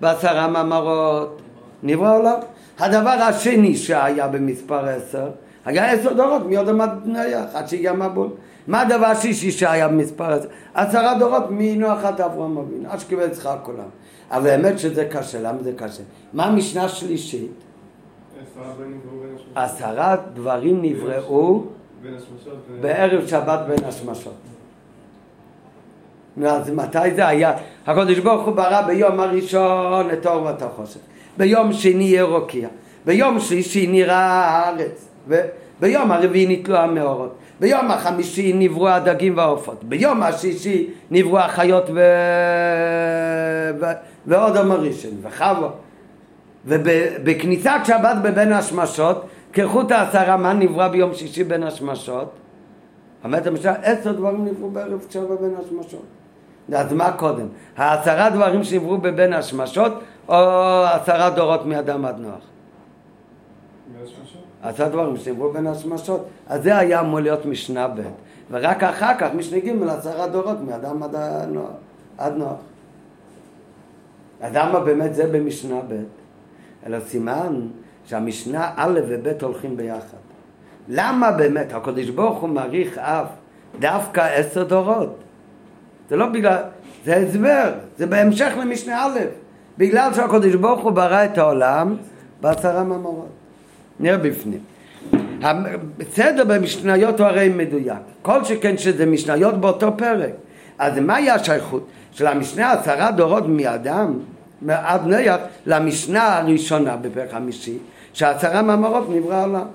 בעשרה 0.00 0.48
מאמרות, 0.48 1.42
נברא 1.82 2.16
עולם. 2.16 2.38
הדבר 2.78 3.10
השני 3.10 3.76
שהיה 3.76 4.28
במספר 4.28 4.88
עשר, 4.88 5.28
היה 5.64 5.92
עשר 5.92 6.12
דורות, 6.12 6.46
מי 6.46 6.56
עוד 6.56 6.68
עמד 6.68 6.90
נייח, 7.04 7.44
עד 7.54 7.68
שהגיע 7.68 7.92
מבול. 7.92 8.28
מה 8.66 8.80
הדבר 8.80 9.06
השישי 9.06 9.50
שהיה 9.50 9.88
במספר 9.88 10.32
עשר? 10.32 10.48
עשרה 10.74 11.18
דורות 11.18 11.44
מנוח 11.50 12.04
עד 12.04 12.20
אברהם 12.20 12.58
אבינו, 12.58 12.90
עד 12.90 12.98
שקיבל 13.00 13.24
את 13.24 13.32
יצחק 13.32 13.56
כולם. 13.62 13.88
אבל 14.30 14.50
האמת 14.50 14.78
שזה 14.78 15.04
קשה, 15.04 15.40
למה 15.40 15.62
זה 15.62 15.72
קשה? 15.76 16.02
מה 16.32 16.44
המשנה 16.44 16.84
השלישית? 16.84 17.50
עשרה 19.54 20.16
דברים 20.34 20.82
נבראו 20.82 21.64
בערב 22.80 23.26
שבת 23.26 23.60
בין 23.68 23.84
השמשות. 23.84 24.34
אז 26.46 26.70
מתי 26.70 27.14
זה 27.14 27.28
היה? 27.28 27.52
הקדוש 27.86 28.18
ברוך 28.18 28.46
הוא 28.46 28.54
ברא 28.54 28.82
ביום 28.82 29.20
הראשון 29.20 30.10
את 30.10 30.26
אור 30.26 30.42
ואת 30.42 30.62
החושך, 30.62 31.00
ביום 31.36 31.72
שני 31.72 32.04
יהיה 32.04 32.22
רוקיע, 32.22 32.68
ביום 33.04 33.40
שלישי 33.40 33.86
נראה 33.86 34.16
הארץ, 34.16 35.08
וביום 35.28 36.12
הרביעי 36.12 36.56
נתלו 36.56 36.76
המאורות, 36.76 37.36
ביום 37.60 37.90
החמישי 37.90 38.52
נבראו 38.52 38.88
הדגים 38.88 39.36
והעופות, 39.36 39.84
ביום 39.84 40.22
השישי 40.22 40.90
נבראו 41.10 41.38
החיות 41.38 41.90
ו... 41.94 42.00
ו... 43.80 43.84
ועוד 44.26 44.56
המרישן 44.56 45.08
וחווה. 45.22 45.68
ובכניסת 46.66 47.80
שבת 47.84 48.16
בבין 48.22 48.52
השמשות, 48.52 49.24
כחוט 49.52 49.92
העשרה, 49.92 50.36
מה 50.36 50.52
נברא 50.52 50.88
ביום 50.88 51.14
שישי 51.14 51.44
בין 51.44 51.62
השמשות? 51.62 52.30
אומרת 53.24 53.46
המשנה, 53.46 53.72
עשר 53.82 54.12
דברים 54.12 54.44
נבראו 54.44 54.70
בערב 54.70 55.06
שבע 55.10 55.34
בין 55.40 55.54
השמשות. 55.60 56.04
אז 56.72 56.92
מה 56.92 57.12
קודם? 57.12 57.46
העשרה 57.76 58.30
דברים 58.30 58.64
שנבראו 58.64 58.98
בבין 58.98 59.32
השמשות, 59.32 59.92
או 60.28 60.34
עשרה 60.84 61.30
דורות 61.30 61.66
מאדם 61.66 62.04
עד 62.04 62.18
נוח? 62.18 62.53
עשרה 64.64 64.88
דברים 64.88 65.16
שנבראו 65.16 65.52
בין 65.52 65.66
השמשות. 65.66 66.26
אז 66.46 66.62
זה 66.62 66.78
היה 66.78 67.00
אמור 67.00 67.20
להיות 67.20 67.46
משנה 67.46 67.88
ב', 67.88 68.00
ורק 68.50 68.82
אחר 68.82 69.12
כך 69.18 69.28
משנה 69.34 69.58
ג' 69.58 69.88
עשרה 69.88 70.28
דורות 70.28 70.60
מאדם 70.60 71.02
עד 71.02 71.16
נוח. 71.48 71.70
עד 72.18 72.36
נוח. 72.36 72.56
אז 74.40 74.52
למה 74.54 74.80
באמת 74.80 75.14
זה 75.14 75.26
במשנה 75.26 75.80
ב'? 75.88 76.02
אלא 76.86 77.00
סימן 77.00 77.60
שהמשנה 78.06 78.70
א' 78.76 79.00
וב' 79.08 79.42
הולכים 79.42 79.76
ביחד. 79.76 80.16
למה 80.88 81.32
באמת 81.32 81.72
הקדוש 81.72 82.10
ברוך 82.10 82.38
הוא 82.38 82.48
מעריך 82.48 82.98
אף 82.98 83.26
דווקא 83.80 84.20
עשר 84.20 84.64
דורות? 84.64 85.16
זה 86.10 86.16
לא 86.16 86.26
בגלל, 86.26 86.62
זה 87.04 87.16
הסבר, 87.16 87.72
זה 87.98 88.06
בהמשך 88.06 88.52
למשנה 88.60 89.06
א'. 89.06 89.18
בגלל 89.78 90.14
שהקדוש 90.14 90.54
ברוך 90.54 90.82
הוא 90.82 90.92
ברא 90.92 91.24
את 91.24 91.38
העולם 91.38 91.96
בעשרה 92.40 92.84
מאמרות. 92.84 93.43
נראה 94.00 94.18
בפנים. 94.18 94.60
הסדר 96.00 96.44
במשניות 96.44 97.20
הוא 97.20 97.26
הרי 97.26 97.48
מדויק. 97.48 97.98
כל 98.22 98.44
שכן 98.44 98.78
שזה 98.78 99.06
משניות 99.06 99.60
באותו 99.60 99.96
פרק. 99.96 100.32
אז 100.78 100.98
מהי 100.98 101.30
השייכות 101.30 101.86
של 102.12 102.26
המשנה 102.26 102.72
עשרה 102.72 103.10
דורות 103.10 103.44
מאדם, 103.48 104.18
עד 104.68 105.06
נויח, 105.06 105.40
למשנה 105.66 106.38
הראשונה 106.38 106.96
בפרק 106.96 107.30
חמישי, 107.32 107.78
שעשרה 108.12 108.62
מאמרות 108.62 109.10
נברא 109.10 109.34
העולם. 109.34 109.66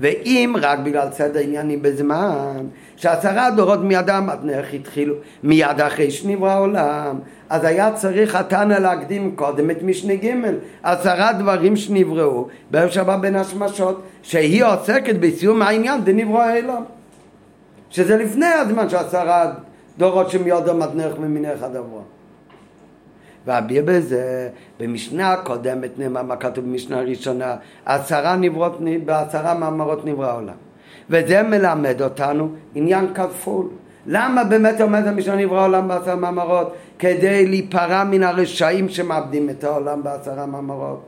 ואם 0.00 0.54
רק 0.60 0.78
בגלל 0.78 1.08
סדר 1.12 1.40
עניינים 1.40 1.82
בזמן, 1.82 2.66
שעשרה 2.96 3.50
דורות 3.50 3.84
מאדם 3.84 4.30
עד 4.30 4.44
נויח 4.44 4.66
התחילו 4.74 5.14
מיד 5.42 5.80
אחרי 5.80 6.10
שנברא 6.10 6.50
העולם, 6.50 7.18
אז 7.48 7.64
היה 7.64 7.92
צריך 7.92 8.34
התנא 8.34 8.74
להקדים 8.74 9.36
קודם 9.36 9.70
את 9.70 9.82
משנה 9.82 10.14
ג' 10.14 10.34
עשרה 10.82 11.32
דברים 11.32 11.76
שנבראו 11.76 12.48
בערב 12.70 12.90
שבת 12.90 13.20
בין 13.20 13.36
השמשות 13.36 14.02
שהיא 14.22 14.64
עוסקת 14.64 15.14
בסיום 15.20 15.62
העניין 15.62 16.04
דנברא 16.04 16.42
העולם. 16.42 16.82
שזה 17.90 18.16
לפני 18.16 18.46
הזמן 18.46 18.88
שעשרה 18.88 19.52
דורות 19.98 20.30
שמיודו 20.30 20.74
מתנך 20.74 21.18
ממיני 21.18 21.54
אחד 21.54 21.76
אברהם 21.76 22.17
ואביה 23.48 23.82
בזה, 23.82 24.48
במשנה 24.80 25.32
הקודמת 25.32 25.98
נאמר 25.98 26.22
מה 26.22 26.36
כתוב 26.36 26.64
במשנה 26.64 26.98
הראשונה, 26.98 27.56
עשרה 27.84 28.36
נברות, 28.36 28.78
בעשרה 29.04 29.54
מאמרות 29.54 30.04
נברא 30.04 30.26
העולם. 30.26 30.54
וזה 31.10 31.42
מלמד 31.42 32.02
אותנו 32.02 32.48
עניין 32.74 33.14
כפול. 33.14 33.66
למה 34.06 34.44
באמת 34.44 34.80
עומד 34.80 35.06
המשנה 35.06 35.36
נברא 35.36 35.60
העולם 35.60 35.88
בעשרה 35.88 36.16
מאמרות? 36.16 36.74
כדי 36.98 37.46
להיפרע 37.46 38.04
מן 38.04 38.22
הרשעים 38.22 38.88
שמאבדים 38.88 39.50
את 39.50 39.64
העולם 39.64 40.02
בעשרה 40.02 40.46
מאמרות. 40.46 41.00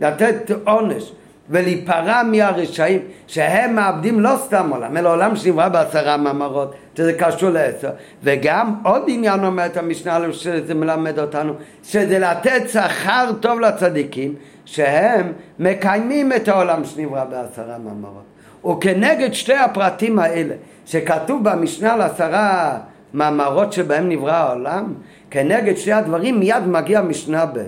לתת 0.00 0.50
עונש 0.64 1.12
ולהיפרע 1.48 2.22
מהרשעים 2.22 3.00
שהם 3.26 3.74
מאבדים 3.74 4.20
לא 4.20 4.36
סתם 4.36 4.70
עולם, 4.70 4.96
אלא 4.96 5.12
עולם 5.12 5.36
שנברא 5.36 5.68
בעשרה 5.68 6.16
מאמרות, 6.16 6.74
שזה 6.96 7.12
קשור 7.12 7.50
לעשר. 7.50 7.90
וגם 8.22 8.74
עוד 8.84 9.02
עניין 9.08 9.44
אומרת 9.44 9.76
המשנה 9.76 10.18
שזה 10.32 10.74
מלמד 10.74 11.18
אותנו, 11.18 11.52
שזה 11.84 12.18
לתת 12.18 12.68
שכר 12.68 13.30
טוב 13.40 13.60
לצדיקים, 13.60 14.34
שהם 14.64 15.32
מקיימים 15.58 16.32
את 16.32 16.48
העולם 16.48 16.84
שנברא 16.84 17.24
בעשרה 17.24 17.78
מאמרות. 17.78 18.24
וכנגד 18.66 19.32
שתי 19.32 19.54
הפרטים 19.54 20.18
האלה, 20.18 20.54
שכתוב 20.86 21.44
במשנה 21.44 21.96
לעשרה 21.96 22.78
מאמרות 23.14 23.72
שבהם 23.72 24.08
נברא 24.08 24.32
העולם, 24.32 24.94
כנגד 25.30 25.76
שתי 25.76 25.92
הדברים 25.92 26.40
מיד 26.40 26.66
מגיע 26.66 27.02
משנה 27.02 27.46
ב' 27.46 27.58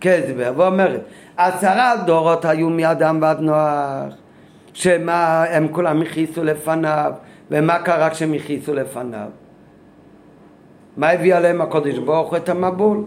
כהסבר 0.00 0.52
ואומרת 0.56 1.00
עשרה 1.36 1.96
דורות 2.06 2.44
היו 2.44 2.70
מאדם 2.70 3.18
ועד 3.22 3.40
נוח 3.40 4.14
שמה 4.72 5.44
הם 5.44 5.68
כולם 5.68 6.02
הכיסו 6.02 6.44
לפניו 6.44 7.12
ומה 7.50 7.78
קרה 7.78 8.10
כשהם 8.10 8.32
הכיסו 8.32 8.74
לפניו? 8.74 9.28
מה 10.96 11.10
הביא 11.10 11.34
עליהם 11.34 11.60
הקודש 11.60 11.98
ברוך 11.98 12.30
הוא 12.30 12.36
את 12.36 12.48
המבול? 12.48 13.04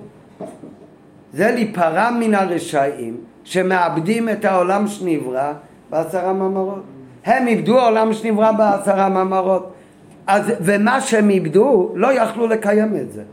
זה 1.33 1.51
להיפרע 1.51 2.09
מן 2.19 2.35
הרשעים 2.35 3.17
שמאבדים 3.43 4.29
את 4.29 4.45
העולם 4.45 4.87
שנברא 4.87 5.53
בעשרה 5.89 6.33
מאמרות. 6.33 6.83
הם 7.25 7.47
איבדו 7.47 7.79
העולם 7.79 8.13
שנברא 8.13 8.51
בעשרה 8.51 9.09
מאמרות. 9.09 9.73
אז, 10.27 10.51
ומה 10.61 11.01
שהם 11.01 11.29
איבדו, 11.29 11.91
לא 11.95 12.13
יכלו 12.13 12.47
לקיים 12.47 12.95
את 12.95 13.11
זה. 13.11 13.23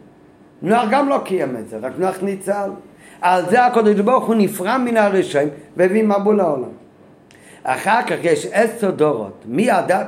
נוח 0.63 0.85
גם 0.91 1.09
לא 1.09 1.21
קיים 1.25 1.57
את 1.57 1.69
זה, 1.69 1.79
רק 1.83 1.93
נוח 1.99 2.23
ניצל. 2.23 2.71
על 3.21 3.51
זה 3.51 3.67
הקדוש 3.67 4.01
ברוך 4.01 4.25
הוא 4.25 4.35
נפרע 4.35 4.79
מן 4.79 4.97
הרשעים 4.97 5.49
והביא 5.77 6.05
מבול 6.05 6.37
לעולם. 6.37 6.69
אחר 7.63 8.03
כך 8.03 8.17
יש 8.23 8.47
עשר 8.53 8.91
דורות, 8.91 9.45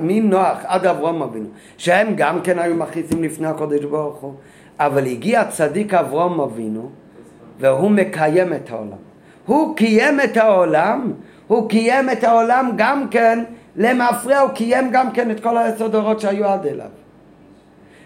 מנוח 0.00 0.58
עד 0.64 0.86
אברום 0.86 1.22
אבינו, 1.22 1.48
שהם 1.78 2.14
גם 2.16 2.40
כן 2.40 2.58
היו 2.58 2.74
מכניסים 2.74 3.22
לפני 3.22 3.46
הקדוש 3.46 3.84
ברוך 3.84 4.16
הוא, 4.16 4.34
אבל 4.78 5.06
הגיע 5.06 5.44
צדיק 5.44 5.94
אברום 5.94 6.40
אבינו 6.40 6.90
והוא 7.60 7.90
מקיים 7.90 8.52
את 8.52 8.70
העולם. 8.70 8.98
הוא 9.46 9.76
קיים 9.76 10.20
את 10.20 10.36
העולם, 10.36 11.12
הוא 11.46 11.68
קיים 11.68 12.10
את 12.10 12.24
העולם 12.24 12.70
גם 12.76 13.08
כן 13.10 13.44
למפרע, 13.76 14.38
הוא 14.38 14.50
קיים 14.50 14.90
גם 14.92 15.10
כן 15.12 15.30
את 15.30 15.40
כל 15.40 15.56
העשר 15.56 15.88
דורות 15.88 16.20
שהיו 16.20 16.46
עד 16.46 16.66
אליו. 16.66 16.86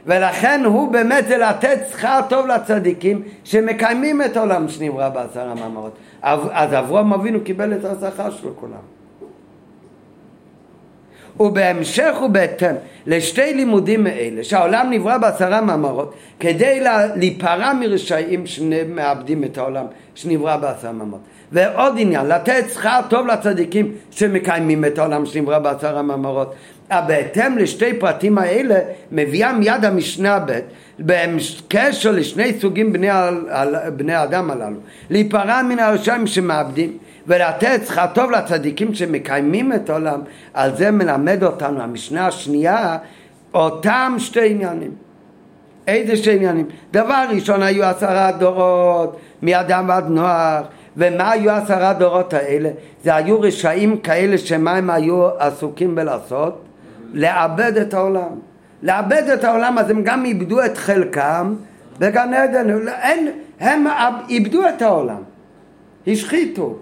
ולכן 0.07 0.63
הוא 0.65 0.93
באמת 0.93 1.25
זה 1.29 1.37
לתת 1.39 1.79
שכר 1.91 2.21
טוב 2.29 2.47
לצדיקים 2.47 3.23
שמקיימים 3.45 4.23
את 4.23 4.37
העולם 4.37 4.69
שנברא 4.69 5.09
בעשר 5.09 5.49
המאמרות. 5.49 5.97
אז 6.23 6.75
אברהם 6.75 7.13
אבינו 7.13 7.41
קיבל 7.45 7.73
את 7.75 7.85
השכר 7.85 8.31
שלו 8.31 8.57
כולם. 8.57 9.02
ובהמשך 11.43 12.15
ובהתאם 12.25 12.75
לשתי 13.07 13.55
לימודים 13.55 14.05
מאלה 14.05 14.45
שהעולם 14.45 14.87
נברא 14.91 15.19
בעשרה 15.19 15.61
מאמרות 15.61 16.15
כדי 16.41 16.81
להיפרע 17.17 17.73
מרשעים 17.73 18.47
שמאבדים 18.47 19.45
את 19.45 19.59
העולם 19.59 19.85
שנברא 20.15 20.57
בעשרה 20.57 20.93
מאמרות. 20.93 21.21
ועוד 21.53 21.95
עניין 21.99 22.27
לתת 22.27 22.65
שכר 22.73 23.01
טוב 23.09 23.27
לצדיקים 23.27 23.93
שמקיימים 24.11 24.85
את 24.85 24.99
העולם 24.99 25.27
שנברא 25.27 25.59
בעשרה 25.59 26.03
מאמרות. 26.03 26.55
בהתאם 27.07 27.59
לשתי 27.59 27.95
פרטים 27.95 28.39
האלה 28.39 28.79
מביאה 29.13 29.53
מיד 29.53 29.85
המשנה 29.85 30.39
ב' 30.39 30.61
בקשר 31.01 32.11
לשני 32.11 32.53
סוגים 32.61 32.93
בני, 32.93 33.09
בני 33.97 34.15
האדם 34.15 34.51
הללו. 34.51 34.77
להיפרע 35.11 35.63
מן 35.63 35.79
הרשעים 35.79 36.27
שמאבדים 36.27 36.99
ולתת 37.27 37.81
שכר 37.87 38.07
טוב 38.15 38.31
לצדיקים 38.31 38.95
שמקיימים 38.95 39.73
את 39.73 39.91
העולם 39.91 40.21
על 40.55 40.77
זה 40.77 40.91
מלמד 40.91 41.45
אותנו 41.45 41.81
המשנה 41.81 42.27
השנייה 42.27 42.97
אותם 43.55 44.15
שתי 44.19 44.51
עניינים 44.51 44.91
איזה 45.87 46.17
שתי 46.17 46.37
עניינים? 46.37 46.67
דבר 46.91 47.25
ראשון 47.31 47.63
היו 47.63 47.85
עשרה 47.85 48.33
דורות 48.33 49.17
מאדם 49.43 49.85
ועד 49.89 50.09
נוח 50.09 50.67
ומה 50.97 51.31
היו 51.31 51.51
עשרה 51.51 51.93
דורות 51.93 52.35
האלה? 52.35 52.71
זה 53.05 53.15
היו 53.15 53.41
רשעים 53.41 53.97
כאלה 53.97 54.39
שמה 54.39 54.77
הם 54.77 54.91
היו 54.91 55.29
עסוקים 55.39 55.95
בלעשות? 55.95 56.63
לאבד 57.13 57.77
את 57.77 57.95
העולם. 57.95 58.39
לאבד 58.83 59.23
את 59.35 59.45
העולם 59.45 59.79
אז 59.79 59.91
הם 59.91 60.03
גם 60.03 60.25
איבדו 60.25 60.65
את 60.65 60.79
חלקם 60.79 61.55
בגן 61.99 62.35
עדן. 62.35 62.89
אין, 62.89 63.29
הם 63.61 63.87
איבדו 64.29 64.69
את 64.69 64.83
העולם, 64.83 65.23
השחיתו. 66.07 66.77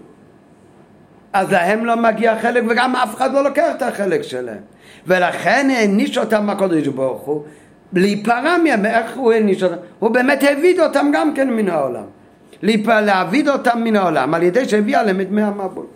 אז 1.33 1.53
להם 1.53 1.85
לא 1.85 1.97
מגיע 1.97 2.38
חלק 2.43 2.64
וגם 2.69 2.97
אף 2.97 3.14
אחד 3.14 3.33
לא 3.33 3.45
לוקח 3.45 3.66
את 3.77 3.83
החלק 3.83 4.23
שלהם. 4.23 4.61
ולכן 5.07 5.69
העניש 5.71 6.19
אותם 6.19 6.51
הקדוש 6.51 6.88
ברוך 6.88 7.23
הוא 7.23 7.45
להיפרע 7.93 8.57
מהם, 8.64 8.87
איך 8.87 9.16
הוא 9.16 9.33
העניש 9.33 9.62
אותם? 9.62 9.77
הוא 9.99 10.11
באמת 10.11 10.43
העביד 10.43 10.81
אותם 10.81 11.11
גם 11.12 11.35
כן 11.35 11.51
מן 11.51 11.69
העולם. 11.69 12.05
להעביד 12.87 13.49
אותם 13.49 13.81
מן 13.85 13.97
העולם 13.97 14.35
על 14.35 14.43
ידי 14.43 14.69
שהביא 14.69 14.99
עליהם 14.99 15.21
את 15.21 15.31
מי 15.31 15.43
המבול. 15.43 15.87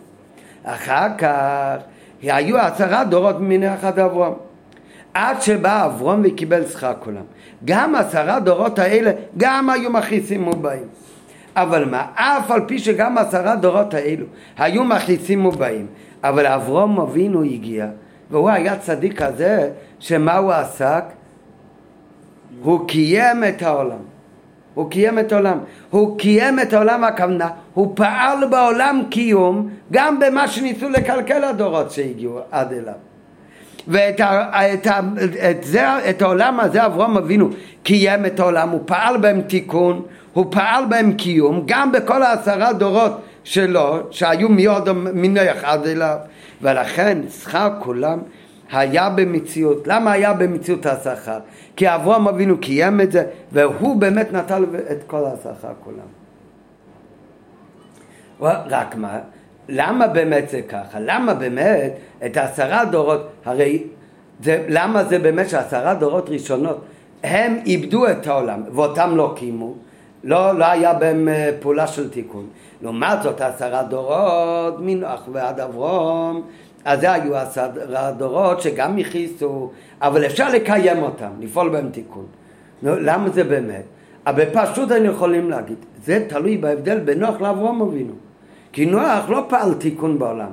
אחר 0.63 1.07
כך 1.17 1.77
היו 2.21 2.57
עשרה 2.57 3.03
דורות 3.03 3.39
ממיני 3.39 3.73
אחד 3.73 3.99
אברום. 3.99 4.35
עד 5.13 5.41
שבא 5.41 5.85
אברום 5.85 6.21
וקיבל 6.23 6.65
שכר 6.65 6.93
כולם. 6.99 7.23
גם 7.65 7.95
עשרה 7.95 8.39
דורות 8.39 8.79
האלה 8.79 9.11
גם 9.37 9.69
היו 9.69 9.89
מכניסים 9.89 10.41
מובאים. 10.41 10.87
אבל 11.55 11.85
מה, 11.85 12.05
אף 12.15 12.51
על 12.51 12.61
פי 12.67 12.79
שגם 12.79 13.17
עשרה 13.17 13.55
דורות 13.55 13.93
האלו 13.93 14.25
היו 14.57 14.83
מכניסים 14.83 15.39
מובאים, 15.39 15.87
אבל 16.23 16.47
אברום 16.47 16.99
אבינו 16.99 17.43
הגיע, 17.43 17.87
והוא 18.31 18.49
היה 18.49 18.79
צדיק 18.79 19.21
כזה, 19.21 19.69
שמה 19.99 20.37
הוא 20.37 20.51
עסק? 20.51 21.03
הוא 22.61 22.87
קיים 22.87 23.43
את 23.43 23.61
העולם. 23.61 23.97
הוא 24.73 24.91
קיים 24.91 25.19
את 25.19 25.31
העולם. 25.31 25.59
הוא 25.89 26.19
קיים 26.19 26.59
את 26.59 26.73
העולם 26.73 27.03
הכוונה, 27.03 27.49
הוא 27.73 27.95
פעל 27.95 28.47
בעולם 28.49 29.01
קיום 29.09 29.69
גם 29.91 30.19
במה 30.19 30.47
שניסו 30.47 30.89
לקלקל 30.89 31.43
הדורות 31.43 31.91
שהגיעו 31.91 32.39
עד 32.51 32.73
אליו. 32.73 33.14
ואת 33.87 34.19
ה, 34.19 34.73
את 34.73 34.87
ה, 34.87 34.99
את 35.51 35.63
זה, 35.63 36.09
את 36.09 36.21
העולם 36.21 36.59
הזה 36.59 36.85
אברהם 36.85 37.17
אבינו 37.17 37.49
קיים 37.83 38.25
את 38.25 38.39
העולם, 38.39 38.69
הוא 38.69 38.81
פעל 38.85 39.17
בהם 39.17 39.41
תיקון, 39.41 40.01
הוא 40.33 40.45
פעל 40.51 40.85
בהם 40.85 41.13
קיום, 41.13 41.63
גם 41.65 41.91
בכל 41.91 42.23
העשרה 42.23 42.73
דורות 42.73 43.21
שלו, 43.43 43.97
שהיו 44.11 44.49
מיוד 44.49 44.91
מנח 44.91 45.63
עד 45.63 45.87
אליו, 45.87 46.17
ולכן 46.61 47.17
שכר 47.41 47.69
כולם 47.79 48.19
היה 48.71 49.09
במציאות. 49.09 49.87
למה 49.87 50.11
היה 50.11 50.33
במציאות 50.33 50.85
השכר? 50.85 51.39
כי 51.75 51.95
אברהם 51.95 52.27
אבינו 52.27 52.57
קיים 52.57 53.01
את 53.01 53.11
זה, 53.11 53.25
והוא 53.51 53.95
באמת 53.95 54.33
נטל 54.33 54.65
את 54.91 55.03
כל 55.07 55.23
השכר 55.25 55.73
כולם. 55.83 56.07
רק 58.69 58.95
מה? 58.95 59.19
למה 59.69 60.07
באמת 60.07 60.49
זה 60.49 60.61
ככה? 60.61 60.99
למה 60.99 61.33
באמת 61.33 61.93
את 62.25 62.37
העשרה 62.37 62.85
דורות, 62.85 63.27
הרי 63.45 63.83
זה, 64.43 64.65
למה 64.69 65.03
זה 65.03 65.19
באמת 65.19 65.49
שעשרה 65.49 65.93
דורות 65.93 66.29
ראשונות 66.29 66.85
הם 67.23 67.57
איבדו 67.65 68.07
את 68.07 68.27
העולם 68.27 68.63
ואותם 68.71 69.15
לא 69.15 69.33
קיימו? 69.35 69.73
לא, 70.23 70.59
לא 70.59 70.65
היה 70.65 70.93
בהם 70.93 71.27
אה, 71.29 71.49
פעולה 71.59 71.87
של 71.87 72.09
תיקון. 72.09 72.47
לעומת 72.81 73.23
זאת 73.23 73.41
עשרה 73.41 73.83
דורות 73.83 74.75
מנוח 74.79 75.27
ועד 75.31 75.59
אברום 75.59 76.41
אז 76.85 76.99
זה 76.99 77.11
היו 77.11 77.35
עשרה 77.35 78.11
דורות 78.17 78.61
שגם 78.61 78.97
הכיסו 78.97 79.71
אבל 80.01 80.25
אפשר 80.25 80.49
לקיים 80.49 81.03
אותם, 81.03 81.29
לפעול 81.39 81.69
בהם 81.69 81.89
תיקון. 81.89 82.25
נו, 82.81 82.95
למה 82.99 83.29
זה 83.29 83.43
באמת? 83.43 83.83
אבל 84.27 84.45
פשוט 84.53 84.91
היינו 84.91 85.11
יכולים 85.11 85.49
להגיד, 85.49 85.77
זה 86.05 86.25
תלוי 86.29 86.57
בהבדל 86.57 86.99
בין 86.99 87.19
נוח 87.19 87.41
לאברום 87.41 87.81
אבינו. 87.81 88.13
כי 88.75 88.85
נוח 88.85 89.29
לא 89.29 89.45
פעל 89.49 89.73
תיקון 89.73 90.19
בעולם, 90.19 90.51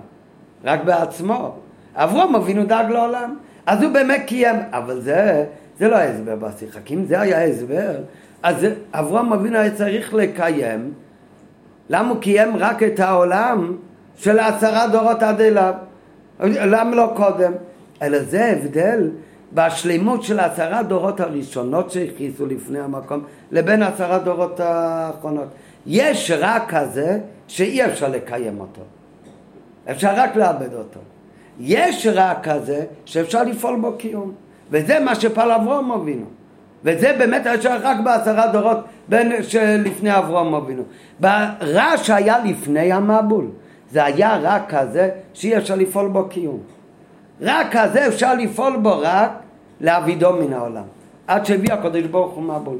רק 0.65 0.85
בעצמו. 0.85 1.55
אברום 1.95 2.35
אבינו 2.35 2.67
דאג 2.67 2.91
לעולם, 2.91 3.37
אז 3.67 3.83
הוא 3.83 3.93
באמת 3.93 4.23
קיים, 4.27 4.57
אבל 4.71 5.01
זה, 5.01 5.45
זה 5.79 5.89
לא 5.89 5.97
ההסבר 5.97 6.37
בשיחה, 6.37 6.81
כי 6.85 6.95
אם 6.95 7.05
זה 7.05 7.21
היה 7.21 7.45
הסבר, 7.45 7.95
אז 8.43 8.67
אברום 8.93 9.33
אבינו 9.33 9.59
היה 9.59 9.75
צריך 9.75 10.15
לקיים, 10.15 10.93
למה 11.91 12.09
הוא 12.09 12.21
קיים 12.21 12.57
רק 12.57 12.83
את 12.83 13.01
העולם 13.01 13.77
של 14.17 14.39
עשרה 14.39 14.89
דורות 14.89 15.23
עד 15.23 15.41
אליו? 15.41 15.75
למה 16.41 16.97
לא 16.97 17.13
קודם? 17.17 17.53
אלא 18.03 18.19
זה 18.23 18.45
הבדל 18.45 19.11
בשלימות 19.53 20.23
של 20.23 20.41
עשרה 20.41 20.83
דורות 20.83 21.21
הראשונות 21.21 21.91
שהכניסו 21.91 22.47
לפני 22.47 22.81
המקום 22.81 23.25
לבין 23.53 23.83
עשרה 23.83 24.19
דורות 24.19 24.61
האחרונות. 24.61 25.49
יש 25.87 26.31
רק 26.39 26.75
כזה 26.75 27.19
שאי 27.53 27.85
אפשר 27.85 28.09
לקיים 28.09 28.61
אותו. 28.61 28.81
אפשר 29.91 30.11
רק 30.17 30.37
לאבד 30.37 30.75
אותו. 30.75 31.01
יש 31.61 32.07
רק 32.15 32.49
כזה 32.49 32.85
שאפשר 33.05 33.43
לפעול 33.43 33.81
בו 33.81 33.93
קיום. 33.99 34.33
וזה 34.71 35.01
מה 35.01 35.15
שפעל 35.15 35.53
אברום 35.53 35.93
אבינו. 35.93 36.25
וזה 36.85 37.13
באמת 37.19 37.47
היה 37.47 37.77
רק 37.77 37.97
בעשרה 38.05 38.47
דורות 38.47 38.79
בין 39.09 39.43
שלפני 39.43 40.19
אברום 40.19 40.55
אבינו. 40.55 40.83
ברע 41.21 41.97
שהיה 41.97 42.39
לפני 42.45 42.93
המבול, 42.93 43.47
זה 43.91 44.05
היה 44.05 44.39
רק 44.43 44.75
כזה 44.75 45.11
שאי 45.35 45.57
אפשר 45.57 45.75
לפעול 45.75 46.09
בו 46.09 46.29
קיום. 46.29 46.59
רק 47.41 47.67
כזה 47.77 48.07
אפשר 48.09 48.35
לפעול 48.35 48.77
בו 48.77 48.99
רק 49.01 49.31
להעבידו 49.81 50.33
מן 50.33 50.53
העולם. 50.53 50.85
עד 51.27 51.47
שהביא 51.47 51.73
הקדוש 51.73 52.03
ברוך 52.03 52.33
הוא 52.33 52.43
מבול. 52.43 52.79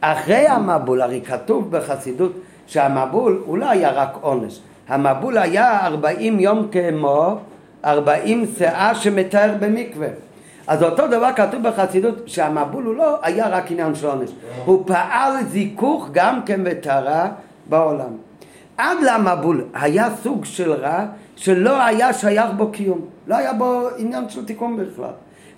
אחרי 0.00 0.46
המבול, 0.46 1.02
הרי 1.02 1.20
כתוב 1.20 1.70
בחסידות 1.70 2.32
שהמבול 2.68 3.42
הוא 3.46 3.58
לא 3.58 3.70
היה 3.70 3.90
רק 3.90 4.18
עונש. 4.20 4.60
המבול 4.88 5.38
היה 5.38 5.86
ארבעים 5.86 6.40
יום 6.40 6.68
כמו 6.72 7.36
ארבעים 7.84 8.44
שאה 8.58 8.94
שמתאר 8.94 9.54
במקווה. 9.60 10.08
אז 10.66 10.82
אותו 10.82 11.06
דבר 11.06 11.30
כתוב 11.36 11.62
בחסידות 11.62 12.14
שהמבול 12.26 12.84
הוא 12.84 12.94
לא 12.94 13.18
היה 13.22 13.48
רק 13.48 13.70
עניין 13.70 13.94
של 13.94 14.06
עונש, 14.06 14.30
הוא 14.64 14.84
פעל 14.86 15.44
זיכוך 15.44 16.08
גם 16.12 16.40
כן 16.46 16.60
וטהרה 16.64 17.28
בעולם. 17.68 18.10
עד 18.76 18.98
למבול 19.02 19.64
היה 19.74 20.08
סוג 20.22 20.44
של 20.44 20.72
רע 20.72 21.04
שלא 21.36 21.82
היה 21.82 22.12
שייך 22.12 22.50
בו 22.56 22.70
קיום, 22.70 23.00
לא 23.26 23.36
היה 23.36 23.52
בו 23.52 23.88
עניין 23.96 24.28
של 24.28 24.44
תיקון 24.44 24.76
בכלל. 24.76 25.10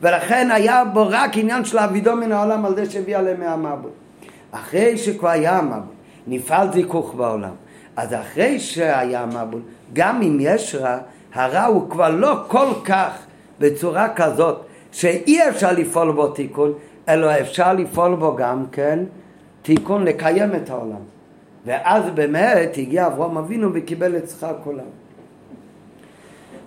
ולכן 0.02 0.50
היה 0.50 0.84
בו 0.84 1.06
רק 1.08 1.36
עניין 1.36 1.64
של 1.64 1.78
אבידו 1.78 2.16
מן 2.16 2.32
העולם 2.32 2.64
על 2.66 2.74
זה 2.74 2.90
שהביא 2.90 3.16
עליהם 3.16 3.40
מהמבול. 3.40 3.90
אחרי 4.50 4.98
שכבר 4.98 5.28
היה 5.28 5.58
המבול, 5.58 5.94
נפעל 6.31 6.72
זיכוך 6.72 7.14
בעולם. 7.14 7.55
אז 7.97 8.14
אחרי 8.14 8.61
שהיה 8.61 9.22
המבול, 9.22 9.61
גם 9.93 10.22
אם 10.22 10.39
יש 10.41 10.74
רע, 10.74 10.99
הרע 11.35 11.64
הוא 11.64 11.91
כבר 11.91 12.09
לא 12.09 12.45
כל 12.49 12.68
כך 12.85 13.18
בצורה 13.59 14.14
כזאת 14.14 14.61
שאי 14.93 15.49
אפשר 15.49 15.72
לפעול 15.72 16.12
בו 16.12 16.28
תיקון, 16.28 16.72
אלא 17.09 17.41
אפשר 17.41 17.72
לפעול 17.72 18.14
בו 18.14 18.37
גם 18.37 18.64
כן 18.72 18.99
תיקון 19.62 20.05
לקיים 20.05 20.55
את 20.55 20.70
העולם. 20.70 21.01
ואז 21.66 22.05
באמת 22.14 22.70
הגיע 22.76 23.07
אברהם 23.07 23.37
אבינו 23.39 23.70
וקיבל 23.74 24.16
את 24.16 24.28
שכר 24.28 24.55
כולם. 24.64 24.85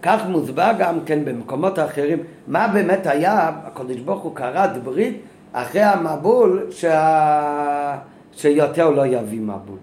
כך 0.01 0.22
מוסבר 0.28 0.72
גם 0.80 0.99
כן 1.05 1.26
במקומות 1.26 1.80
אחרים, 1.80 2.20
מה 2.47 2.68
באמת 2.68 3.07
היה, 3.07 3.51
הקדוש 3.66 3.97
ברוך 3.97 4.24
הוא 4.24 4.36
כרת 4.36 4.84
ברית 4.84 5.22
אחרי 5.53 5.82
המבול 5.82 6.68
שה... 6.72 7.97
שיותר 8.36 8.89
לא 8.89 9.05
יביא 9.05 9.41
מבול. 9.41 9.77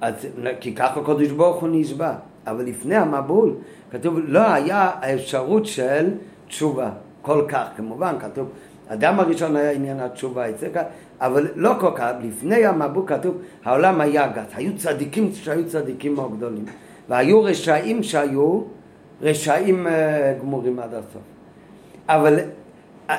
אז, 0.00 0.14
כי 0.60 0.74
ככה 0.74 1.00
הקדוש 1.00 1.30
ברוך 1.30 1.56
הוא 1.56 1.68
נשבע, 1.72 2.14
אבל 2.46 2.64
לפני 2.64 2.96
המבול 2.96 3.54
כתוב 3.90 4.18
לא 4.24 4.52
היה 4.52 4.90
האפשרות 5.00 5.66
של 5.66 6.10
תשובה. 6.48 6.90
כל 7.22 7.44
כך, 7.48 7.66
כמובן 7.76 8.14
כתוב 8.20 8.48
אדם 8.88 9.20
הראשון 9.20 9.56
היה 9.56 9.70
עניין 9.70 10.00
התשובה, 10.00 10.44
אבל 11.20 11.48
לא 11.54 11.72
כל 11.80 11.90
כך, 11.94 12.10
לפני 12.22 12.66
המבול 12.66 13.04
כתוב 13.06 13.36
העולם 13.64 14.00
היה 14.00 14.26
גס, 14.26 14.54
היו 14.54 14.76
צדיקים 14.76 15.32
שהיו 15.32 15.68
צדיקים 15.68 16.14
מאוד 16.14 16.36
גדולים. 16.36 16.64
והיו 17.08 17.42
רשעים 17.42 18.02
שהיו 18.02 18.60
רשעים 19.22 19.86
אה, 19.86 20.34
גמורים 20.40 20.78
עד 20.78 20.94
הסוף. 20.94 21.22
אבל 22.08 22.38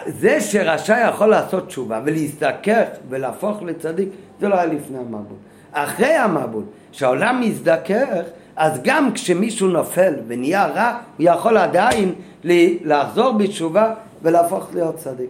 זה 0.07 0.41
שרשע 0.41 1.07
יכול 1.09 1.27
לעשות 1.27 1.67
תשובה 1.67 2.01
ולהזדכך 2.05 2.85
ולהפוך 3.09 3.63
לצדיק, 3.63 4.09
זה 4.39 4.47
לא 4.47 4.55
היה 4.55 4.65
לפני 4.65 4.97
המבול. 4.97 5.37
אחרי 5.71 6.13
המבול, 6.13 6.63
כשהעולם 6.91 7.41
מזדכך, 7.41 8.23
אז 8.55 8.79
גם 8.83 9.13
כשמישהו 9.13 9.67
נופל 9.67 10.13
ונהיה 10.27 10.65
רע, 10.65 10.97
הוא 11.17 11.25
יכול 11.29 11.57
עדיין 11.57 12.13
לחזור 12.83 13.31
בתשובה 13.31 13.93
ולהפוך 14.23 14.69
להיות 14.73 14.95
צדיק. 14.95 15.29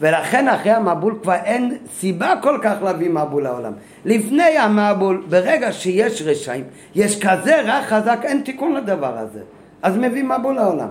ולכן 0.00 0.48
אחרי 0.48 0.72
המבול 0.72 1.18
כבר 1.22 1.34
אין 1.34 1.76
סיבה 1.98 2.34
כל 2.42 2.58
כך 2.62 2.74
להביא 2.82 3.10
מבול 3.10 3.42
לעולם. 3.42 3.72
לפני 4.04 4.58
המבול, 4.58 5.22
ברגע 5.28 5.72
שיש 5.72 6.22
רשעים, 6.22 6.64
יש 6.94 7.20
כזה 7.20 7.60
רע 7.60 7.82
חזק, 7.82 8.18
אין 8.22 8.40
תיקון 8.44 8.74
לדבר 8.74 9.18
הזה. 9.18 9.40
אז 9.82 9.96
מביא 9.96 10.24
מבול 10.24 10.54
לעולם. 10.54 10.88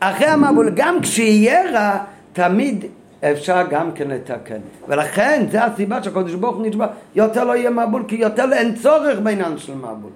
אחרי 0.00 0.26
המבול, 0.26 0.70
גם 0.74 1.00
כשיהיה 1.00 1.70
רע, 1.72 1.98
תמיד 2.32 2.84
אפשר 3.20 3.62
גם 3.70 3.92
כן 3.92 4.08
לתקן. 4.08 4.58
ולכן, 4.88 5.46
זה 5.50 5.64
הסיבה 5.64 6.02
שהקדוש 6.02 6.34
ברוך 6.34 6.56
הוא 6.56 6.66
נשבע, 6.66 6.86
יותר 7.14 7.44
לא 7.44 7.56
יהיה 7.56 7.70
מבול, 7.70 8.04
כי 8.08 8.16
יותר 8.16 8.52
אין 8.52 8.74
צורך 8.74 9.18
בעניין 9.18 9.58
של 9.58 9.74
מבול. 9.74 10.10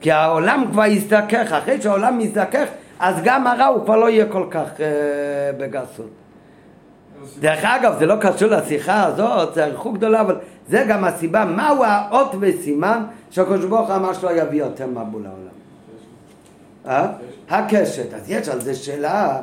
כי 0.00 0.10
העולם 0.10 0.64
כבר 0.72 0.86
יזדכך, 0.86 1.52
אחרי 1.52 1.82
שהעולם 1.82 2.20
יזדכך, 2.20 2.66
אז 2.98 3.16
גם 3.24 3.46
הרע 3.46 3.66
הוא 3.66 3.84
כבר 3.84 3.96
לא 3.96 4.10
יהיה 4.10 4.26
כל 4.26 4.46
כך 4.50 4.80
אה, 4.80 4.86
בגסות. 5.58 6.10
דרך 7.40 7.64
אגב, 7.64 7.98
זה 7.98 8.06
לא 8.06 8.14
קשור 8.20 8.48
לשיחה 8.48 9.04
הזאת, 9.04 9.54
זה 9.54 9.64
ערכות 9.64 9.94
גדולה, 9.94 10.20
אבל 10.20 10.36
זה 10.68 10.84
גם 10.88 11.04
הסיבה, 11.04 11.44
מהו 11.44 11.84
האות 11.84 12.34
וסימן 12.40 13.04
שהקדוש 13.30 13.64
ברוך 13.64 13.88
הוא 13.88 13.96
אמר 13.96 14.12
שלא 14.12 14.30
יביא 14.30 14.58
יותר 14.58 14.86
מבול 14.86 15.22
לעולם. 15.22 15.58
אה? 16.86 17.06
הקשת. 17.50 18.14
אז 18.14 18.30
יש 18.30 18.48
על 18.48 18.60
זה 18.60 18.74
שאלה 18.74 19.40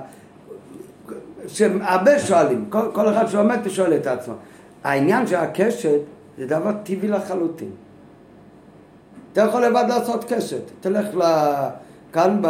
שהרבה 1.47 2.19
שואלים, 2.19 2.65
כל, 2.69 2.91
כל 2.93 3.13
אחד 3.13 3.27
שעומד 3.27 3.59
ושואל 3.63 3.93
את 3.93 4.07
עצמו. 4.07 4.33
העניין 4.83 5.27
של 5.27 5.35
הקשת 5.35 5.99
זה 6.37 6.45
דבר 6.45 6.71
טבעי 6.83 7.09
לחלוטין. 7.09 7.71
אתה 9.33 9.41
יכול 9.41 9.65
לבד 9.65 9.85
לעשות 9.89 10.23
קשת. 10.33 10.61
תלך 10.81 11.07
כאן 12.13 12.39
ב... 12.41 12.47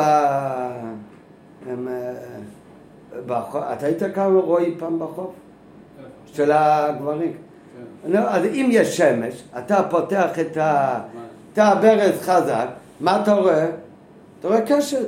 בחוף, 3.26 3.64
אתה 3.74 3.86
היית 3.86 4.04
כאן 4.16 4.36
רועי 4.36 4.76
פעם 4.80 5.00
בחוף? 5.00 5.32
של 6.26 6.52
הגברים. 6.52 7.34
כן. 8.12 8.18
אז 8.18 8.46
אם 8.46 8.70
יש 8.72 8.98
שמש, 8.98 9.44
אתה 9.58 9.84
פותח 9.90 10.40
את 10.40 11.58
הברז 11.58 12.22
חזק, 12.22 12.68
מה 13.00 13.22
אתה 13.22 13.34
רואה? 13.34 13.68
אתה 14.40 14.48
רואה 14.48 14.62
קשת. 14.62 15.08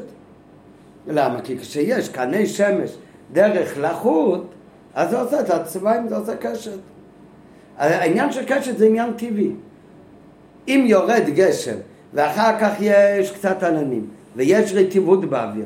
למה? 1.07 1.41
כי 1.41 1.59
כשיש 1.59 2.09
קני 2.09 2.45
שמש 2.45 2.97
דרך 3.33 3.77
לחות, 3.77 4.53
אז 4.95 5.09
זה 5.09 5.21
עושה 5.21 5.39
את 5.39 5.49
הצבעים, 5.49 6.07
זה 6.07 6.17
עושה 6.17 6.35
קשת. 6.35 6.77
העניין 7.77 8.31
של 8.31 8.45
קשת 8.45 8.77
זה 8.77 8.85
עניין 8.85 9.13
טבעי. 9.13 9.51
אם 10.67 10.83
יורד 10.87 11.23
גשם 11.35 11.75
ואחר 12.13 12.59
כך 12.59 12.73
יש 12.79 13.31
קצת 13.31 13.63
עננים 13.63 14.07
ויש 14.35 14.73
רטיבות 14.73 15.25
באוויר 15.25 15.65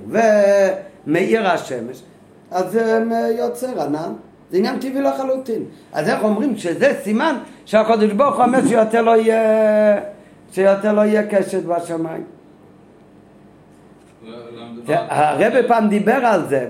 ומאיר 1.08 1.48
השמש, 1.48 2.02
אז 2.52 2.72
זה 2.72 3.04
יוצר 3.38 3.82
ענן. 3.82 4.14
זה 4.52 4.58
עניין 4.58 4.80
טבעי 4.80 5.02
לחלוטין. 5.02 5.64
אז 5.94 6.10
איך 6.10 6.24
אומרים 6.24 6.58
שזה 6.58 6.94
סימן 7.04 7.38
שהקדוש 7.66 8.12
ברוך 8.12 8.36
הוא 8.36 8.46
אומר 8.46 8.68
שיותר 8.68 9.02
לא 9.02 9.18
יהיה, 9.18 10.00
לא 10.84 11.02
קשת 11.30 11.64
בשמיים. 11.64 12.24
הרב 14.88 15.54
פעם 15.68 15.90
דיבר 15.90 16.12
על 16.26 16.48
זה, 16.48 16.70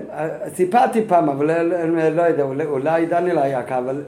סיפרתי 0.54 1.02
פעם, 1.06 1.28
אבל 1.28 1.62
לא, 1.62 2.08
לא 2.08 2.22
יודע, 2.22 2.44
אולי 2.64 3.06
דניאל 3.06 3.38
היה 3.38 3.62
כאן, 3.62 3.76
אבל 3.76 4.02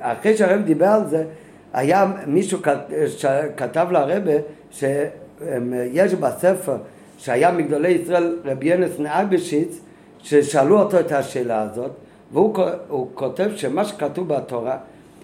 אחרי 0.00 0.36
שהרב 0.36 0.62
דיבר 0.62 0.86
על 0.86 1.06
זה, 1.06 1.24
היה 1.72 2.12
מישהו 2.26 2.58
שכתב 3.06 3.86
לרבה 3.90 4.32
שיש 4.70 6.14
בספר 6.14 6.76
שהיה 7.18 7.52
מגדולי 7.52 7.88
ישראל 7.88 8.36
רבי 8.44 8.66
ינס 8.66 8.98
נאבשיץ 8.98 9.80
ששאלו 10.22 10.78
אותו 10.78 11.00
את 11.00 11.12
השאלה 11.12 11.62
הזאת 11.62 11.90
והוא 12.32 13.08
כותב 13.14 13.50
שמה 13.56 13.84
שכתוב 13.84 14.28
בתורה 14.28 14.76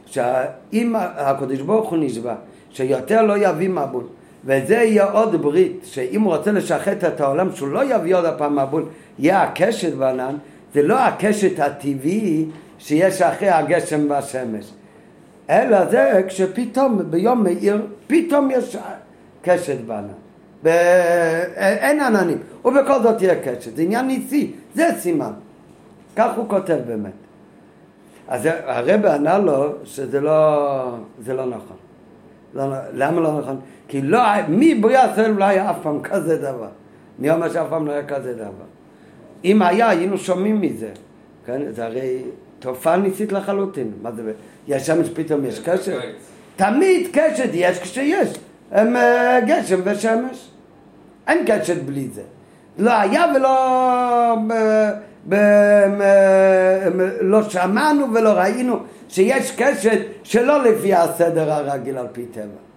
שאם 0.06 0.94
הקדוש 0.96 1.60
ברוך 1.60 1.90
הוא 1.90 1.98
נשבע 1.98 2.34
שיותר 2.70 3.22
לא 3.22 3.34
יביא 3.38 3.68
מבול 3.68 4.04
וזה 4.44 4.74
יהיה 4.74 5.04
עוד 5.04 5.42
ברית 5.42 5.80
שאם 5.84 6.22
הוא 6.22 6.36
רוצה 6.36 6.52
לשחט 6.52 7.04
את 7.04 7.20
העולם 7.20 7.52
שהוא 7.52 7.68
לא 7.68 7.94
יביא 7.94 8.16
עוד 8.16 8.24
הפעם 8.24 8.58
מבול 8.58 8.84
יהיה 9.18 9.42
הקשת 9.42 9.94
בענן 9.94 10.36
זה 10.74 10.82
לא 10.82 10.98
הקשת 10.98 11.58
הטבעי 11.58 12.46
שיש 12.78 13.22
אחרי 13.22 13.48
הגשם 13.48 14.10
והשמש. 14.10 14.70
אלא 15.50 15.86
זה 15.90 16.22
כשפתאום 16.28 17.10
ביום 17.10 17.44
מאיר 17.44 17.86
פתאום 18.06 18.50
יש 18.50 18.76
קשת 19.42 19.76
בענן. 19.86 20.08
אין 21.56 22.00
עננים 22.00 22.38
ובכל 22.64 23.02
זאת 23.02 23.18
תהיה 23.18 23.34
קשת. 23.42 23.76
זה 23.76 23.82
עניין 23.82 24.06
ניסי 24.06 24.52
זה 24.74 24.88
סימן. 24.98 25.32
כך 26.16 26.30
הוא 26.36 26.48
כותב 26.48 26.78
באמת. 26.86 27.12
אז 28.28 28.48
הרב 28.66 29.06
ענה 29.06 29.38
לו 29.38 29.72
שזה 29.84 30.20
לא, 30.20 30.94
לא 31.26 31.46
נכון. 31.46 31.76
לא, 32.54 32.64
למה 32.92 33.20
לא 33.20 33.38
נכון? 33.40 33.60
כי 33.88 34.02
לא, 34.02 34.20
מבריאה 34.48 35.10
ישראל 35.12 35.30
לא 35.30 35.44
היה 35.44 35.70
אף 35.70 35.76
פעם 35.82 36.02
כזה 36.02 36.36
דבר. 36.36 36.68
מי 37.18 37.30
אומר 37.30 37.52
שאף 37.52 37.66
פעם 37.70 37.86
לא 37.86 37.92
היה 37.92 38.06
כזה 38.06 38.34
דבר? 38.34 38.68
אם 39.44 39.62
היה, 39.62 39.88
היינו 39.88 40.18
שומעים 40.18 40.60
מזה. 40.60 40.90
כן? 41.46 41.62
זה 41.70 41.84
הרי 41.84 42.22
תופעה 42.58 42.96
ניסית 42.96 43.32
לחלוטין. 43.32 43.92
מה 44.02 44.12
זה? 44.12 44.32
יש 44.68 44.86
שם 44.86 45.02
פתאום 45.14 45.44
יש 45.44 45.60
קשר? 45.60 46.00
תמיד 46.56 47.08
קשת 47.12 47.50
יש 47.52 47.78
כשיש. 47.78 48.28
הם 48.70 48.96
אה, 48.96 49.40
גשם 49.46 49.80
ושמש. 49.84 50.50
אין 51.26 51.44
קשת 51.46 51.82
בלי 51.82 52.08
זה. 52.08 52.22
לא 52.78 52.92
היה 52.92 53.24
ולא... 53.36 54.34
אה, 55.32 56.88
לא 57.20 57.42
שמענו 57.50 58.14
ולא 58.14 58.30
ראינו 58.30 58.78
שיש 59.08 59.50
קשת 59.56 59.98
שלא 60.22 60.64
לפי 60.64 60.94
הסדר 60.94 61.52
הרגיל 61.52 61.98
על 61.98 62.06
פי 62.12 62.24
טבע. 62.24 62.68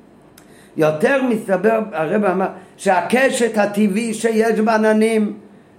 יותר 0.78 1.24
מסתבר, 1.24 1.80
הרב 1.91 2.26
אמר, 2.26 2.47
שהקשת 2.78 3.58
הטבעי 3.58 4.14
שיש 4.14 4.60
בעננים 4.60 5.34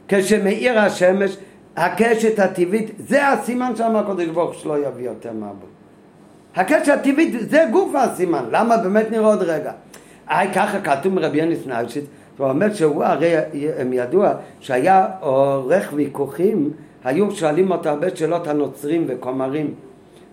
כשמאיר 0.08 0.80
השמש, 0.80 1.36
הקשת 1.76 2.38
הטבעית, 2.38 2.90
זה 2.98 3.28
הסימן 3.28 3.76
שם 3.76 3.96
הקדוש 3.96 4.26
ברוך 4.26 4.54
שלא 4.54 4.86
יביא 4.86 5.04
יותר 5.04 5.32
מעבוד. 5.32 5.68
הקשת 6.56 6.88
הטבעית 6.88 7.50
זה 7.50 7.64
גוף 7.70 7.94
הסימן, 7.94 8.44
למה 8.50 8.76
באמת 8.76 9.10
נראה 9.10 9.26
עוד 9.26 9.42
רגע? 9.42 9.72
ככה 10.54 10.80
כתוב 10.80 11.14
מרבי 11.14 11.38
יוניס 11.38 11.66
נאושיץ 11.66 12.04
הוא 12.38 12.48
אומר 12.48 12.74
שהוא 12.74 13.04
הרי 13.04 13.34
הם 13.78 13.92
ידוע 13.92 14.32
שהיה 14.60 15.06
עורך 15.20 15.92
ויכוחים, 15.94 16.70
היו 17.04 17.30
שואלים 17.30 17.70
אותו 17.70 17.88
הרבה 17.88 18.16
שאלות 18.16 18.46
הנוצרים 18.48 19.04
וכומרים, 19.08 19.74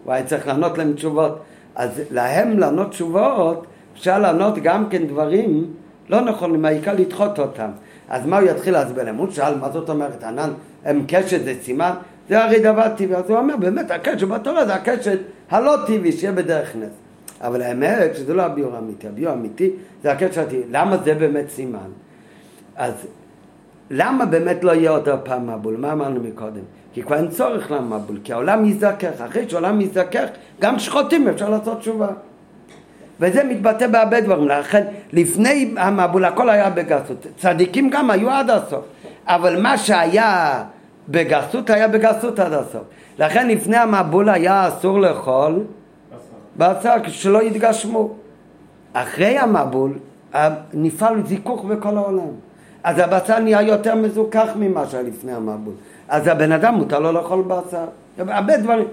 הוא 0.04 0.14
היה 0.14 0.26
צריך 0.26 0.48
לענות 0.48 0.78
להם 0.78 0.94
תשובות. 0.94 1.40
אז 1.76 2.02
להם 2.12 2.60
לענות 2.60 2.90
תשובות, 2.90 3.66
אפשר 3.94 4.20
לענות 4.20 4.56
גם 4.64 4.90
כן 4.90 5.08
דברים 5.08 5.66
לא 6.10 6.22
נכונים, 6.22 6.66
העיקר 6.66 6.94
לדחות 6.94 7.40
אותם. 7.40 7.70
אז 8.10 8.26
מה 8.26 8.40
הוא 8.40 8.50
יתחיל 8.50 8.74
להסביר 8.74 9.04
להם? 9.04 9.16
הוא 9.16 9.32
שאל, 9.32 9.58
מה 9.58 9.70
זאת 9.70 9.90
אומרת, 9.90 10.24
ענן, 10.24 10.50
הם 10.86 11.04
קשת 11.08 11.44
זה 11.44 11.54
סימן? 11.62 11.92
זה 12.30 12.44
הרי 12.44 12.60
דבר 12.60 12.88
טבעי. 12.98 13.16
אז 13.16 13.30
הוא 13.30 13.38
אומר, 13.38 13.58
באמת, 13.58 13.92
הקשת 13.92 14.28
בתורה 14.28 14.66
זה 14.66 14.74
הקשת 14.74 15.20
הלא 15.50 15.76
טבעי, 15.88 16.12
שיהיה 16.12 16.34
בדרך 16.34 16.76
נס. 16.76 17.09
אבל 17.42 17.62
האמת 17.62 18.16
שזה 18.16 18.34
לא 18.34 18.42
הביור 18.42 18.76
האמיתי, 18.76 19.08
הביור 19.08 19.30
האמיתי 19.32 19.72
זה 20.04 20.12
הקטע 20.12 20.42
הטבעי. 20.42 20.62
למה 20.72 20.98
זה 20.98 21.14
באמת 21.14 21.50
סימן? 21.50 21.90
אז 22.76 22.94
למה 23.90 24.26
באמת 24.26 24.64
לא 24.64 24.72
יהיה 24.72 24.92
אותו 24.92 25.12
פעם 25.24 25.50
מבול? 25.50 25.78
מה 25.78 25.92
אמרנו 25.92 26.20
מקודם? 26.20 26.62
כי 26.94 27.04
כבר 27.04 27.16
אין 27.16 27.28
צורך 27.28 27.72
למבול, 27.72 28.20
כי 28.24 28.34
העולם 28.34 28.66
יזדכך, 28.66 29.22
אחרי 29.22 29.50
שהעולם 29.50 29.82
יזדכך, 29.82 30.26
גם 30.62 30.80
שחוטים 30.80 31.28
אפשר 31.28 31.50
לעשות 31.50 31.80
תשובה. 31.80 32.08
וזה 33.20 33.44
מתבטא 33.44 33.88
בהרבה 33.88 34.22
דברים, 34.22 34.48
לכן 34.48 34.84
לפני 35.14 35.74
המבול 35.78 36.26
הכל 36.26 36.50
היה 36.50 36.70
בגסות, 36.70 37.28
צדיקים 37.38 37.90
גם 37.90 38.12
היו 38.12 38.30
עד 38.30 38.50
הסוף, 38.50 38.86
אבל 39.26 39.62
מה 39.62 39.78
שהיה 39.78 40.64
בגסות 41.10 41.70
היה 41.70 41.88
בגסות 41.88 42.40
עד 42.40 42.54
הסוף, 42.54 42.84
לכן 43.20 43.48
לפני 43.48 43.78
המבול 43.78 44.30
היה 44.30 44.68
אסור 44.68 45.00
לאכול 45.00 45.64
בשר 46.60 46.96
שלא 47.08 47.44
יתגשמו. 47.44 48.10
אחרי 48.94 49.38
המבול 49.38 49.94
נפעל 50.74 51.26
זיכוך 51.26 51.66
בכל 51.66 51.98
העולם. 51.98 52.34
אז 52.84 53.00
הבשר 53.00 53.40
נהיה 53.40 53.62
יותר 53.62 53.96
מזוכח 53.96 54.48
ממה 54.56 54.86
שהיה 54.86 55.04
לפני 55.04 55.34
המבול. 55.34 55.74
אז 56.08 56.28
הבן 56.28 56.52
אדם 56.52 56.76
מותר 56.76 57.00
לו 57.00 57.12
לאכול 57.12 57.44
בשר. 57.48 57.86
הרבה 58.18 58.58
דברים. 58.58 58.88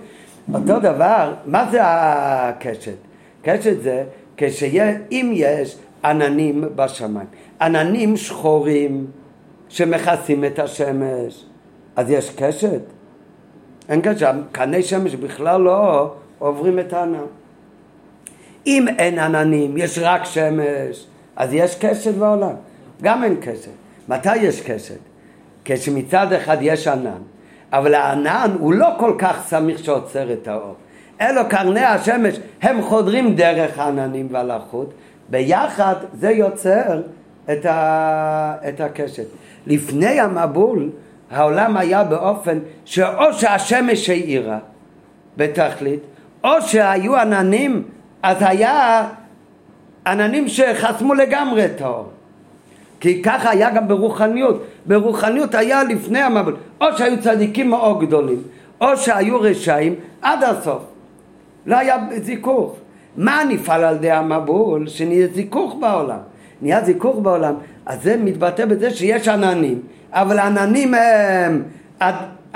אותו 0.54 0.80
דבר, 0.80 1.34
מה 1.46 1.70
זה 1.70 1.78
הקשת? 1.82 2.96
קשת 3.42 3.82
זה 3.82 4.04
כשאם 4.36 5.30
יש 5.34 5.76
עננים 6.04 6.64
בשמיים, 6.76 7.26
עננים 7.60 8.16
שחורים 8.16 9.06
שמכסים 9.68 10.44
את 10.44 10.58
השמש, 10.58 11.44
אז 11.96 12.10
יש 12.10 12.30
קשת? 12.36 12.80
אין 13.88 14.00
קשת, 14.02 14.34
קני 14.52 14.82
שמש 14.82 15.14
בכלל 15.14 15.60
לא 15.60 16.10
עוברים 16.38 16.78
את 16.78 16.92
הענן. 16.92 17.18
אם 18.66 18.86
אין 18.98 19.18
עננים, 19.18 19.76
יש 19.76 19.98
רק 20.02 20.24
שמש, 20.24 21.06
אז 21.36 21.54
יש 21.54 21.76
קשת 21.80 22.14
בעולם. 22.14 22.54
גם 23.02 23.24
אין 23.24 23.36
קשת. 23.40 23.70
מתי 24.08 24.36
יש 24.36 24.60
קשת? 24.60 24.98
כשמצד 25.64 26.32
אחד 26.32 26.56
יש 26.60 26.88
ענן, 26.88 27.22
אבל 27.72 27.94
הענן 27.94 28.50
הוא 28.58 28.74
לא 28.74 28.88
כל 28.98 29.14
כך 29.18 29.42
סמיך 29.46 29.84
שעוצר 29.84 30.32
את 30.32 30.48
האור. 30.48 30.74
אלו 31.20 31.40
קרני 31.48 31.84
השמש, 31.84 32.40
הם 32.62 32.82
חודרים 32.82 33.34
דרך 33.34 33.78
העננים 33.78 34.28
והלחות, 34.30 34.92
ביחד 35.28 35.94
זה 36.12 36.30
יוצר 36.30 37.02
את, 37.52 37.66
ה... 37.66 38.54
את 38.68 38.80
הקשת. 38.80 39.26
לפני 39.66 40.20
המבול 40.20 40.90
העולם 41.30 41.76
היה 41.76 42.04
באופן 42.04 42.58
שאו 42.84 43.32
שהשמש 43.32 44.10
האירה 44.10 44.58
בתכלית, 45.36 46.00
או 46.44 46.62
שהיו 46.62 47.16
עננים 47.16 47.82
אז 48.22 48.36
היה 48.40 49.06
עננים 50.06 50.48
שחסמו 50.48 51.14
לגמרי 51.14 51.64
את 51.64 51.80
האור. 51.80 52.10
כי 53.00 53.22
ככה 53.22 53.50
היה 53.50 53.70
גם 53.70 53.88
ברוחניות. 53.88 54.64
ברוחניות 54.86 55.54
היה 55.54 55.84
לפני 55.84 56.20
המבול. 56.20 56.56
או 56.80 56.86
שהיו 56.98 57.20
צדיקים 57.20 57.70
מאוד 57.70 58.00
גדולים, 58.00 58.42
או 58.80 58.96
שהיו 58.96 59.40
רשעים 59.40 59.94
עד 60.22 60.44
הסוף. 60.44 60.82
לא 61.66 61.76
היה 61.76 61.96
זיכוך. 62.22 62.76
מה 63.16 63.42
נפעל 63.48 63.84
על 63.84 63.94
ידי 63.94 64.10
המבול? 64.10 64.88
שנהיה 64.88 65.26
זיכוך 65.34 65.76
בעולם. 65.80 66.18
נהיה 66.62 66.84
זיכוך 66.84 67.16
בעולם, 67.18 67.54
אז 67.86 68.02
זה 68.02 68.16
מתבטא 68.16 68.64
בזה 68.64 68.90
שיש 68.90 69.28
עננים, 69.28 69.80
אבל 70.12 70.38
העננים 70.38 70.94
הם 70.94 71.62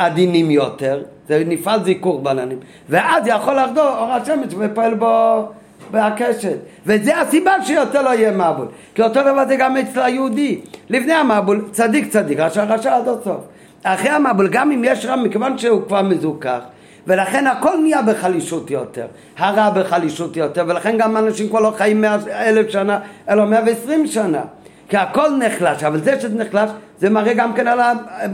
עדינים 0.01 0.51
יותר, 0.51 1.03
זה 1.28 1.42
נפעל 1.46 1.84
זיכוך 1.84 2.20
בעננים, 2.22 2.59
ואז 2.88 3.22
יכול 3.26 3.55
לחדור 3.55 3.88
אור 3.88 4.12
השמש 4.12 4.55
ופועל 4.59 4.94
בו 4.94 5.48
והקשת. 5.90 6.57
וזה 6.86 7.20
הסיבה 7.20 7.53
שיותר 7.62 8.03
לא 8.03 8.09
יהיה 8.09 8.32
מבול. 8.32 8.66
כי 8.94 9.03
אותו 9.03 9.22
דבר 9.22 9.48
זה 9.48 9.57
גם 9.57 9.76
אצל 9.76 10.01
היהודי. 10.01 10.61
לפני 10.90 11.12
המבול, 11.12 11.64
צדיק 11.72 12.09
צדיק, 12.09 12.38
רשע 12.38 12.64
רשע 12.64 12.96
עד 12.96 13.09
הסוף. 13.09 13.40
אחרי 13.82 14.09
המבול, 14.09 14.48
גם 14.48 14.72
אם 14.72 14.82
יש 14.84 15.07
רע, 15.07 15.16
מכיוון 15.16 15.59
שהוא 15.59 15.82
כבר 15.86 16.03
מזוכח, 16.03 16.61
ולכן 17.07 17.46
הכל 17.46 17.76
נהיה 17.82 18.03
בחלישות 18.03 18.70
יותר, 18.70 19.07
הרע 19.38 19.70
בחלישות 19.70 20.36
יותר, 20.36 20.64
ולכן 20.68 20.96
גם 20.98 21.16
אנשים 21.16 21.48
כבר 21.48 21.61
לא 21.61 21.72
חיים 21.76 22.01
מאה 22.01 22.16
אלף 22.48 22.70
שנה, 22.70 22.98
אלא 23.28 23.46
מאה 23.46 23.61
ועשרים 23.66 24.07
שנה. 24.07 24.42
כי 24.88 24.96
הכל 24.96 25.30
נחלש, 25.38 25.84
אבל 25.84 26.01
זה 26.01 26.20
שזה 26.20 26.44
נחלש, 26.44 26.70
זה 26.98 27.11
מראה 27.11 27.34
גם 27.34 27.53
כן 27.53 27.66
על 27.66 27.80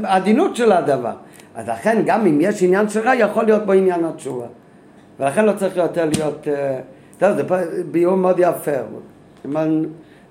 העדינות 0.05 0.57
של 0.57 0.73
הדבר. 0.73 1.13
אז 1.57 1.69
לכן 1.69 2.03
גם 2.07 2.27
אם 2.27 2.39
יש 2.41 2.63
עניין 2.63 2.89
של 2.89 3.01
רע, 3.01 3.15
יכול 3.15 3.45
להיות 3.45 3.67
בו 3.67 3.73
עניין 3.73 4.05
התשובה. 4.05 4.47
ולכן 5.21 5.45
לא 5.45 5.53
צריך 5.53 5.77
יותר 5.77 6.05
להיות... 6.05 6.49
טוב, 7.19 7.37
זה 7.37 7.43
ביום 7.91 8.23
מאוד 8.23 8.39
יפה, 8.39 8.71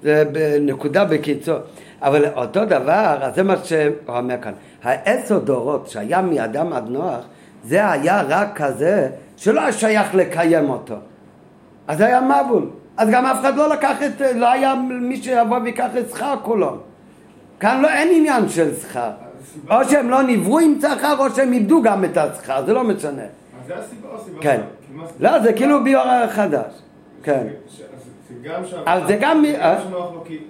זה 0.04 0.24
נקודה 0.62 1.06
בקיצור. 1.06 1.58
אבל 2.02 2.26
אותו 2.36 2.66
דבר, 2.66 3.18
אז 3.22 3.36
זה 3.36 3.44
מה 3.44 3.56
שהוא 3.64 3.80
אומר 4.08 4.36
כאן. 4.42 4.54
העשר 4.84 5.40
דורות 5.40 5.88
שהיה 5.88 6.22
מאדם 6.22 6.74
עד 6.74 6.90
נוח, 6.90 7.26
זה 7.64 7.92
היה 7.92 8.22
רק 8.28 8.62
כזה 8.62 9.10
שלא 9.38 9.62
היה 9.62 9.72
שייך 9.72 10.16
לקיים 10.16 10.70
אותו. 10.70 10.96
אז 11.88 12.02
היה 12.02 12.22
מבול. 12.22 12.70
אז 12.98 13.10
גם 13.10 13.26
אף 13.26 13.40
אחד 13.42 13.56
לא 13.56 13.70
לקח 13.70 13.98
את, 14.04 14.22
לא 14.36 14.52
היה 14.52 14.76
מי 15.02 15.18
שיבוא 15.24 15.58
ויקח 15.64 15.90
את 16.00 16.10
שכר 16.10 16.36
כולו. 16.44 16.78
כאן 17.60 17.82
לא, 17.82 17.90
אין 17.90 18.08
עניין 18.12 18.50
של 18.50 18.76
שכר. 18.76 19.10
או 19.70 19.76
שהם 19.90 20.10
לא 20.10 20.22
נבראו 20.22 20.60
עם 20.60 20.80
שכר 20.82 21.16
או 21.20 21.30
שהם 21.30 21.54
איבדו 21.54 21.82
גם 21.82 22.06
את 22.06 22.18
השכר, 22.18 22.66
זה 22.66 22.74
לא 22.74 22.84
משנה. 22.84 23.22
אז 23.22 23.68
זה 23.68 23.76
הסיבה 23.76 24.08
או 24.14 24.20
סיבה? 24.26 24.42
כן. 24.42 24.62
לא, 25.20 25.40
זה 25.40 25.54
כאילו 25.54 25.84
ביור 25.84 26.28
חדש. 26.28 26.74
כן. 27.24 27.48
אז 28.86 29.08
זה 29.08 29.18
גם... 29.22 29.46
אה? 29.46 29.82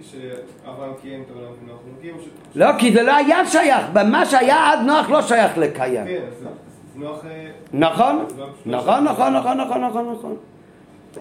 שאברהם 0.02 0.92
קיים 1.02 1.24
את 1.26 1.32
העולם 1.36 1.52
ונוח 1.64 1.80
לא 1.88 2.02
קיים? 2.02 2.16
לא, 2.56 2.68
כי 2.80 2.94
זה 2.94 3.04
לא 3.04 3.16
היה 3.16 3.46
שייך, 3.46 3.86
מה 4.06 4.26
שהיה 4.26 4.72
עד 4.72 4.80
נוח 4.80 5.10
לא 5.10 5.22
שייך 5.22 5.58
לקיים. 5.58 6.06
כן. 6.06 6.12
אה, 6.12 7.50
נכון, 7.74 8.20
אז 8.20 8.34
נכון, 8.66 9.04
נכון, 9.04 9.34
נכון, 9.34 9.58
נכון, 9.58 9.82
נכון, 9.84 10.14
נכון. 10.18 10.36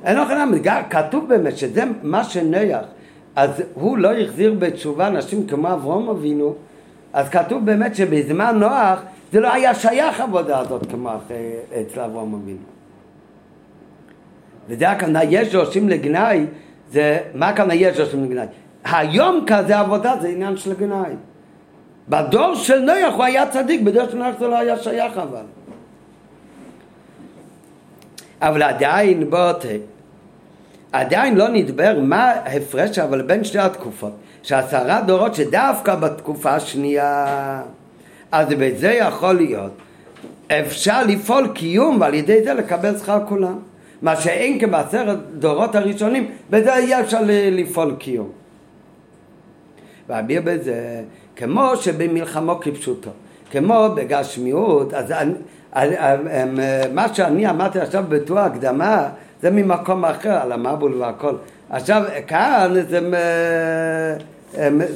אין 0.04 0.18
לך 0.18 0.30
למה, 0.30 0.82
כתוב 0.90 1.28
באמת 1.28 1.56
שזה 1.56 1.84
מה 2.02 2.24
שנח, 2.24 2.84
אז 3.36 3.62
הוא 3.74 3.98
לא 3.98 4.12
החזיר 4.12 4.54
בתשובה 4.58 5.06
אנשים 5.06 5.46
כמו 5.46 5.72
אברהם 5.72 6.08
אבינו, 6.08 6.54
אז 7.14 7.28
כתוב 7.28 7.66
באמת 7.66 7.96
שבזמן 7.96 8.56
נוח 8.58 9.02
זה 9.32 9.40
לא 9.40 9.52
היה 9.52 9.74
שייך 9.74 10.20
העבודה 10.20 10.58
הזאת 10.58 10.90
כמו 10.90 11.10
אצל 11.80 12.00
אברהם 12.00 12.34
אבינו. 12.34 12.58
וזה 14.68 14.90
הכוונה 14.90 15.24
יש 15.24 15.52
דורשים 15.52 15.88
לגנאי, 15.88 16.46
זה, 16.92 17.18
מה 17.34 17.48
הכוונה 17.48 17.74
יש 17.74 17.96
דורשים 17.96 18.24
לגנאי? 18.24 18.46
היום 18.84 19.44
כזה 19.46 19.78
עבודה 19.78 20.14
זה 20.20 20.28
עניין 20.28 20.56
של 20.56 20.74
גנאי. 20.74 21.12
בדור 22.08 22.54
של 22.54 22.78
נוח 22.78 23.14
הוא 23.14 23.24
היה 23.24 23.50
צדיק, 23.50 23.80
בדור 23.80 24.08
של 24.10 24.16
נוח 24.16 24.34
זה 24.38 24.48
לא 24.48 24.58
היה 24.58 24.78
שייך 24.78 25.18
אבל. 25.18 25.44
אבל 28.40 28.62
עדיין, 28.62 29.30
בוא 29.30 29.52
עדיין 30.94 31.36
לא 31.36 31.48
נדבר 31.48 31.98
מה 32.00 32.24
ההפרש 32.24 32.98
אבל 32.98 33.22
בין 33.22 33.44
שתי 33.44 33.58
התקופות. 33.58 34.12
שעשרה 34.42 35.00
דורות 35.00 35.34
שדווקא 35.34 35.94
בתקופה 35.94 36.50
השנייה, 36.50 37.62
אז 38.32 38.48
בזה 38.48 38.92
יכול 38.92 39.32
להיות 39.32 39.72
אפשר 40.46 41.02
לפעול 41.06 41.48
קיום 41.54 42.00
ועל 42.00 42.14
ידי 42.14 42.44
זה 42.44 42.54
לקבל 42.54 42.98
שכר 42.98 43.18
כולם. 43.28 43.58
מה 44.02 44.16
שאין 44.16 44.60
כבעשרת 44.60 45.18
דורות 45.38 45.74
הראשונים, 45.74 46.30
בזה 46.50 46.70
יהיה 46.70 47.00
אפשר 47.00 47.20
לפעול 47.52 47.94
קיום. 47.98 48.28
ואביר 50.08 50.42
בזה, 50.44 51.02
כמו 51.36 51.76
שבמלחמו 51.76 52.60
כפשוטו, 52.60 53.10
כמו 53.50 53.88
בגשמיות, 53.94 54.94
אז 54.94 55.12
אני, 55.12 55.32
אני, 55.76 55.98
אני, 55.98 56.62
מה 56.92 57.14
שאני 57.14 57.50
אמרתי 57.50 57.80
עכשיו 57.80 58.04
בתור 58.08 58.38
הקדמה, 58.38 59.08
זה 59.42 59.50
ממקום 59.50 60.04
אחר, 60.04 60.32
על 60.42 60.52
המבול 60.52 60.94
והכל. 60.94 61.34
עכשיו, 61.70 62.02
כאן 62.26 62.74
זה, 62.88 63.00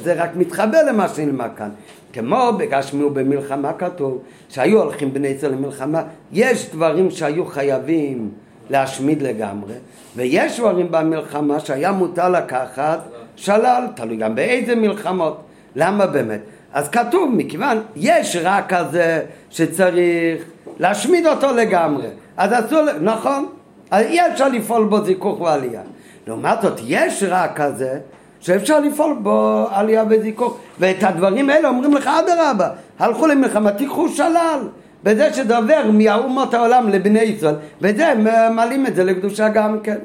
זה 0.03 0.13
רק 0.13 0.29
מתחבר 0.35 0.83
למה 0.87 1.07
שנלמד 1.07 1.49
כאן. 1.57 1.69
כמו 2.13 2.51
בגשמיות 2.57 3.13
במלחמה 3.13 3.73
כתוב, 3.73 4.21
שהיו 4.49 4.81
הולכים 4.81 5.13
בני 5.13 5.27
ישראל 5.27 5.51
למלחמה, 5.51 6.03
יש 6.31 6.69
דברים 6.71 7.11
שהיו 7.11 7.45
חייבים 7.45 8.29
להשמיד 8.69 9.21
לגמרי, 9.21 9.73
ויש 10.15 10.59
דברים 10.59 10.91
במלחמה 10.91 11.59
שהיה 11.59 11.91
מותר 11.91 12.29
לקחת 12.29 12.99
שלל, 13.35 13.87
תלוי 13.95 14.17
גם 14.17 14.35
באיזה 14.35 14.75
מלחמות. 14.75 15.41
למה 15.75 16.05
באמת? 16.05 16.39
אז 16.73 16.89
כתוב, 16.89 17.33
מכיוון 17.35 17.81
יש 17.95 18.35
רע 18.35 18.61
כזה 18.67 19.21
שצריך 19.49 20.43
להשמיד 20.79 21.27
אותו 21.27 21.55
לגמרי. 21.55 22.07
אז 22.37 22.65
אסור, 22.65 22.85
נכון, 23.01 23.49
אז 23.91 24.05
אי 24.05 24.27
אפשר 24.27 24.47
לפעול 24.47 24.85
בו 24.85 25.05
זיכוך 25.05 25.41
ועלייה. 25.41 25.81
לעומת 26.27 26.61
זאת, 26.61 26.79
יש 26.85 27.23
רע 27.23 27.47
כזה 27.47 27.99
שאפשר 28.39 28.79
לפעול 28.79 29.17
בו 29.21 29.67
עלייה 29.71 30.03
וזיכוך. 30.09 30.57
ואת 30.79 31.03
הדברים 31.03 31.49
האלה 31.49 31.69
אומרים 31.69 31.93
לך, 31.93 32.07
אדרבה, 32.07 32.69
הלכו 32.99 33.27
למלחמה, 33.27 33.71
תיקחו 33.71 34.09
שלל. 34.09 34.59
בזה 35.03 35.33
שדבר 35.33 35.81
מאומות 35.93 36.53
העולם 36.53 36.89
לבני 36.89 37.19
ישראל, 37.19 37.55
וזה 37.81 38.13
מעלים 38.51 38.87
את 38.87 38.95
זה 38.95 39.03
לקדושה 39.03 39.49
גם 39.49 39.79
כן. 39.83 39.97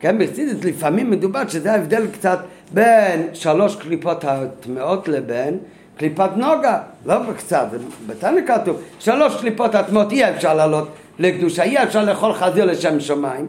כן, 0.00 0.18
בחסידות 0.18 0.64
לפעמים 0.64 1.10
מדובר 1.10 1.48
שזה 1.48 1.72
ההבדל 1.72 2.06
קצת 2.12 2.38
בין 2.74 3.28
שלוש 3.32 3.76
קליפות 3.76 4.24
הטמעות 4.24 5.08
לבין 5.08 5.58
קליפת 5.96 6.30
נוגה, 6.36 6.78
לא 7.06 7.14
קצת, 7.36 7.66
בתנא 8.06 8.40
כתוב, 8.46 8.80
שלוש 8.98 9.40
קליפות 9.40 9.74
הטמעות 9.74 10.12
אי 10.12 10.30
אפשר 10.30 10.54
לעלות 10.54 10.88
לקדושה, 11.18 11.62
אי 11.62 11.82
אפשר 11.82 12.04
לאכול 12.04 12.32
חזיר 12.32 12.64
לשם 12.64 13.00
שמיים, 13.00 13.46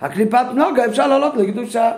הקליפת 0.00 0.44
נוגה 0.54 0.84
אפשר 0.84 1.06
לעלות 1.06 1.36
לקדושה, 1.36 1.90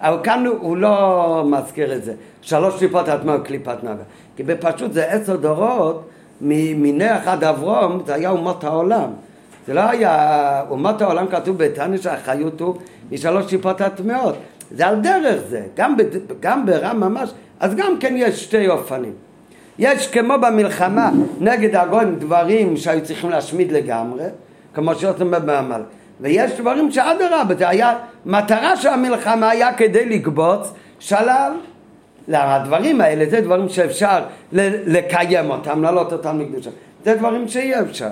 אבל 0.00 0.16
כאן 0.22 0.46
הוא- 0.46 0.76
לא 0.76 1.42
מזכיר 1.46 1.94
את 1.94 2.04
זה, 2.04 2.12
שלוש 2.42 2.78
קליפות 2.78 3.08
הטמעות 3.08 3.46
קליפת 3.46 3.84
נוגה, 3.84 4.02
כי 4.36 4.42
בפשוט 4.42 4.92
זה 4.92 5.04
עשר 5.06 5.36
דורות 5.36 6.08
מנח 6.40 7.28
עד 7.28 7.44
אברום, 7.44 8.02
זה 8.06 8.14
היה 8.14 8.30
אומות 8.30 8.64
העולם, 8.64 9.10
זה 9.66 9.74
לא 9.74 9.80
היה, 9.80 10.62
אומות 10.70 11.02
העולם 11.02 11.26
כתוב 11.26 11.58
בתניא 11.58 11.98
שהחיות 11.98 12.60
הוא 12.60 12.74
משלוש 13.12 13.46
טיפות 13.46 13.80
הטמעות. 13.80 14.34
זה 14.76 14.86
על 14.86 15.00
דרך 15.00 15.40
זה, 15.48 15.62
גם, 15.76 15.96
ב, 15.96 16.02
גם 16.40 16.66
ברם 16.66 17.00
ממש, 17.00 17.30
אז 17.60 17.74
גם 17.74 17.96
כן 18.00 18.14
יש 18.16 18.42
שתי 18.44 18.68
אופנים. 18.68 19.12
יש 19.78 20.06
כמו 20.08 20.34
במלחמה 20.42 21.10
נגד 21.40 21.76
הגויים 21.76 22.14
דברים 22.18 22.76
שהיו 22.76 23.04
צריכים 23.04 23.30
להשמיד 23.30 23.72
לגמרי, 23.72 24.24
כמו 24.74 24.94
שעושים 24.94 25.30
במעמל. 25.30 25.82
ויש 26.20 26.52
דברים 26.52 26.90
שאדרבה, 26.90 27.54
זה 27.58 27.68
היה, 27.68 27.98
מטרה 28.26 28.76
של 28.76 28.88
המלחמה 28.88 29.50
היה 29.50 29.72
כדי 29.72 30.04
לקבוץ 30.04 30.72
שלל. 30.98 31.52
למה 32.28 32.56
הדברים 32.56 33.00
האלה 33.00 33.30
זה 33.30 33.40
דברים 33.40 33.68
שאפשר 33.68 34.22
לקיים 34.52 35.50
אותם, 35.50 35.82
להעלות 35.82 36.12
אותם 36.12 36.40
לקדושה. 36.40 36.70
זה 37.04 37.14
דברים 37.14 37.48
שאי 37.48 37.80
אפשר. 37.80 38.10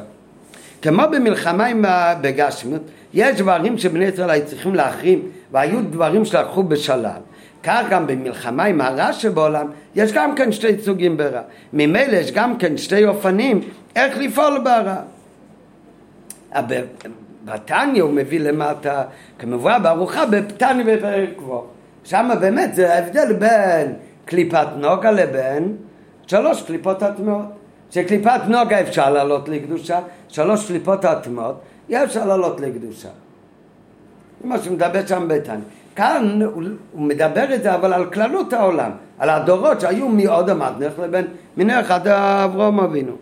כמו 0.83 1.03
במלחמה 1.13 1.67
עם 1.67 1.85
בגשמיות, 2.21 2.83
יש 3.15 3.37
דברים 3.37 3.79
שבני 3.79 4.05
ישראל 4.05 4.31
היו 4.31 4.47
צריכים 4.47 4.75
להחרים, 4.75 5.23
והיו 5.53 5.83
דברים 5.91 6.25
שלקחו 6.25 6.63
בשלל. 6.63 7.21
כך 7.63 7.83
גם 7.91 8.07
במלחמה 8.07 8.65
עם 8.65 8.81
הרע 8.81 9.13
שבעולם, 9.13 9.67
יש 9.95 10.13
גם 10.13 10.35
כן 10.35 10.53
שתי 10.53 10.79
סוגים 10.83 11.17
ברע. 11.17 11.41
ממילא 11.73 12.17
יש 12.17 12.33
גם 12.33 12.59
כן 12.59 12.77
שתי 12.77 13.07
אופנים 13.07 13.61
איך 13.97 14.19
לפעול 14.19 14.59
ברע. 14.65 14.97
בתניא 17.45 18.03
הוא 18.03 18.13
מביא 18.13 18.41
למטה, 18.41 19.03
כמובן 19.39 19.83
בארוחה 19.83 20.27
בתניא 20.27 20.85
בפרק 20.87 21.29
כבוד. 21.39 21.67
שם 22.05 22.31
באמת 22.41 22.75
זה 22.75 22.95
ההבדל 22.95 23.33
בין 23.33 23.95
קליפת 24.25 24.67
נוגה 24.77 25.11
לבין 25.11 25.77
שלוש 26.27 26.63
קליפות 26.63 27.03
הטמעות. 27.03 27.45
שקליפת 27.91 28.41
נוגה 28.49 28.81
אפשר 28.81 29.11
לעלות 29.11 29.49
לקדושה, 29.49 30.01
שלוש 30.29 30.67
קליפות 30.67 31.05
הטמעות 31.05 31.61
אי 31.89 32.05
אפשר 32.05 32.27
לעלות 32.27 32.61
לקדושה. 32.61 33.09
זה 34.41 34.49
מה 34.49 34.59
שמדבר 34.59 35.07
שם 35.07 35.29
בתניא. 35.29 35.65
כאן 35.97 36.41
הוא, 36.43 36.63
מדבר 36.95 37.55
את 37.55 37.63
זה 37.63 37.75
אבל 37.75 37.93
על 37.93 38.07
כללות 38.07 38.53
העולם, 38.53 38.91
על 39.19 39.31
הדורות 39.31 39.81
שהיו 39.81 40.09
מעוד 40.09 40.51
המתנך 40.51 40.99
לבין 40.99 41.27
מנך 41.57 41.91
עד 41.91 42.09
אברהם 42.09 42.81
אבינו. 42.81 43.13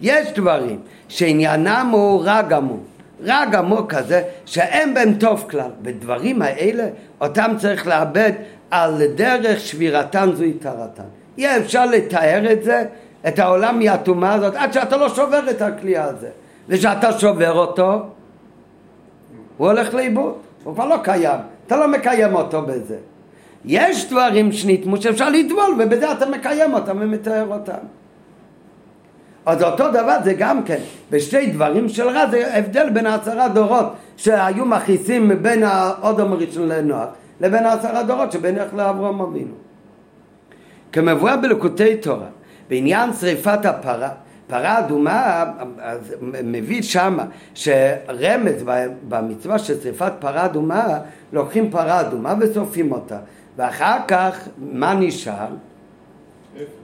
יש 0.00 0.32
דברים 0.32 0.80
שעניינם 1.08 1.88
הוא 1.92 2.24
רע 2.24 2.42
גמור, 2.42 2.80
רע 3.24 3.44
גמור 3.52 3.88
כזה 3.88 4.22
שאין 4.44 4.94
בהם 4.94 5.14
טוב 5.14 5.46
כלל. 5.50 5.70
בדברים 5.82 6.42
האלה 6.42 6.86
אותם 7.20 7.52
צריך 7.58 7.86
לאבד 7.86 8.32
על 8.70 9.02
דרך 9.14 9.60
שבירתן 9.60 10.30
זו 10.34 10.44
יתרתן. 10.44 11.02
אי 11.38 11.56
אפשר 11.56 11.86
לתאר 11.86 12.52
את 12.52 12.64
זה, 12.64 12.84
את 13.28 13.38
העולם 13.38 13.78
מהטומאה 13.78 14.34
הזאת, 14.34 14.54
עד 14.56 14.72
שאתה 14.72 14.96
לא 14.96 15.08
שובר 15.08 15.50
את 15.50 15.62
הכלי 15.62 15.98
הזה. 15.98 16.28
וכשאתה 16.68 17.18
שובר 17.18 17.52
אותו, 17.52 18.02
הוא 19.56 19.66
הולך 19.66 19.94
לאיבוד, 19.94 20.34
הוא 20.64 20.74
כבר 20.74 20.86
לא 20.86 20.96
קיים, 21.02 21.40
אתה 21.66 21.76
לא 21.76 21.88
מקיים 21.88 22.34
אותו 22.34 22.62
בזה. 22.62 22.96
יש 23.64 24.10
דברים 24.10 24.52
שנטמו 24.52 24.96
שאפשר 24.96 25.30
לטבול 25.30 25.76
ובזה 25.78 26.12
אתה 26.12 26.26
מקיים 26.26 26.74
אותם 26.74 26.96
ומתאר 27.00 27.46
אותם. 27.50 27.97
אז 29.48 29.62
אותו 29.62 29.90
דבר 29.90 30.16
זה 30.24 30.34
גם 30.34 30.62
כן, 30.62 30.78
בשתי 31.10 31.46
דברים 31.46 31.88
של 31.88 32.08
רע 32.08 32.30
זה 32.30 32.56
הבדל 32.56 32.90
בין 32.90 33.06
העשרה 33.06 33.48
דורות 33.48 33.86
שהיו 34.16 34.64
מכעיסים 34.64 35.42
בין 35.42 35.62
האודם 35.62 36.32
הראשון 36.32 36.68
לנוח 36.68 37.06
לבין 37.40 37.64
העשרה 37.64 38.02
דורות 38.02 38.32
שבין 38.32 38.58
איך 38.58 38.74
לאברהם 38.74 39.20
אבינו. 39.20 39.54
כמבואר 40.92 41.36
בלקוטי 41.36 41.96
תורה, 41.96 42.26
בעניין 42.68 43.12
שריפת 43.12 43.66
הפרה, 43.66 44.10
פרה 44.46 44.78
אדומה, 44.78 45.44
אז 45.80 46.14
מביא 46.44 46.82
שמה 46.82 47.24
שרמז 47.54 48.64
במצווה 49.08 49.58
של 49.58 49.80
שריפת 49.80 50.12
פרה 50.18 50.44
אדומה, 50.44 50.98
לוקחים 51.32 51.70
פרה 51.70 52.00
אדומה 52.00 52.34
ושורפים 52.40 52.92
אותה, 52.92 53.18
ואחר 53.56 53.96
כך 54.08 54.48
מה 54.58 54.94
נשאר? 54.94 55.48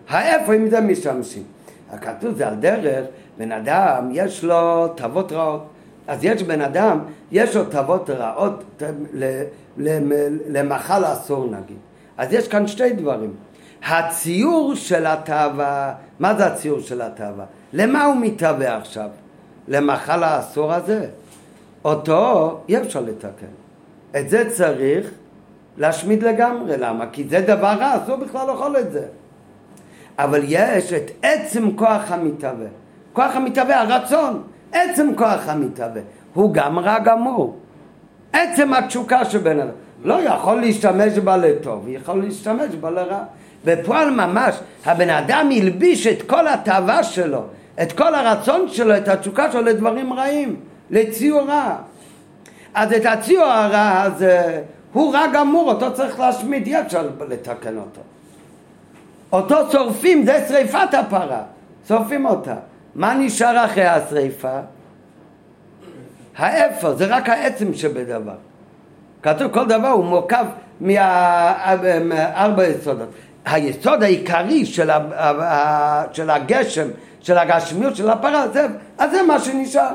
האיפה 0.09 0.55
עם 0.55 0.69
זה 0.71 0.81
משתמשים. 0.81 1.54
הכתוב 1.95 2.35
זה 2.35 2.49
על 2.49 2.55
דרך, 2.55 3.05
בן 3.39 3.53
אדם 3.53 4.09
יש 4.13 4.45
לו 4.45 4.89
תאוות 4.89 5.33
רעות. 5.33 5.67
אז 6.09 6.25
יש 6.25 6.43
בן 6.43 6.61
אדם, 6.61 6.99
יש 7.33 7.57
לו 7.57 7.65
תאוות 7.65 8.11
רעות 8.11 8.63
ת- 8.77 8.83
ל- 9.13 9.43
ל- 9.79 10.29
למאכל 10.49 11.05
אסור 11.05 11.47
נגיד. 11.47 11.77
אז 12.19 12.33
יש 12.33 12.49
כאן 12.49 12.67
שתי 12.67 12.93
דברים. 12.93 13.35
הציור 13.89 14.75
של 14.75 15.07
התאווה, 15.07 15.95
מה 16.21 16.35
זה 16.35 16.47
הציור 16.47 16.81
של 16.81 17.03
התאווה? 17.03 17.45
למה 17.73 18.05
הוא 18.05 18.17
מתהווה 18.21 18.77
עכשיו? 18.77 19.09
למאכל 19.69 20.23
האסור 20.23 20.73
הזה? 20.73 21.07
אותו 21.85 22.59
אי 22.69 22.79
אפשר 22.81 23.01
לתקן. 23.01 23.47
את 24.21 24.29
זה 24.29 24.51
צריך 24.51 25.11
להשמיד 25.77 26.23
לגמרי. 26.23 26.77
למה? 26.77 27.07
כי 27.13 27.25
זה 27.29 27.41
דבר 27.41 27.67
רע, 27.81 27.97
אסור 28.05 28.17
בכלל 28.17 28.47
לאכול 28.47 28.77
את 28.77 28.93
זה. 28.93 29.07
אבל 30.19 30.41
יש 30.49 30.93
את 30.93 31.11
עצם 31.23 31.77
כוח 31.77 32.03
המתהווה. 32.13 32.67
כוח 33.13 33.37
המתהווה, 33.37 33.81
הרצון, 33.81 34.43
עצם 34.73 35.11
כוח 35.17 35.49
המתהווה, 35.49 36.01
הוא 36.35 36.55
גם 36.55 36.79
רע 36.79 36.99
גמור. 36.99 37.57
עצם 38.33 38.75
התשוקה 38.75 39.25
של 39.25 39.39
בן 39.39 39.61
אדם. 39.61 39.71
לא 40.05 40.23
יכול 40.23 40.61
להשתמש 40.61 41.19
בה 41.19 41.37
לטוב, 41.37 41.89
יכול 41.89 42.23
להשתמש 42.23 42.75
בה 42.75 42.91
לרע. 42.91 43.23
בפועל 43.65 44.11
ממש, 44.11 44.55
הבן 44.85 45.11
אדם 45.11 45.51
הלביש 45.57 46.07
את 46.07 46.23
כל 46.23 46.49
התאווה 46.49 47.03
שלו, 47.03 47.43
את 47.83 47.93
כל 47.93 48.15
הרצון 48.15 48.69
שלו, 48.69 48.97
את 48.97 49.09
התשוקה 49.09 49.53
שלו 49.53 49.63
לדברים 49.63 50.13
רעים, 50.13 50.57
לציור 50.91 51.49
רע. 51.49 51.77
אז 52.75 52.93
את 52.93 53.07
הציור 53.07 53.45
הרע 53.45 54.03
הזה, 54.03 54.63
הוא 54.93 55.15
רע 55.15 55.27
גמור, 55.35 55.73
אותו 55.73 55.95
צריך 55.95 56.21
להשמיד, 56.21 56.67
אי 56.67 56.81
אפשר 56.81 57.09
לתקן 57.29 57.77
אותו. 57.77 58.01
אותו 59.35 59.71
שורפים, 59.73 60.25
זה 60.25 60.45
שריפת 60.49 60.95
הפרה, 60.95 61.43
שורפים 61.89 62.27
אותה. 62.27 62.55
מה 62.95 63.15
נשאר 63.15 63.65
אחרי 63.65 63.87
השריפה? 63.87 64.59
האפר, 66.37 66.95
זה 66.95 67.07
רק 67.07 67.29
העצם 67.29 67.75
שבדבר. 67.75 68.35
כתוב 69.23 69.53
כל 69.53 69.67
דבר 69.67 69.89
הוא 69.89 70.05
מורכב 70.05 70.45
מארבע 70.81 72.67
יסודות. 72.67 73.09
היסוד 73.45 74.03
העיקרי 74.03 74.67
של, 74.67 74.91
של 76.13 76.31
הגשם, 76.31 76.89
של 77.21 77.39
הגשמיות, 77.39 77.97
של 77.97 78.11
הפרה, 78.11 78.49
זה, 78.49 78.67
אז 78.99 79.11
זה 79.11 79.23
מה 79.23 79.39
שנשאר. 79.39 79.93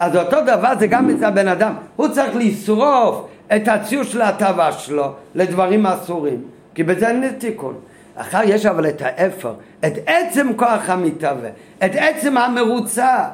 אז 0.00 0.16
אותו 0.16 0.36
דבר 0.40 0.72
זה 0.78 0.86
גם 0.86 1.10
אצל 1.10 1.24
הבן 1.24 1.48
אדם, 1.48 1.74
הוא 1.96 2.08
צריך 2.08 2.36
לשרוף 2.36 3.26
את 3.56 3.68
הציור 3.68 4.02
של 4.04 4.22
ההטבה 4.22 4.72
שלו 4.72 5.12
לדברים 5.34 5.86
אסורים, 5.86 6.42
כי 6.74 6.82
בזה 6.82 7.08
אין 7.08 7.28
תיקון. 7.38 7.74
אחר 8.16 8.40
יש 8.44 8.66
אבל 8.66 8.88
את 8.88 9.02
האפר, 9.04 9.54
את 9.86 9.92
עצם 10.06 10.52
כוח 10.56 10.90
המתהווה, 10.90 11.48
את 11.84 11.90
עצם 11.94 12.38
המרוצה, 12.38 13.24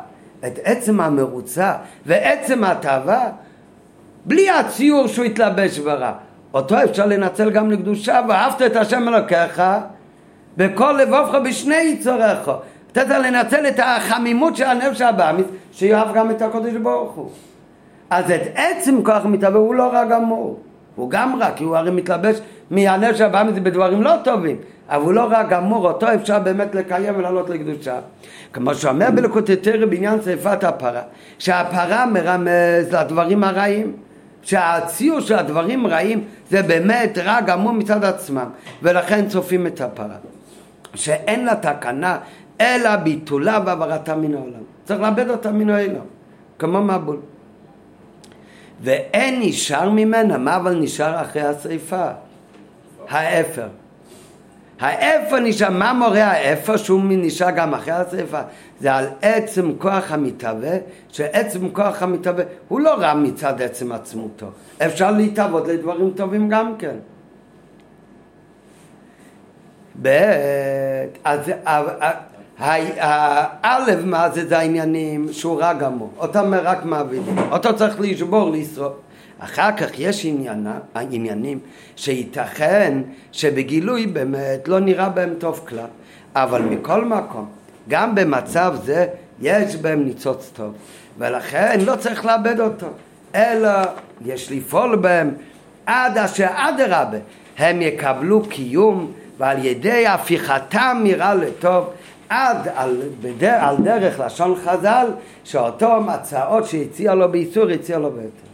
את 0.46 0.58
עצם 0.64 1.00
המרוצה 1.00 1.74
ועצם 2.06 2.64
ההטבה, 2.64 3.20
בלי 4.24 4.50
הציור 4.50 5.06
שהוא 5.06 5.24
התלבש 5.24 5.78
ברע. 5.78 6.12
אותו 6.54 6.82
אפשר 6.84 7.06
לנצל 7.06 7.50
גם 7.50 7.70
לקדושה, 7.70 8.20
ואהבת 8.28 8.62
את 8.62 8.76
השם 8.76 9.08
אלוקיך 9.08 9.62
בכל 10.56 10.92
לבבך 10.92 11.38
בשני 11.44 11.76
יצוריך. 11.76 12.50
אתה 12.92 13.04
צריך 13.04 13.18
לנצל 13.18 13.66
את 13.68 13.80
החמימות 13.82 14.56
של 14.56 14.64
הנפש 14.64 15.00
הבאמיס, 15.00 15.46
שיאהב 15.72 16.14
גם 16.14 16.30
את 16.30 16.42
הקודש 16.42 16.74
ברוך 16.74 17.12
הוא. 17.12 17.30
אז 18.10 18.30
את 18.30 18.42
עצם 18.54 19.04
כוח 19.04 19.24
המתהווה 19.24 19.58
הוא 19.58 19.74
לא 19.74 19.92
רע 19.92 20.04
גמור. 20.04 20.60
הוא 21.00 21.10
גם 21.10 21.42
רע, 21.42 21.50
כי 21.56 21.64
הוא 21.64 21.76
הרי 21.76 21.90
מתלבש 21.90 22.36
מהנפש 22.70 23.20
הבאמיס 23.20 23.58
בדברים 23.62 24.02
לא 24.02 24.12
טובים. 24.24 24.56
אבל 24.88 25.02
הוא 25.02 25.12
לא 25.12 25.20
רע 25.20 25.42
גמור, 25.42 25.86
אותו 25.86 26.14
אפשר 26.14 26.38
באמת 26.38 26.74
לקיים 26.74 27.14
ולעלות 27.18 27.50
לקדושה. 27.50 27.98
כמו 28.52 28.74
שאומר 28.74 29.10
בלקוטי 29.14 29.56
תרא 29.56 29.86
בעניין 29.86 30.22
שרפת 30.24 30.64
הפרה, 30.64 31.02
שהפרה 31.38 32.06
מרמז 32.06 32.94
לדברים 32.94 33.44
הרעים. 33.44 33.92
שהציור 34.42 35.20
של 35.20 35.34
הדברים 35.34 35.86
רעים 35.86 36.24
זה 36.50 36.62
באמת 36.62 37.18
רע 37.18 37.40
גמור 37.40 37.72
מצד 37.72 38.04
עצמם 38.04 38.48
ולכן 38.82 39.28
צופים 39.28 39.66
את 39.66 39.80
הפרה 39.80 40.16
שאין 40.94 41.44
לה 41.44 41.54
תקנה 41.54 42.18
אלא 42.60 42.96
ביטולה 42.96 43.58
והעברתה 43.66 44.16
מן 44.16 44.34
העולם 44.34 44.60
צריך 44.84 45.00
לאבד 45.00 45.30
אותה 45.30 45.50
מן 45.50 45.70
העולם 45.70 45.94
כמו 46.58 46.80
מבול 46.80 47.16
ואין 48.80 49.40
נשאר 49.42 49.90
ממנה 49.90 50.38
מה 50.38 50.56
אבל 50.56 50.74
נשאר 50.74 51.22
אחרי 51.22 51.42
השריפה 51.42 52.06
האפר 53.08 53.68
האפר 54.80 55.40
נשאר, 55.40 55.70
מה 55.70 55.92
מורה 55.92 56.24
האפר 56.24 56.76
שהוא 56.76 57.00
נשאר 57.08 57.50
גם 57.50 57.74
אחרי 57.74 57.92
השרפה? 57.92 58.40
זה 58.80 58.94
על 58.94 59.06
עצם 59.22 59.72
כוח 59.78 60.12
המתהווה, 60.12 60.76
שעצם 61.08 61.70
כוח 61.70 62.02
המתהווה 62.02 62.44
הוא 62.68 62.80
לא 62.80 62.94
רע 62.94 63.14
מצד 63.14 63.62
עצם 63.62 63.92
עצמותו. 63.92 64.46
אפשר 64.78 65.10
להתהוות 65.10 65.68
לדברים 65.68 66.10
טובים 66.16 66.48
גם 66.48 66.76
כן. 66.78 66.96
ב' 70.02 70.32
אז 71.24 71.50
האלף 72.60 73.98
מה 74.04 74.30
זה, 74.30 74.46
זה 74.48 74.58
העניינים 74.58 75.32
שהוא 75.32 75.60
רע 75.60 75.72
גמור, 75.72 76.10
אותם 76.18 76.54
רק 76.54 76.84
מעבידים, 76.84 77.38
אותו 77.50 77.76
צריך 77.76 78.00
לשבור, 78.00 78.50
לשרוף. 78.50 78.92
אחר 79.38 79.76
כך 79.76 79.98
יש 79.98 80.24
עניינה, 80.24 80.78
עניינים 80.94 81.58
שייתכן 81.96 82.98
שבגילוי 83.32 84.06
באמת 84.06 84.68
לא 84.68 84.80
נראה 84.80 85.08
בהם 85.08 85.34
טוב 85.38 85.60
כלל, 85.68 85.86
אבל 86.34 86.62
מכל 86.62 87.04
מקום, 87.04 87.46
גם 87.88 88.14
במצב 88.14 88.74
זה 88.84 89.06
יש 89.40 89.76
בהם 89.76 90.04
ניצוץ 90.04 90.50
טוב, 90.54 90.72
ולכן 91.18 91.80
לא 91.80 91.96
צריך 91.96 92.24
לאבד 92.24 92.60
אותו, 92.60 92.86
אלא 93.34 93.70
יש 94.24 94.52
לפעול 94.52 94.96
בהם 94.96 95.30
עד 95.86 96.18
אשר 96.18 96.46
אדרבה 96.54 97.18
הם 97.58 97.82
יקבלו 97.82 98.42
קיום 98.48 99.12
ועל 99.38 99.64
ידי 99.64 100.06
הפיכתם 100.06 101.00
נראה 101.02 101.34
לטוב 101.34 101.90
עד 102.30 102.68
על, 102.74 103.02
בדר, 103.22 103.56
על 103.60 103.76
דרך 103.76 104.20
לשון 104.20 104.54
חז"ל 104.64 105.06
שאותו 105.44 106.00
מצעות 106.00 106.66
שהציע 106.66 107.14
לו 107.14 107.32
באיסור 107.32 107.70
הציע 107.70 107.98
לו 107.98 108.10
ביותר 108.10 108.50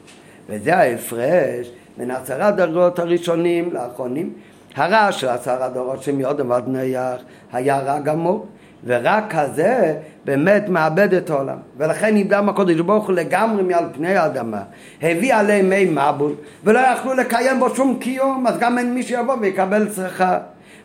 וזה 0.49 0.77
ההפרש 0.77 1.70
בין 1.97 2.11
עשרה 2.11 2.51
דרגות 2.51 2.99
הראשונים 2.99 3.72
לאחרונים. 3.72 4.33
הרע 4.77 5.12
של 5.12 5.29
עשרה 5.29 5.68
דורות 5.68 6.03
שמאוד 6.03 6.41
עבד 6.41 6.62
נייח 6.66 7.20
היה 7.53 7.79
רע 7.79 7.99
גמור, 7.99 8.47
ורק 8.85 9.24
כזה 9.31 9.95
באמת 10.24 10.68
מאבד 10.68 11.14
את 11.14 11.31
העולם. 11.31 11.57
ולכן 11.77 12.14
נבדם 12.14 12.49
הקודש 12.49 12.81
ברוך 12.81 13.07
הוא 13.07 13.14
לגמרי 13.14 13.62
מעל 13.62 13.85
פני 13.93 14.16
האדמה. 14.16 14.62
הביא 15.03 15.35
עליהם 15.35 15.68
מי 15.68 15.85
מבול, 15.85 16.33
ולא 16.64 16.79
יכלו 16.79 17.14
לקיים 17.14 17.59
בו 17.59 17.74
שום 17.74 17.99
קיום, 18.01 18.47
אז 18.47 18.59
גם 18.59 18.79
אין 18.79 18.95
מי 18.95 19.03
שיבוא 19.03 19.37
ויקבל 19.41 19.89
צרכה. 19.89 20.39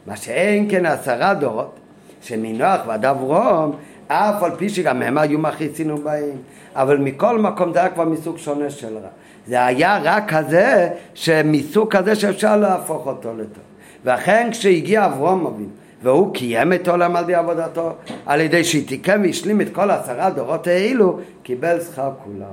מה 0.08 0.16
שאין 0.16 0.68
כן 0.70 0.86
עשרה 0.86 1.34
דורות, 1.34 1.80
שמנוח 2.22 2.82
ועד 2.88 3.05
אברום, 3.05 3.76
אף 4.07 4.43
על 4.43 4.51
פי 4.57 4.69
שגם 4.69 5.01
הם 5.01 5.17
היו 5.17 5.39
מכעיסינו 5.39 5.97
בהם, 5.97 6.38
אבל 6.76 6.97
מכל 6.97 7.39
מקום 7.39 7.74
זה 7.74 7.80
היה 7.80 7.89
כבר 7.89 8.05
מסוג 8.05 8.38
שונה 8.38 8.69
של 8.69 8.97
רע. 8.97 9.09
זה 9.47 9.65
היה 9.65 9.99
רק 10.03 10.34
כזה, 10.34 10.89
שמסוג 11.13 11.91
כזה 11.91 12.15
שאפשר 12.15 12.57
להפוך 12.57 13.07
אותו 13.07 13.34
לטוב. 13.34 13.63
ואכן 14.03 14.49
כשהגיע 14.51 15.05
אברום 15.05 15.45
אבינו, 15.45 15.69
והוא 16.03 16.34
קיים 16.34 16.74
את 16.74 16.88
עולם 16.88 17.15
על 17.15 17.24
ידי 17.24 17.36
עבודתו, 17.36 17.91
על 18.26 18.41
ידי 18.41 18.63
שתיקם 18.63 19.22
והשלים 19.24 19.61
את 19.61 19.67
כל 19.72 19.91
עשרה 19.91 20.30
דורות 20.30 20.67
האלו, 20.67 21.19
קיבל 21.43 21.80
שכר 21.82 22.11
כולם. 22.24 22.45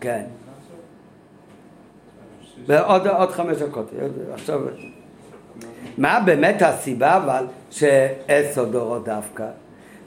כן. 0.00 0.22
ועוד 2.66 3.06
עוד 3.06 3.30
חמש 3.30 3.56
דקות, 3.56 3.90
עכשיו... 4.34 4.60
מה 5.98 6.20
באמת 6.24 6.62
הסיבה 6.62 7.16
אבל 7.16 7.44
שעשר 7.70 8.64
דורות 8.64 9.04
דווקא? 9.04 9.46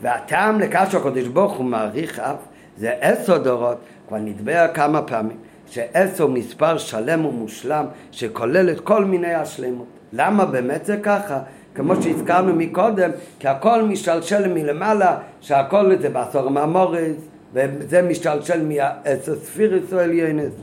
והטעם 0.02 0.60
לכך 0.60 0.88
שהקדוש 0.92 1.28
ברוך 1.28 1.54
הוא 1.54 1.66
מעריך 1.66 2.20
אף 2.20 2.38
זה 2.78 2.94
עשר 3.02 3.38
דורות 3.38 3.78
כבר 4.08 4.18
נדבר 4.18 4.66
כמה 4.74 5.02
פעמים 5.02 5.38
שעשר 5.70 6.28
מספר 6.28 6.78
שלם 6.78 7.26
ומושלם 7.26 7.86
שכולל 8.12 8.70
את 8.70 8.80
כל 8.80 9.06
מיני 9.06 9.34
השלמות. 9.34 9.88
למה 10.14 10.46
באמת 10.46 10.86
זה 10.86 10.98
ככה? 11.04 11.40
כמו 11.76 12.02
שהזכרנו 12.02 12.56
מקודם, 12.56 13.10
כי 13.40 13.48
הכל 13.48 13.84
משתלשל 13.84 14.54
מלמעלה, 14.54 15.18
שהכל 15.42 15.96
זה 16.02 16.10
בעשור 16.10 16.50
מהמורס, 16.50 17.18
וזה 17.54 18.02
משתלשל 18.02 18.62
מעשר 18.66 19.36
ספיריס 19.36 19.94
או 19.94 20.00
עליינס. 20.00 20.54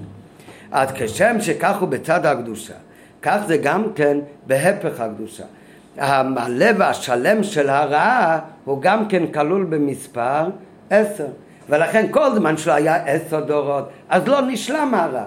אז 0.72 0.88
כשם 0.94 1.36
שכך 1.40 1.80
הוא 1.80 1.88
בצד 1.88 2.26
הקדושה, 2.26 2.74
כך 3.24 3.38
זה 3.46 3.56
גם 3.56 3.84
כן 3.94 4.18
בהפך 4.46 5.00
הקדושה. 5.00 5.44
המלא 5.98 6.66
והשלם 6.78 7.42
של 7.42 7.68
הרעה 7.70 8.38
הוא 8.64 8.82
גם 8.82 9.08
כן 9.08 9.26
כלול 9.26 9.64
במספר 9.64 10.44
עשר. 10.90 11.26
ולכן 11.68 12.06
כל 12.10 12.34
זמן 12.34 12.56
שלו 12.56 12.72
היה 12.72 12.96
עשר 12.96 13.40
דורות, 13.40 13.88
אז 14.08 14.28
לא 14.28 14.40
נשלם 14.40 14.94
הרע. 14.94 15.24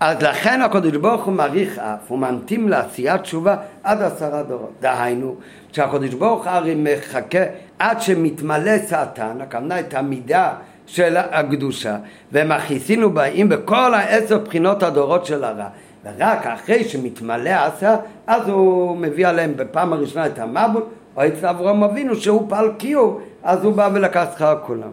אז 0.00 0.22
לכן 0.22 0.62
הקדוש 0.62 0.96
ברוך 0.96 1.24
הוא 1.24 1.34
מעריך 1.34 1.78
אף, 1.78 1.98
הוא 2.08 2.18
ממתין 2.18 2.68
לעשיית 2.68 3.20
תשובה 3.20 3.56
עד 3.82 4.02
עשרה 4.02 4.42
דורות. 4.42 4.72
דהיינו, 4.80 5.34
שהקדוש 5.72 6.14
ברוך 6.14 6.46
הרי 6.46 6.74
מחכה 6.74 7.42
עד 7.78 8.00
שמתמלא 8.00 8.78
סרטן, 8.78 9.40
הכוונה 9.40 9.80
את 9.80 9.94
המידה 9.94 10.52
של 10.86 11.16
הקדושה, 11.16 11.96
ומכניסינו 12.32 13.10
באים 13.10 13.48
בכל 13.48 13.94
העשר 13.94 14.38
בחינות 14.38 14.82
הדורות 14.82 15.26
של 15.26 15.44
הרע. 15.44 15.68
ורק 16.04 16.46
אחרי 16.46 16.84
שמתמלא 16.84 17.50
עשה, 17.50 17.96
אז 18.26 18.48
הוא 18.48 18.96
מביא 18.96 19.26
עליהם 19.26 19.52
בפעם 19.56 19.92
הראשונה 19.92 20.26
את 20.26 20.38
המבול, 20.38 20.82
או 21.16 21.26
אצל 21.26 21.46
אברהם 21.46 21.82
אבינו 21.82 22.16
שהוא 22.16 22.46
פעל 22.48 22.72
קיור, 22.78 23.20
אז 23.42 23.64
הוא 23.64 23.74
בא 23.74 23.88
ולקח 23.92 24.24
שכר 24.34 24.58
כולם. 24.66 24.92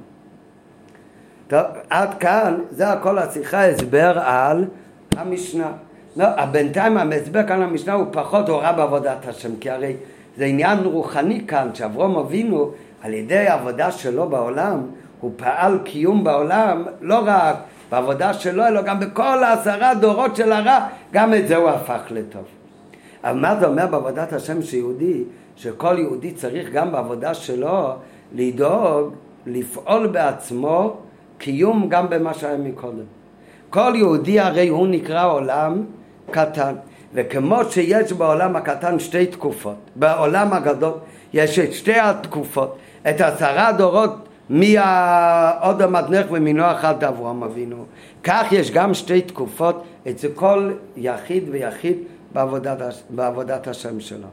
טוב, 1.47 1.61
עד 1.89 2.13
כאן, 2.13 2.57
זה 2.71 2.89
הכל 2.91 3.17
השיחה, 3.17 3.65
הסבר 3.65 4.19
על 4.19 4.65
המשנה. 5.17 5.71
לא, 6.17 6.45
בינתיים 6.45 6.97
ההסבר 6.97 7.47
כאן 7.47 7.59
למשנה 7.59 7.93
הוא 7.93 8.05
פחות 8.11 8.49
הוראה 8.49 8.73
בעבודת 8.73 9.27
השם, 9.27 9.55
כי 9.59 9.69
הרי 9.69 9.93
זה 10.37 10.45
עניין 10.45 10.79
רוחני 10.79 11.47
כאן, 11.47 11.69
שאברום 11.73 12.17
אבינו, 12.17 12.71
על 13.01 13.13
ידי 13.13 13.47
העבודה 13.47 13.91
שלו 13.91 14.29
בעולם, 14.29 14.81
הוא 15.21 15.31
פעל 15.35 15.79
קיום 15.83 16.23
בעולם, 16.23 16.83
לא 17.01 17.19
רק 17.25 17.55
בעבודה 17.91 18.33
שלו, 18.33 18.67
אלא 18.67 18.81
גם 18.81 18.99
בכל 18.99 19.43
העשרה 19.43 19.93
דורות 19.93 20.35
של 20.35 20.51
הרע, 20.51 20.87
גם 21.11 21.33
את 21.33 21.47
זה 21.47 21.55
הוא 21.55 21.69
הפך 21.69 22.01
לטוב. 22.09 22.43
אבל 23.23 23.39
מה 23.39 23.55
זה 23.59 23.67
אומר 23.67 23.87
בעבודת 23.87 24.33
השם 24.33 24.61
שיהודי? 24.61 25.23
שכל 25.55 25.95
יהודי 25.99 26.31
צריך 26.31 26.69
גם 26.71 26.91
בעבודה 26.91 27.33
שלו 27.33 27.93
לדאוג, 28.33 29.13
לפעול 29.45 30.07
בעצמו 30.07 30.97
קיום 31.37 31.89
גם 31.89 32.09
במה 32.09 32.33
שהיה 32.33 32.57
מקודם. 32.57 33.05
כל 33.69 33.91
יהודי 33.95 34.39
הרי 34.39 34.67
הוא 34.67 34.87
נקרא 34.87 35.31
עולם 35.31 35.83
קטן, 36.31 36.75
וכמו 37.13 37.57
שיש 37.69 38.13
בעולם 38.13 38.55
הקטן 38.55 38.99
שתי 38.99 39.25
תקופות, 39.25 39.75
בעולם 39.95 40.53
הגדול 40.53 40.93
יש 41.33 41.59
את 41.59 41.73
שתי 41.73 41.99
התקופות, 41.99 42.77
את 43.09 43.21
עשרה 43.21 43.71
דורות 43.71 44.28
מהעוד 44.49 45.81
המדנך 45.81 46.25
ומנוח 46.31 46.85
עד 46.85 47.03
אברהם 47.03 47.43
אבינו. 47.43 47.85
כך 48.23 48.47
יש 48.51 48.71
גם 48.71 48.93
שתי 48.93 49.21
תקופות 49.21 49.83
אצל 50.09 50.27
כל 50.35 50.71
יחיד 50.97 51.43
ויחיד 51.51 51.97
בעבודת, 52.33 52.77
בעבודת 53.09 53.67
השם 53.67 53.99
שלו. 53.99 54.27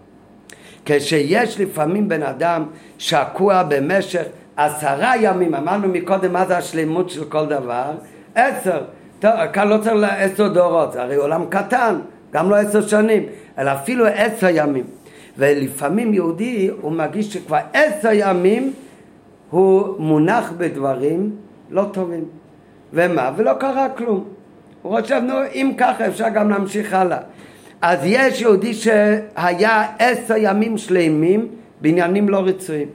כשיש 0.85 1.61
לפעמים 1.61 2.09
בן 2.09 2.23
אדם 2.23 2.64
שקוע 2.99 3.62
במשך 3.62 4.25
עשרה 4.57 5.12
ימים, 5.21 5.55
אמרנו 5.55 5.89
מקודם 5.89 6.33
מה 6.33 6.47
זה 6.47 6.57
השלמות 6.57 7.11
של 7.11 7.25
כל 7.25 7.47
דבר? 7.47 7.91
עשר. 8.35 8.81
טוב, 9.21 9.33
כאן 9.53 9.69
לא 9.69 9.79
צריך 9.79 10.12
עשר 10.19 10.49
דורות, 10.49 10.93
זה 10.93 11.03
הרי 11.03 11.14
עולם 11.14 11.45
קטן, 11.49 11.99
גם 12.33 12.51
לא 12.51 12.57
עשר 12.57 12.87
שנים, 12.87 13.27
אלא 13.59 13.73
אפילו 13.73 14.07
עשר 14.07 14.49
ימים. 14.51 14.85
ולפעמים 15.39 16.14
יהודי 16.14 16.71
הוא 16.81 16.93
מרגיש 16.93 17.33
שכבר 17.33 17.59
עשר 17.73 18.11
ימים 18.12 18.73
הוא 19.57 19.94
מונח 19.98 20.52
בדברים 20.57 21.30
לא 21.70 21.84
טובים. 21.92 22.24
ומה? 22.92 23.30
ולא 23.36 23.52
קרה 23.52 23.88
כלום. 23.88 24.24
הוא 24.82 25.00
חושב, 25.00 25.20
נו, 25.22 25.34
אם 25.54 25.72
ככה 25.78 26.07
אפשר 26.07 26.28
גם 26.28 26.50
להמשיך 26.50 26.94
הלאה. 26.94 27.18
אז 27.82 27.98
יש 28.02 28.40
יהודי 28.40 28.74
שהיה 28.74 29.86
עשר 29.98 30.34
ימים 30.38 30.78
שלמים 30.78 31.48
בעניינים 31.80 32.28
לא 32.28 32.38
רצויים. 32.38 32.88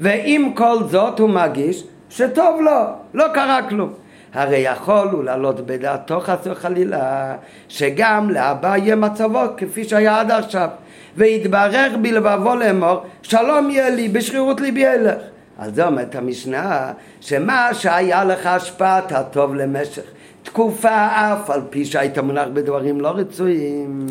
ועם 0.00 0.52
כל 0.54 0.76
זאת 0.86 1.18
הוא 1.18 1.30
מרגיש 1.30 1.84
שטוב 2.10 2.60
לו, 2.60 2.80
לא 3.14 3.24
קרה 3.34 3.60
כלום. 3.68 3.92
הרי 4.34 4.56
יכול 4.58 5.08
הוא 5.12 5.24
לעלות 5.24 5.66
בדעתו 5.66 6.20
חס 6.20 6.46
וחלילה 6.46 7.34
שגם 7.68 8.30
להבא 8.30 8.76
יהיה 8.76 8.96
מצבו 8.96 9.40
כפי 9.56 9.84
שהיה 9.84 10.20
עד 10.20 10.30
עכשיו 10.30 10.68
ויתברך 11.16 11.92
בלבבו 12.02 12.54
לאמור 12.54 13.02
שלום 13.22 13.70
יהיה 13.70 13.90
לי 13.90 14.08
בשרירות 14.08 14.60
ליבי 14.60 14.80
ילך 14.80 15.22
על 15.58 15.74
זה 15.74 15.86
אומרת 15.86 16.14
המשנה 16.14 16.92
שמה 17.20 17.74
שהיה 17.74 18.24
לך 18.24 18.46
השפעת 18.46 19.12
הטוב 19.12 19.54
למשך 19.54 20.02
תקופה 20.42 21.06
אף 21.06 21.50
על 21.50 21.60
פי 21.70 21.84
שהיית 21.84 22.18
מונח 22.18 22.48
בדברים 22.52 23.00
לא 23.00 23.08
רצויים. 23.08 24.06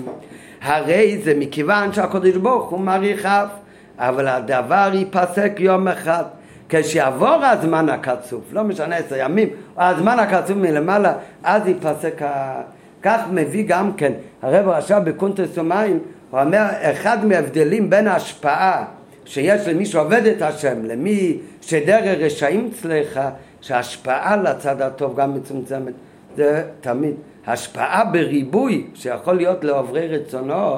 הרי 0.62 1.22
זה 1.24 1.34
מכיוון 1.40 1.94
שהקדוש 1.94 2.36
ברוך 2.36 2.70
הוא 2.70 2.80
מעריך 2.80 3.26
אף 3.26 3.50
אבל 3.98 4.28
הדבר 4.28 4.90
ייפסק 4.94 5.54
יום 5.58 5.88
אחד. 5.88 6.24
כשיעבור 6.70 7.46
הזמן 7.46 7.90
הקצוב, 7.90 8.44
לא 8.52 8.64
משנה 8.64 8.96
עשר 8.96 9.16
ימים, 9.18 9.50
הזמן 9.78 10.20
הקצוב 10.20 10.58
מלמעלה, 10.58 11.14
אז 11.44 11.68
ייפסק 11.68 12.22
ה... 12.22 12.62
כך 13.04 13.22
מביא 13.32 13.64
גם 13.68 13.94
כן 13.94 14.12
הרב 14.42 14.68
רש"ב 14.68 15.00
בקונטרס 15.04 15.58
ומים, 15.58 16.00
הוא 16.30 16.40
אומר 16.40 16.66
אחד 16.82 17.26
מההבדלים 17.26 17.90
בין 17.90 18.08
ההשפעה 18.08 18.86
שיש 19.28 19.68
למי 19.68 19.86
שעובד 19.86 20.26
את 20.26 20.42
השם, 20.42 20.86
למי 20.86 21.38
שדרך 21.62 22.18
רשעים 22.20 22.70
אצלך, 22.72 23.20
שההשפעה 23.62 24.38
לצד 24.38 24.82
הטוב 24.82 25.20
גם 25.20 25.34
מצומצמת, 25.34 25.94
זה 26.36 26.64
תמיד. 26.82 27.16
השפעה 27.48 28.06
בריבוי 28.06 28.88
שיכול 28.94 29.36
להיות 29.36 29.64
לעוברי 29.64 30.08
רצונו 30.08 30.78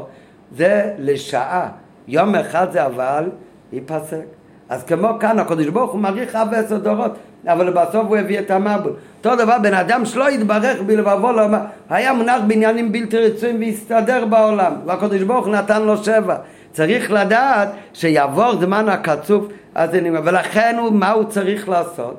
זה 0.58 0.94
לשעה, 0.98 1.70
יום 2.08 2.36
אחד 2.36 2.68
זה 2.72 2.86
אבל 2.86 3.30
ייפסק. 3.74 4.26
אז 4.70 4.84
כמו 4.84 5.08
כאן 5.20 5.40
הקדוש 5.40 5.68
ברוך 5.68 5.92
הוא 5.92 6.00
מעריך 6.00 6.36
אב 6.36 6.48
ועשר 6.52 6.78
דורות 6.78 7.12
אבל 7.48 7.70
בסוף 7.74 8.08
הוא 8.08 8.18
הביא 8.18 8.40
את 8.40 8.52
המבול. 8.52 8.94
אותו 9.18 9.36
דבר 9.36 9.58
בן 9.62 9.74
אדם 9.74 10.06
שלא 10.06 10.32
יתברך 10.32 10.82
בלבבו 10.86 11.32
לא 11.32 11.42
היה 11.90 12.14
מונח 12.14 12.42
בעניינים 12.48 12.92
בלתי 12.92 13.18
רצויים 13.18 13.60
והסתדר 13.60 14.26
בעולם. 14.26 14.74
והקדוש 14.86 15.22
ברוך 15.22 15.48
נתן 15.48 15.82
לו 15.82 15.98
שבע 15.98 16.36
צריך 16.72 17.12
לדעת 17.12 17.70
שיעבור 17.94 18.56
זמן 18.56 18.90
הקצוב 18.90 19.52
אז 19.76 19.92
זה 19.92 20.02
נגמר 20.02 20.22
ולכן 20.24 20.76
הוא, 20.80 20.94
מה 20.94 21.12
הוא 21.12 21.24
צריך 21.24 21.70
לעשות? 21.70 22.16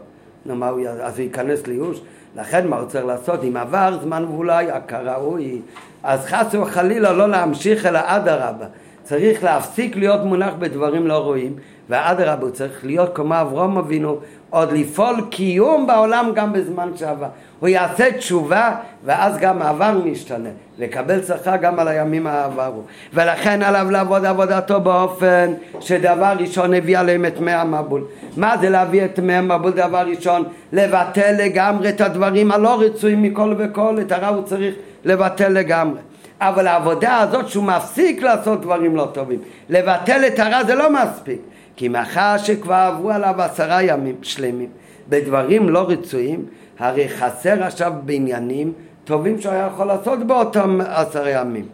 נו, 0.47 0.55
מה 0.55 0.69
הוא, 0.69 0.81
אז 1.03 1.19
הוא 1.19 1.23
ייכנס 1.25 1.67
לייאוש 1.67 2.01
לכן 2.37 2.69
מה 2.69 2.77
הוא 2.77 2.89
צריך 2.89 3.05
לעשות? 3.05 3.45
אם 3.45 3.57
עבר 3.57 3.99
זמן 4.03 4.25
היה 4.49 4.81
כראוי 4.81 5.61
אז 6.03 6.27
חס 6.27 6.55
וחלילה 6.55 7.13
לא 7.13 7.29
להמשיך 7.29 7.87
אלא 7.87 8.01
אדרבה 8.03 8.67
צריך 9.11 9.45
להפסיק 9.45 9.97
להיות 9.97 10.25
מונח 10.25 10.53
בדברים 10.59 11.07
לא 11.07 11.19
רואים 11.19 11.55
ואדרבה 11.89 12.43
הוא 12.43 12.51
צריך 12.51 12.85
להיות 12.85 13.11
כמו 13.15 13.41
אברום 13.41 13.79
אבינו 13.79 14.17
עוד 14.51 14.73
לפעול 14.73 15.17
קיום 15.31 15.87
בעולם 15.87 16.31
גם 16.35 16.53
בזמן 16.53 16.91
שעבר. 16.97 17.27
הוא 17.61 17.69
יעשה 17.69 18.13
תשובה 18.13 18.77
ואז 19.05 19.39
גם 19.39 19.63
העבר 19.63 19.99
משתנה. 20.05 20.49
לקבל 20.79 21.23
שכר 21.23 21.57
גם 21.57 21.79
על 21.79 21.89
הימים 21.89 22.27
העברו. 22.27 22.83
ולכן 23.15 23.63
עליו 23.63 23.91
לעבוד 23.91 24.25
עבודתו 24.25 24.81
באופן 24.81 25.53
שדבר 25.81 26.33
ראשון 26.39 26.75
הביא 26.75 26.99
עליהם 26.99 27.27
את 27.27 27.41
מי 27.41 27.53
המבול. 27.53 28.05
מה 28.37 28.57
זה 28.61 28.71
להביא 28.71 29.05
את 29.05 29.19
מי 29.19 29.35
המבול? 29.35 29.71
דבר 29.71 30.07
ראשון? 30.07 30.45
לבטל 30.73 31.35
לגמרי 31.39 31.89
את 31.89 32.01
הדברים 32.01 32.53
הלא 32.53 32.81
רצויים 32.81 33.23
מכל 33.23 33.55
וכל. 33.59 33.99
את 34.01 34.13
הרע 34.13 34.29
הוא 34.29 34.45
צריך 34.45 34.75
לבטל 35.05 35.49
לגמרי 35.49 36.01
אבל 36.41 36.67
העבודה 36.67 37.19
הזאת 37.19 37.49
שהוא 37.49 37.65
מפסיק 37.65 38.23
לעשות 38.23 38.61
דברים 38.61 38.97
לא 38.97 39.09
טובים 39.13 39.39
לבטל 39.69 40.25
את 40.27 40.39
הרע 40.39 40.65
זה 40.65 40.75
לא 40.75 40.91
מספיק. 40.93 41.41
כי 41.77 41.89
מאחר 41.89 42.39
שכבר 42.39 42.75
עברו 42.75 43.11
עליו 43.11 43.43
עשרה 43.43 43.83
ימים 43.83 44.17
שלמים 44.23 44.69
בדברים 45.09 45.69
לא 45.69 45.85
רצויים 45.89 46.45
הרי 46.79 47.09
חסר 47.09 47.65
עכשיו 47.65 47.93
בעניינים 48.05 48.73
טובים 49.05 49.41
שהוא 49.41 49.53
היה 49.53 49.69
יכול 49.73 49.87
לעשות 49.87 50.19
באותם 50.27 50.81
עשרה 50.89 51.31
ימים. 51.31 51.67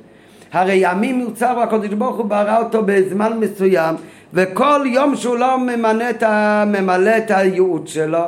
הרי 0.52 0.74
ימים 0.80 1.20
יוצר 1.20 1.54
והקדוש 1.56 1.88
ברוך 1.88 2.16
הוא 2.16 2.26
ברא 2.26 2.58
אותו 2.58 2.82
בזמן 2.86 3.38
מסוים 3.40 3.94
וכל 4.34 4.80
יום 4.84 5.16
שהוא 5.16 5.36
לא 5.36 5.58
ממלא 5.58 6.10
את, 6.10 6.22
ה... 6.22 6.64
ממלא 6.66 7.18
את 7.18 7.30
הייעוד 7.30 7.88
שלו 7.88 8.24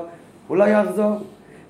הוא 0.49 0.57
לא 0.57 0.65
יחזור 0.65 1.17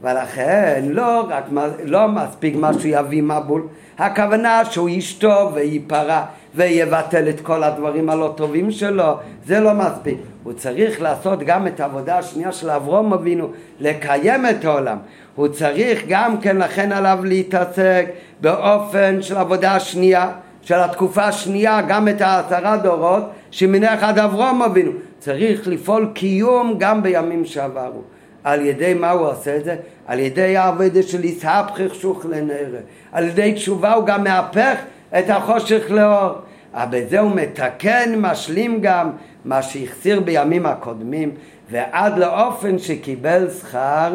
ולכן 0.02 0.84
לא 0.88 1.26
רק 1.28 1.44
לא 1.84 2.08
מספיק 2.08 2.56
מה 2.56 2.72
שהוא 2.72 2.92
יביא 2.94 3.22
מבול 3.22 3.62
הכוונה 3.98 4.64
שהוא 4.64 4.88
ישתו 4.88 5.50
וייפרע 5.54 6.24
ויבטל 6.54 7.28
את 7.28 7.40
כל 7.40 7.62
הדברים 7.62 8.10
הלא 8.10 8.32
טובים 8.36 8.70
שלו, 8.70 9.16
זה 9.46 9.60
לא 9.60 9.74
מספיק. 9.74 10.18
הוא 10.42 10.52
צריך 10.52 11.02
לעשות 11.02 11.38
גם 11.42 11.66
את 11.66 11.80
העבודה 11.80 12.18
השנייה 12.18 12.52
של 12.52 12.70
אברום 12.70 13.12
אבינו, 13.12 13.48
לקיים 13.80 14.46
את 14.46 14.64
העולם. 14.64 14.96
הוא 15.34 15.48
צריך 15.48 16.04
גם 16.08 16.40
כן 16.40 16.56
לכן 16.56 16.92
עליו 16.92 17.18
להתעסק 17.24 18.06
באופן 18.40 19.22
של 19.22 19.36
עבודה 19.36 19.74
השנייה, 19.74 20.30
של 20.62 20.74
התקופה 20.74 21.24
השנייה, 21.24 21.82
גם 21.88 22.08
את 22.08 22.20
העשרה 22.20 22.76
דורות 22.76 23.22
שמניח 23.50 24.02
עד 24.02 24.18
אברום 24.18 24.62
אבינו. 24.62 24.90
צריך 25.18 25.68
לפעול 25.68 26.10
קיום 26.14 26.74
גם 26.78 27.02
בימים 27.02 27.44
שעברו. 27.44 28.02
על 28.48 28.60
ידי 28.60 28.94
מה 28.94 29.10
הוא 29.10 29.26
עושה 29.26 29.56
את 29.56 29.64
זה? 29.64 29.76
על 30.06 30.18
ידי 30.18 30.56
העבודה 30.56 31.02
של 31.02 31.24
יסהפכך 31.24 31.94
שוך 31.94 32.26
לנערה. 32.26 32.78
על 33.12 33.24
ידי 33.24 33.52
תשובה 33.52 33.94
הוא 33.94 34.06
גם 34.06 34.24
מהפך 34.24 34.76
את 35.18 35.30
החושך 35.30 35.90
לאור. 35.90 36.32
אבל 36.74 37.00
בזה 37.00 37.20
הוא 37.20 37.30
מתקן, 37.34 38.14
משלים 38.16 38.80
גם 38.80 39.10
מה 39.44 39.62
שהחסיר 39.62 40.20
בימים 40.20 40.66
הקודמים, 40.66 41.30
ועד 41.70 42.18
לאופן 42.18 42.78
שקיבל 42.78 43.50
שכר 43.50 44.12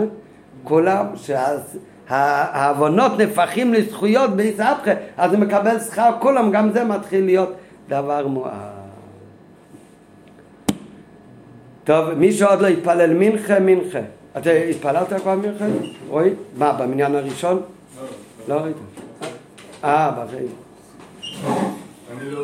כולם, 0.64 1.06
שהעוונות 1.16 3.12
נפחים 3.20 3.74
לזכויות 3.74 4.36
ביסהפכה, 4.36 4.92
אז 5.18 5.34
הוא 5.34 5.40
מקבל 5.40 5.80
שכר 5.80 6.12
כולם, 6.20 6.52
גם 6.52 6.72
זה 6.72 6.84
מתחיל 6.84 7.26
להיות 7.26 7.54
דבר 7.90 8.28
מואר. 8.28 8.52
טוב, 11.84 12.14
מי 12.14 12.32
שעוד 12.32 12.62
לא 12.62 12.68
התפלל 12.68 13.14
מנחה, 13.14 13.60
מנחה. 13.60 14.00
אתה 14.38 14.52
התפללת 14.52 15.14
כבר 15.22 15.36
מנחה? 15.36 15.66
רועי? 16.08 16.30
מה, 16.58 16.74
במניין 16.74 17.16
הראשון? 17.16 17.62
לא, 18.48 18.56
לא 18.56 18.62
ראית? 18.62 18.76
אה, 19.84 20.12
בחיים. 20.12 20.48
אני 22.12 22.32
לא... 22.32 22.44